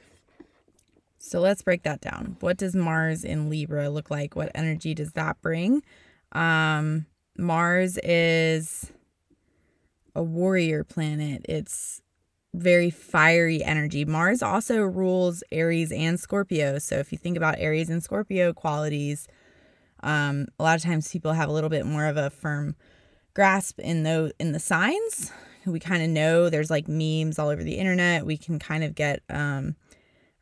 So 1.18 1.40
let's 1.40 1.62
break 1.62 1.84
that 1.84 2.02
down. 2.02 2.38
What 2.42 2.58
does 2.58 2.76
Mars 2.76 3.24
in 3.24 3.50
Libra 3.50 3.90
look 3.90 4.10
like? 4.10 4.36
What 4.36 4.52
energy 4.54 4.94
does 4.94 5.14
that 5.14 5.42
bring? 5.42 5.82
Um, 6.34 7.06
Mars 7.38 7.98
is 8.04 8.92
a 10.16 10.24
warrior 10.24 10.84
planet. 10.84 11.46
It's 11.50 12.02
very 12.54 12.90
fiery 12.90 13.64
energy. 13.64 14.06
Mars 14.06 14.42
also 14.42 14.82
rules 14.82 15.44
Aries 15.52 15.92
and 15.92 16.20
Scorpio. 16.20 16.78
So 16.80 16.98
if 16.98 17.12
you 17.12 17.18
think 17.18 17.36
about 17.36 17.56
Aries 17.58 17.90
and 17.90 18.04
Scorpio 18.04 18.54
qualities, 18.54 19.28
um, 20.04 20.48
a 20.60 20.64
lot 20.64 20.76
of 20.76 20.84
times 20.84 21.12
people 21.12 21.34
have 21.34 21.50
a 21.50 21.52
little 21.52 21.70
bit 21.70 21.86
more 21.86 22.06
of 22.06 22.18
a 22.18 22.30
firm 22.30 22.76
grasp 23.34 23.80
in 23.80 24.04
the 24.04 24.32
in 24.40 24.52
the 24.52 24.60
signs. 24.60 25.32
We 25.66 25.80
kind 25.80 26.04
of 26.04 26.10
know 26.10 26.50
there's 26.50 26.70
like 26.70 26.88
memes 26.88 27.40
all 27.40 27.48
over 27.48 27.64
the 27.64 27.78
internet. 27.78 28.26
We 28.26 28.38
can 28.38 28.60
kind 28.60 28.84
of 28.84 28.96
get 28.96 29.24
um, 29.30 29.76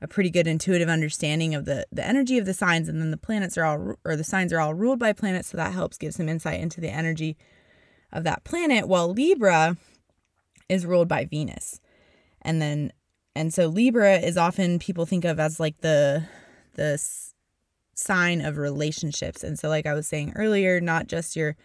a 0.02 0.08
pretty 0.08 0.32
good 0.32 0.48
intuitive 0.48 0.90
understanding 0.90 1.54
of 1.56 1.66
the 1.66 1.86
the 1.92 2.06
energy 2.06 2.38
of 2.38 2.46
the 2.46 2.56
signs, 2.56 2.90
and 2.90 3.00
then 3.00 3.12
the 3.12 3.18
planets 3.18 3.58
are 3.58 3.64
all 3.64 3.96
or 4.04 4.16
the 4.16 4.24
signs 4.24 4.52
are 4.52 4.60
all 4.60 4.74
ruled 4.74 5.00
by 5.00 5.14
planets, 5.14 5.50
so 5.50 5.58
that 5.58 5.74
helps 5.74 5.98
give 5.98 6.14
some 6.14 6.28
insight 6.28 6.60
into 6.60 6.82
the 6.82 6.90
energy 6.90 7.38
of 8.12 8.24
that 8.24 8.44
planet, 8.44 8.88
while 8.88 9.12
Libra 9.12 9.78
is 10.70 10.86
ruled 10.86 11.08
by 11.08 11.26
Venus. 11.26 11.80
And 12.42 12.62
then 12.62 12.92
and 13.36 13.54
so 13.54 13.68
Libra 13.68 14.18
is 14.18 14.38
often 14.38 14.80
people 14.80 15.06
think 15.06 15.26
of 15.26 15.40
as 15.40 15.60
like 15.60 15.80
the 15.82 16.26
the 16.76 17.02
sign 17.94 18.42
of 18.42 18.58
relationships. 18.58 19.44
And 19.44 19.58
so 19.58 19.70
like 19.70 19.86
I 19.86 19.94
was 19.94 20.08
saying 20.08 20.34
earlier, 20.36 20.82
not 20.82 21.08
just 21.08 21.36
your 21.36 21.56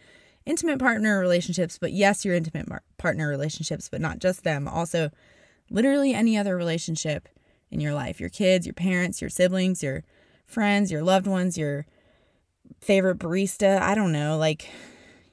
intimate 0.45 0.79
partner 0.79 1.19
relationships, 1.19 1.79
but 1.79 1.93
yes, 1.93 2.25
your 2.25 2.35
intimate 2.35 2.69
mar- 2.69 2.83
partner 2.99 3.29
relationships, 3.29 3.89
but 3.89 4.01
not 4.01 4.19
just 4.19 4.45
them. 4.45 4.69
Also 4.69 5.11
literally 5.71 6.15
any 6.15 6.37
other 6.37 6.57
relationship 6.57 7.29
in 7.71 7.81
your 7.81 7.95
life. 7.95 8.21
Your 8.21 8.29
kids, 8.29 8.67
your 8.67 8.75
parents, 8.75 9.21
your 9.21 9.31
siblings, 9.31 9.83
your 9.83 10.05
friends, 10.45 10.93
your 10.93 11.03
loved 11.03 11.27
ones, 11.27 11.59
your 11.59 11.87
favorite 12.81 13.19
barista, 13.19 13.81
I 13.81 13.95
don't 13.95 14.13
know, 14.13 14.37
like 14.37 14.69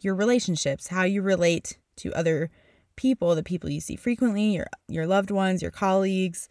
your 0.03 0.15
relationships, 0.15 0.87
how 0.87 1.03
you 1.03 1.21
relate 1.21 1.77
to 1.97 2.13
other 2.13 2.49
people, 2.95 3.35
the 3.35 3.43
people 3.43 3.69
you 3.69 3.81
see 3.81 3.95
frequently, 3.95 4.55
your 4.55 4.67
your 4.87 5.07
loved 5.07 5.31
ones, 5.31 5.61
your 5.61 5.71
colleagues. 5.71 6.49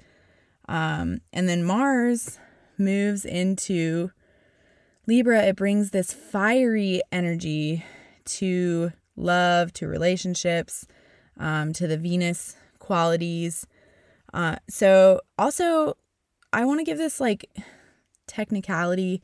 Um, 0.69 1.21
and 1.33 1.49
then 1.49 1.65
Mars 1.65 2.39
moves 2.79 3.25
into 3.25 4.11
Libra, 5.07 5.43
it 5.43 5.57
brings 5.57 5.91
this 5.91 6.13
fiery 6.13 7.03
energy 7.11 7.85
to 8.25 8.93
love, 9.17 9.73
to 9.75 9.89
relationships, 9.89 10.87
um, 11.39 11.73
to 11.73 11.87
the 11.87 11.97
Venus 11.97 12.57
qualities. 12.79 13.67
Uh, 14.33 14.57
so, 14.69 15.21
also, 15.39 15.97
I 16.53 16.65
want 16.65 16.81
to 16.81 16.85
give 16.85 16.99
this 16.99 17.21
like 17.21 17.47
technicality. 18.27 19.21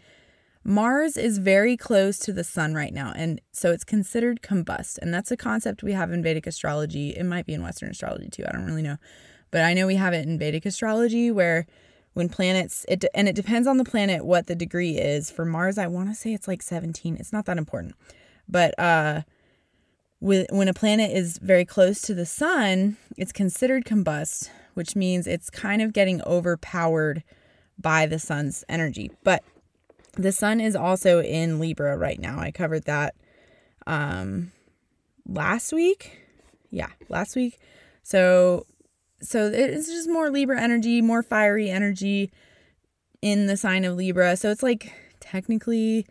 Mars 0.68 1.16
is 1.16 1.38
very 1.38 1.78
close 1.78 2.18
to 2.18 2.30
the 2.30 2.44
sun 2.44 2.74
right 2.74 2.92
now, 2.92 3.10
and 3.16 3.40
so 3.52 3.72
it's 3.72 3.84
considered 3.84 4.42
combust. 4.42 4.98
And 4.98 5.14
that's 5.14 5.30
a 5.30 5.36
concept 5.36 5.82
we 5.82 5.92
have 5.92 6.12
in 6.12 6.22
Vedic 6.22 6.46
astrology. 6.46 7.16
It 7.16 7.24
might 7.24 7.46
be 7.46 7.54
in 7.54 7.62
Western 7.62 7.88
astrology 7.88 8.28
too. 8.28 8.44
I 8.46 8.52
don't 8.52 8.66
really 8.66 8.82
know. 8.82 8.98
But 9.50 9.62
I 9.62 9.72
know 9.72 9.86
we 9.86 9.94
have 9.94 10.12
it 10.12 10.28
in 10.28 10.38
Vedic 10.38 10.66
astrology 10.66 11.30
where 11.30 11.66
when 12.12 12.28
planets 12.28 12.84
it 12.86 13.02
and 13.14 13.30
it 13.30 13.34
depends 13.34 13.66
on 13.66 13.78
the 13.78 13.84
planet 13.84 14.26
what 14.26 14.46
the 14.46 14.56
degree 14.56 14.98
is 14.98 15.30
for 15.30 15.44
mars 15.44 15.78
i 15.78 15.86
want 15.86 16.08
to 16.08 16.14
say 16.16 16.32
it's 16.32 16.48
like 16.48 16.62
17 16.62 17.16
it's 17.16 17.32
not 17.32 17.44
that 17.44 17.58
important 17.58 17.94
but 18.48 18.76
uh 18.76 19.20
with, 20.18 20.48
when 20.50 20.66
a 20.66 20.74
planet 20.74 21.12
is 21.12 21.38
very 21.38 21.64
close 21.64 22.02
to 22.02 22.14
the 22.14 22.26
sun 22.26 22.96
it's 23.16 23.30
considered 23.30 23.84
combust 23.84 24.50
which 24.74 24.96
means 24.96 25.28
it's 25.28 25.48
kind 25.48 25.80
of 25.80 25.92
getting 25.92 26.20
overpowered 26.22 27.22
by 27.78 28.04
the 28.04 28.18
sun's 28.18 28.64
energy 28.68 29.12
but 29.22 29.44
the 30.14 30.32
sun 30.32 30.60
is 30.60 30.74
also 30.74 31.20
in 31.20 31.58
libra 31.58 31.96
right 31.96 32.18
now 32.18 32.38
i 32.38 32.50
covered 32.50 32.84
that 32.84 33.14
um 33.86 34.52
last 35.26 35.72
week 35.72 36.18
yeah 36.70 36.90
last 37.08 37.36
week 37.36 37.58
so 38.02 38.64
so 39.20 39.46
it's 39.52 39.88
just 39.88 40.08
more 40.08 40.30
Libra 40.30 40.60
energy, 40.60 41.02
more 41.02 41.22
fiery 41.22 41.70
energy 41.70 42.30
in 43.20 43.46
the 43.46 43.56
sign 43.56 43.84
of 43.84 43.96
Libra. 43.96 44.36
So 44.36 44.50
it's 44.50 44.62
like 44.62 44.92
technically 45.20 46.06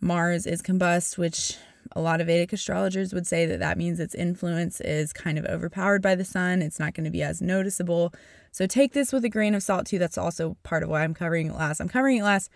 Mars 0.00 0.46
is 0.46 0.60
combust, 0.60 1.16
which 1.16 1.56
a 1.92 2.00
lot 2.00 2.20
of 2.20 2.26
Vedic 2.26 2.52
astrologers 2.52 3.14
would 3.14 3.26
say 3.26 3.46
that 3.46 3.60
that 3.60 3.78
means 3.78 3.98
its 3.98 4.14
influence 4.14 4.80
is 4.82 5.12
kind 5.12 5.38
of 5.38 5.46
overpowered 5.46 6.02
by 6.02 6.14
the 6.14 6.24
sun. 6.24 6.60
It's 6.60 6.78
not 6.78 6.92
going 6.92 7.04
to 7.04 7.10
be 7.10 7.22
as 7.22 7.40
noticeable. 7.40 8.12
So 8.52 8.66
take 8.66 8.92
this 8.92 9.10
with 9.10 9.24
a 9.24 9.30
grain 9.30 9.54
of 9.54 9.62
salt 9.62 9.86
too. 9.86 9.98
That's 9.98 10.18
also 10.18 10.56
part 10.62 10.82
of 10.82 10.90
why 10.90 11.04
I'm 11.04 11.14
covering 11.14 11.48
it 11.48 11.54
last. 11.54 11.80
I'm 11.80 11.88
covering 11.88 12.18
it 12.18 12.24
last 12.24 12.50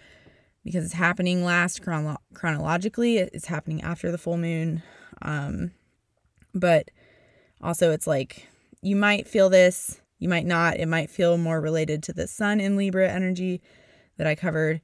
because 0.64 0.84
it's 0.84 0.94
happening 0.94 1.44
last 1.44 1.82
chrono- 1.82 2.20
chronologically. 2.34 3.18
It's 3.18 3.46
happening 3.46 3.82
after 3.82 4.10
the 4.10 4.18
full 4.18 4.36
moon. 4.36 4.82
Um, 5.20 5.72
but 6.54 6.90
also 7.60 7.90
it's 7.92 8.06
like 8.06 8.48
you 8.82 8.96
might 8.96 9.28
feel 9.28 9.48
this, 9.48 10.00
you 10.18 10.28
might 10.28 10.46
not. 10.46 10.76
It 10.76 10.86
might 10.86 11.10
feel 11.10 11.36
more 11.36 11.60
related 11.60 12.02
to 12.04 12.12
the 12.12 12.28
sun 12.28 12.60
in 12.60 12.76
Libra 12.76 13.08
energy 13.10 13.60
that 14.18 14.26
I 14.26 14.34
covered 14.34 14.80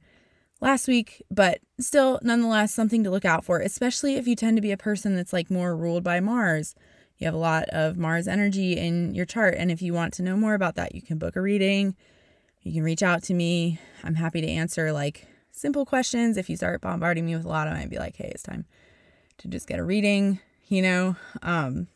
last 0.61 0.87
week, 0.87 1.23
but 1.31 1.59
still, 1.79 2.19
nonetheless, 2.21 2.73
something 2.73 3.03
to 3.03 3.09
look 3.09 3.25
out 3.25 3.45
for, 3.45 3.59
especially 3.59 4.15
if 4.15 4.27
you 4.27 4.35
tend 4.35 4.57
to 4.57 4.61
be 4.61 4.71
a 4.71 4.77
person 4.77 5.15
that's 5.15 5.33
like 5.33 5.49
more 5.49 5.75
ruled 5.75 6.03
by 6.03 6.19
Mars. 6.19 6.75
You 7.17 7.25
have 7.25 7.33
a 7.33 7.37
lot 7.37 7.69
of 7.69 7.97
Mars 7.97 8.27
energy 8.27 8.77
in 8.77 9.13
your 9.13 9.25
chart. 9.25 9.55
And 9.57 9.71
if 9.71 9.81
you 9.81 9.93
want 9.93 10.13
to 10.15 10.23
know 10.23 10.37
more 10.37 10.53
about 10.53 10.75
that, 10.75 10.95
you 10.95 11.01
can 11.01 11.17
book 11.17 11.35
a 11.35 11.41
reading. 11.41 11.95
You 12.61 12.73
can 12.73 12.83
reach 12.83 13.03
out 13.03 13.23
to 13.23 13.33
me. 13.33 13.79
I'm 14.03 14.15
happy 14.15 14.41
to 14.41 14.47
answer 14.47 14.91
like 14.91 15.27
simple 15.59 15.85
questions. 15.85 16.37
If 16.37 16.49
you 16.49 16.55
start 16.55 16.81
bombarding 16.81 17.25
me 17.25 17.35
with 17.35 17.45
a 17.45 17.49
lot, 17.49 17.67
of 17.67 17.73
I 17.73 17.79
might 17.79 17.89
be 17.89 17.99
like, 17.99 18.15
hey, 18.15 18.31
it's 18.33 18.43
time 18.43 18.65
to 19.39 19.47
just 19.47 19.67
get 19.67 19.79
a 19.79 19.83
reading, 19.83 20.39
you 20.67 20.81
know? 20.81 21.15
Um, 21.41 21.87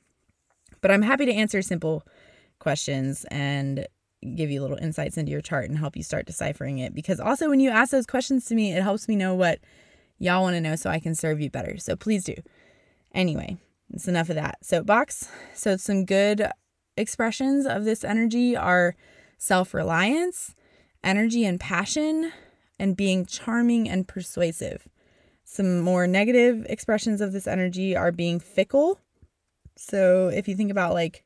but 0.82 0.92
I'm 0.92 1.02
happy 1.02 1.26
to 1.26 1.34
answer 1.34 1.62
simple 1.62 2.04
questions 2.60 3.26
and 3.32 3.88
give 4.36 4.52
you 4.52 4.62
little 4.62 4.78
insights 4.78 5.18
into 5.18 5.32
your 5.32 5.42
chart 5.42 5.70
and 5.70 5.78
help 5.78 5.96
you 5.96 6.04
start 6.04 6.26
deciphering 6.26 6.80
it. 6.80 6.94
Because 6.94 7.22
also, 7.22 7.50
when 7.50 7.62
you 7.62 7.70
ask 7.70 7.92
those 7.92 8.06
questions 8.06 8.46
to 8.46 8.56
me, 8.56 8.74
it 8.74 8.84
helps 8.84 9.08
me 9.08 9.16
know 9.16 9.34
what 9.34 9.60
y'all 10.20 10.44
want 10.44 10.56
to 10.56 10.62
know 10.62 10.76
so 10.76 10.90
I 10.90 11.00
can 11.00 11.16
serve 11.16 11.40
you 11.40 11.50
better. 11.50 11.78
So 11.78 11.96
please 11.96 12.26
do. 12.26 12.36
Anyway, 13.14 13.58
it's 13.94 14.08
enough 14.08 14.30
of 14.30 14.36
that. 14.36 14.64
Soapbox. 14.64 15.30
So, 15.54 15.78
some 15.78 16.04
good 16.04 16.50
expressions 16.98 17.66
of 17.66 17.86
this 17.86 18.04
energy 18.04 18.58
are 18.58 18.96
self 19.38 19.74
reliance, 19.74 20.54
energy 21.04 21.46
and 21.46 21.60
passion, 21.60 22.32
and 22.80 22.98
being 22.98 23.26
charming 23.26 23.90
and 23.90 24.08
persuasive. 24.08 24.88
Some 25.44 25.80
more 25.80 26.08
negative 26.08 26.66
expressions 26.70 27.22
of 27.22 27.32
this 27.32 27.48
energy 27.48 27.96
are 27.96 28.12
being 28.12 28.40
fickle, 28.40 29.00
so 29.76 30.30
if 30.30 30.48
you 30.48 30.56
think 30.56 30.72
about 30.72 30.94
like 30.94 31.26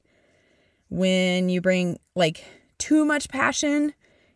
when 0.89 1.49
you 1.49 1.61
bring 1.61 1.99
like 2.15 2.43
too 2.77 3.05
much 3.05 3.29
passion 3.29 3.93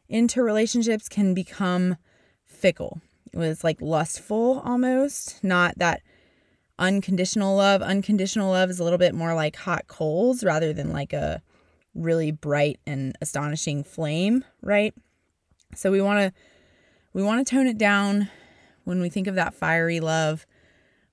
into 0.09 0.43
relationships 0.43 1.07
can 1.07 1.33
become 1.33 1.95
fickle. 2.45 3.01
It 3.31 3.37
was 3.37 3.63
like 3.63 3.81
lustful 3.81 4.61
almost, 4.65 5.41
not 5.43 5.77
that 5.77 6.01
unconditional 6.77 7.55
love. 7.55 7.81
Unconditional 7.81 8.51
love 8.51 8.69
is 8.69 8.79
a 8.79 8.83
little 8.83 8.99
bit 8.99 9.15
more 9.15 9.33
like 9.33 9.55
hot 9.55 9.87
coals 9.87 10.43
rather 10.43 10.73
than 10.73 10.91
like 10.91 11.13
a 11.13 11.41
really 11.95 12.31
bright 12.31 12.79
and 12.85 13.15
astonishing 13.21 13.83
flame, 13.83 14.43
right? 14.61 14.93
So 15.75 15.91
we 15.91 16.01
want 16.01 16.19
to 16.19 16.41
we 17.13 17.23
want 17.23 17.45
to 17.45 17.49
tone 17.49 17.67
it 17.67 17.77
down 17.77 18.29
when 18.83 19.01
we 19.01 19.09
think 19.09 19.27
of 19.27 19.35
that 19.35 19.53
fiery 19.53 19.99
love. 19.99 20.45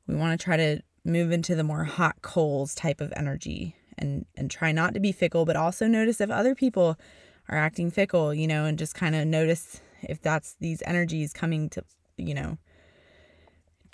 We 0.06 0.14
want 0.14 0.38
to 0.38 0.42
try 0.42 0.56
to 0.56 0.80
move 1.04 1.32
into 1.32 1.54
the 1.54 1.64
more 1.64 1.84
hot 1.84 2.22
coals 2.22 2.74
type 2.74 3.00
of 3.00 3.12
energy 3.16 3.74
and 3.96 4.26
and 4.36 4.50
try 4.50 4.72
not 4.72 4.94
to 4.94 5.00
be 5.00 5.12
fickle 5.12 5.44
but 5.44 5.56
also 5.56 5.86
notice 5.86 6.20
if 6.20 6.30
other 6.30 6.54
people 6.54 6.96
are 7.48 7.58
acting 7.58 7.90
fickle 7.90 8.32
you 8.32 8.46
know 8.46 8.64
and 8.64 8.78
just 8.78 8.94
kind 8.94 9.14
of 9.14 9.26
notice 9.26 9.80
if 10.02 10.20
that's 10.20 10.54
these 10.60 10.82
energies 10.86 11.32
coming 11.32 11.68
to 11.68 11.82
you 12.16 12.34
know 12.34 12.58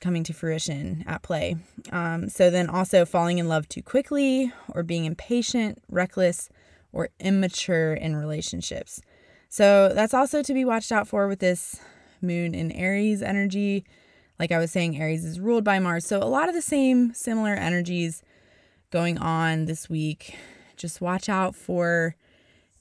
coming 0.00 0.24
to 0.24 0.34
fruition 0.34 1.04
at 1.06 1.22
play 1.22 1.56
um, 1.92 2.28
so 2.28 2.50
then 2.50 2.68
also 2.68 3.04
falling 3.04 3.38
in 3.38 3.48
love 3.48 3.68
too 3.68 3.82
quickly 3.82 4.52
or 4.74 4.82
being 4.82 5.04
impatient 5.04 5.80
reckless 5.88 6.50
or 6.92 7.08
immature 7.20 7.94
in 7.94 8.14
relationships 8.16 9.00
so 9.48 9.92
that's 9.94 10.12
also 10.12 10.42
to 10.42 10.52
be 10.52 10.64
watched 10.64 10.92
out 10.92 11.08
for 11.08 11.28
with 11.28 11.38
this 11.38 11.80
moon 12.24 12.54
in 12.54 12.72
aries 12.72 13.22
energy 13.22 13.84
like 14.38 14.52
I 14.52 14.58
was 14.58 14.72
saying, 14.72 15.00
Aries 15.00 15.24
is 15.24 15.38
ruled 15.38 15.64
by 15.64 15.78
Mars. 15.78 16.06
So 16.06 16.18
a 16.18 16.24
lot 16.24 16.48
of 16.48 16.54
the 16.54 16.62
same 16.62 17.14
similar 17.14 17.54
energies 17.54 18.22
going 18.90 19.18
on 19.18 19.66
this 19.66 19.88
week. 19.88 20.36
Just 20.76 21.00
watch 21.00 21.28
out 21.28 21.54
for 21.54 22.16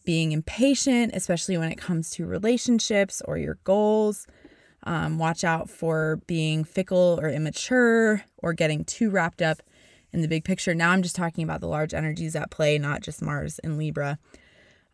being 0.03 0.31
impatient, 0.31 1.13
especially 1.13 1.57
when 1.57 1.71
it 1.71 1.77
comes 1.77 2.09
to 2.11 2.25
relationships 2.25 3.21
or 3.25 3.37
your 3.37 3.59
goals. 3.63 4.27
Um, 4.85 5.17
watch 5.17 5.43
out 5.43 5.69
for 5.69 6.19
being 6.27 6.63
fickle 6.63 7.19
or 7.21 7.29
immature 7.29 8.25
or 8.37 8.53
getting 8.53 8.83
too 8.83 9.09
wrapped 9.09 9.41
up 9.41 9.61
in 10.11 10.21
the 10.21 10.27
big 10.27 10.43
picture. 10.43 10.75
Now 10.75 10.91
I'm 10.91 11.03
just 11.03 11.15
talking 11.15 11.43
about 11.43 11.61
the 11.61 11.67
large 11.67 11.93
energies 11.93 12.35
at 12.35 12.51
play, 12.51 12.77
not 12.77 13.01
just 13.01 13.21
Mars 13.21 13.59
and 13.59 13.77
Libra. 13.77 14.19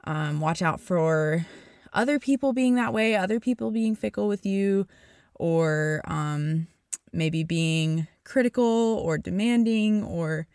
Um, 0.04 0.42
watch 0.42 0.62
out 0.62 0.80
for 0.80 1.46
other 1.94 2.20
people 2.20 2.54
being 2.54 2.76
that 2.76 2.94
way, 2.94 3.16
other 3.16 3.40
people 3.40 3.72
being 3.72 3.96
fickle 3.96 4.28
with 4.28 4.46
you, 4.46 4.88
or 5.36 6.02
um, 6.06 6.68
maybe 7.12 7.44
being 7.44 8.08
critical 8.24 9.02
or 9.04 9.18
demanding 9.18 10.04
or 10.04 10.48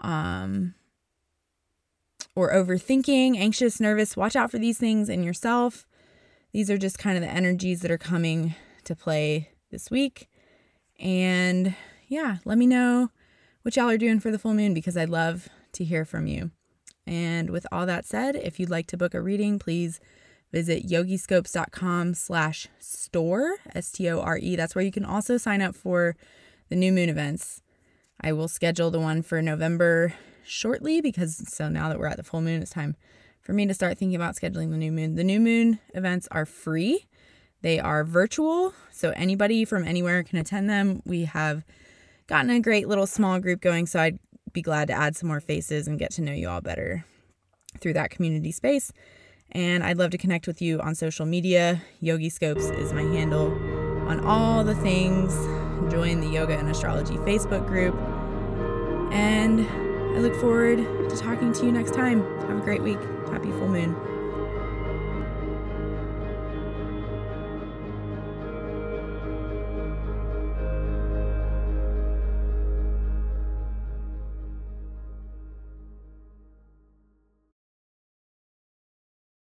um, 0.00 0.74
or 2.36 2.52
overthinking, 2.52 3.36
anxious, 3.36 3.80
nervous. 3.80 4.16
Watch 4.16 4.36
out 4.36 4.50
for 4.50 4.58
these 4.58 4.78
things 4.78 5.08
in 5.08 5.22
yourself. 5.22 5.86
These 6.52 6.70
are 6.70 6.78
just 6.78 6.98
kind 6.98 7.16
of 7.16 7.22
the 7.22 7.30
energies 7.30 7.80
that 7.80 7.90
are 7.90 7.98
coming 7.98 8.54
to 8.84 8.94
play 8.94 9.50
this 9.70 9.90
week. 9.90 10.28
And 10.98 11.74
yeah, 12.06 12.36
let 12.44 12.58
me 12.58 12.66
know 12.66 13.10
what 13.62 13.76
y'all 13.76 13.88
are 13.88 13.98
doing 13.98 14.20
for 14.20 14.30
the 14.30 14.38
full 14.38 14.54
moon 14.54 14.74
because 14.74 14.96
I'd 14.96 15.08
love 15.08 15.48
to 15.72 15.84
hear 15.84 16.04
from 16.04 16.26
you. 16.26 16.50
And 17.06 17.50
with 17.50 17.66
all 17.72 17.86
that 17.86 18.04
said, 18.04 18.36
if 18.36 18.58
you'd 18.58 18.70
like 18.70 18.86
to 18.88 18.96
book 18.96 19.14
a 19.14 19.20
reading, 19.20 19.58
please 19.58 20.00
visit 20.54 20.86
yogiscopes.com 20.86 22.14
slash 22.14 22.68
store, 22.78 23.56
S-T-O-R-E. 23.74 24.54
That's 24.54 24.76
where 24.76 24.84
you 24.84 24.92
can 24.92 25.04
also 25.04 25.36
sign 25.36 25.60
up 25.60 25.74
for 25.74 26.14
the 26.68 26.76
new 26.76 26.92
moon 26.92 27.08
events. 27.08 27.60
I 28.20 28.32
will 28.32 28.46
schedule 28.46 28.92
the 28.92 29.00
one 29.00 29.22
for 29.22 29.42
November 29.42 30.14
shortly 30.44 31.00
because 31.00 31.42
so 31.52 31.68
now 31.68 31.88
that 31.88 31.98
we're 31.98 32.06
at 32.06 32.18
the 32.18 32.22
full 32.22 32.40
moon, 32.40 32.62
it's 32.62 32.70
time 32.70 32.94
for 33.42 33.52
me 33.52 33.66
to 33.66 33.74
start 33.74 33.98
thinking 33.98 34.14
about 34.14 34.36
scheduling 34.36 34.70
the 34.70 34.76
new 34.76 34.92
moon. 34.92 35.16
The 35.16 35.24
new 35.24 35.40
moon 35.40 35.80
events 35.92 36.28
are 36.30 36.46
free. 36.46 37.06
They 37.62 37.80
are 37.80 38.04
virtual, 38.04 38.74
so 38.92 39.10
anybody 39.16 39.64
from 39.64 39.82
anywhere 39.82 40.22
can 40.22 40.38
attend 40.38 40.70
them. 40.70 41.02
We 41.04 41.24
have 41.24 41.64
gotten 42.28 42.50
a 42.50 42.60
great 42.60 42.86
little 42.86 43.08
small 43.08 43.40
group 43.40 43.60
going, 43.60 43.86
so 43.86 43.98
I'd 43.98 44.20
be 44.52 44.62
glad 44.62 44.86
to 44.86 44.94
add 44.94 45.16
some 45.16 45.26
more 45.26 45.40
faces 45.40 45.88
and 45.88 45.98
get 45.98 46.12
to 46.12 46.22
know 46.22 46.32
you 46.32 46.48
all 46.48 46.60
better 46.60 47.04
through 47.80 47.94
that 47.94 48.10
community 48.10 48.52
space. 48.52 48.92
And 49.54 49.84
I'd 49.84 49.98
love 49.98 50.10
to 50.10 50.18
connect 50.18 50.46
with 50.46 50.60
you 50.60 50.80
on 50.80 50.94
social 50.94 51.26
media. 51.26 51.80
Yogiscopes 52.02 52.76
is 52.76 52.92
my 52.92 53.02
handle 53.02 53.52
on 54.08 54.20
all 54.24 54.64
the 54.64 54.74
things. 54.74 55.32
Join 55.92 56.20
the 56.20 56.28
Yoga 56.28 56.58
and 56.58 56.68
Astrology 56.68 57.14
Facebook 57.18 57.66
group. 57.66 57.94
And 59.12 59.60
I 60.16 60.18
look 60.18 60.34
forward 60.36 60.78
to 61.08 61.16
talking 61.16 61.52
to 61.52 61.66
you 61.66 61.72
next 61.72 61.94
time. 61.94 62.22
Have 62.48 62.58
a 62.58 62.62
great 62.62 62.82
week. 62.82 62.98
Happy 63.30 63.50
full 63.52 63.68
moon. 63.68 64.13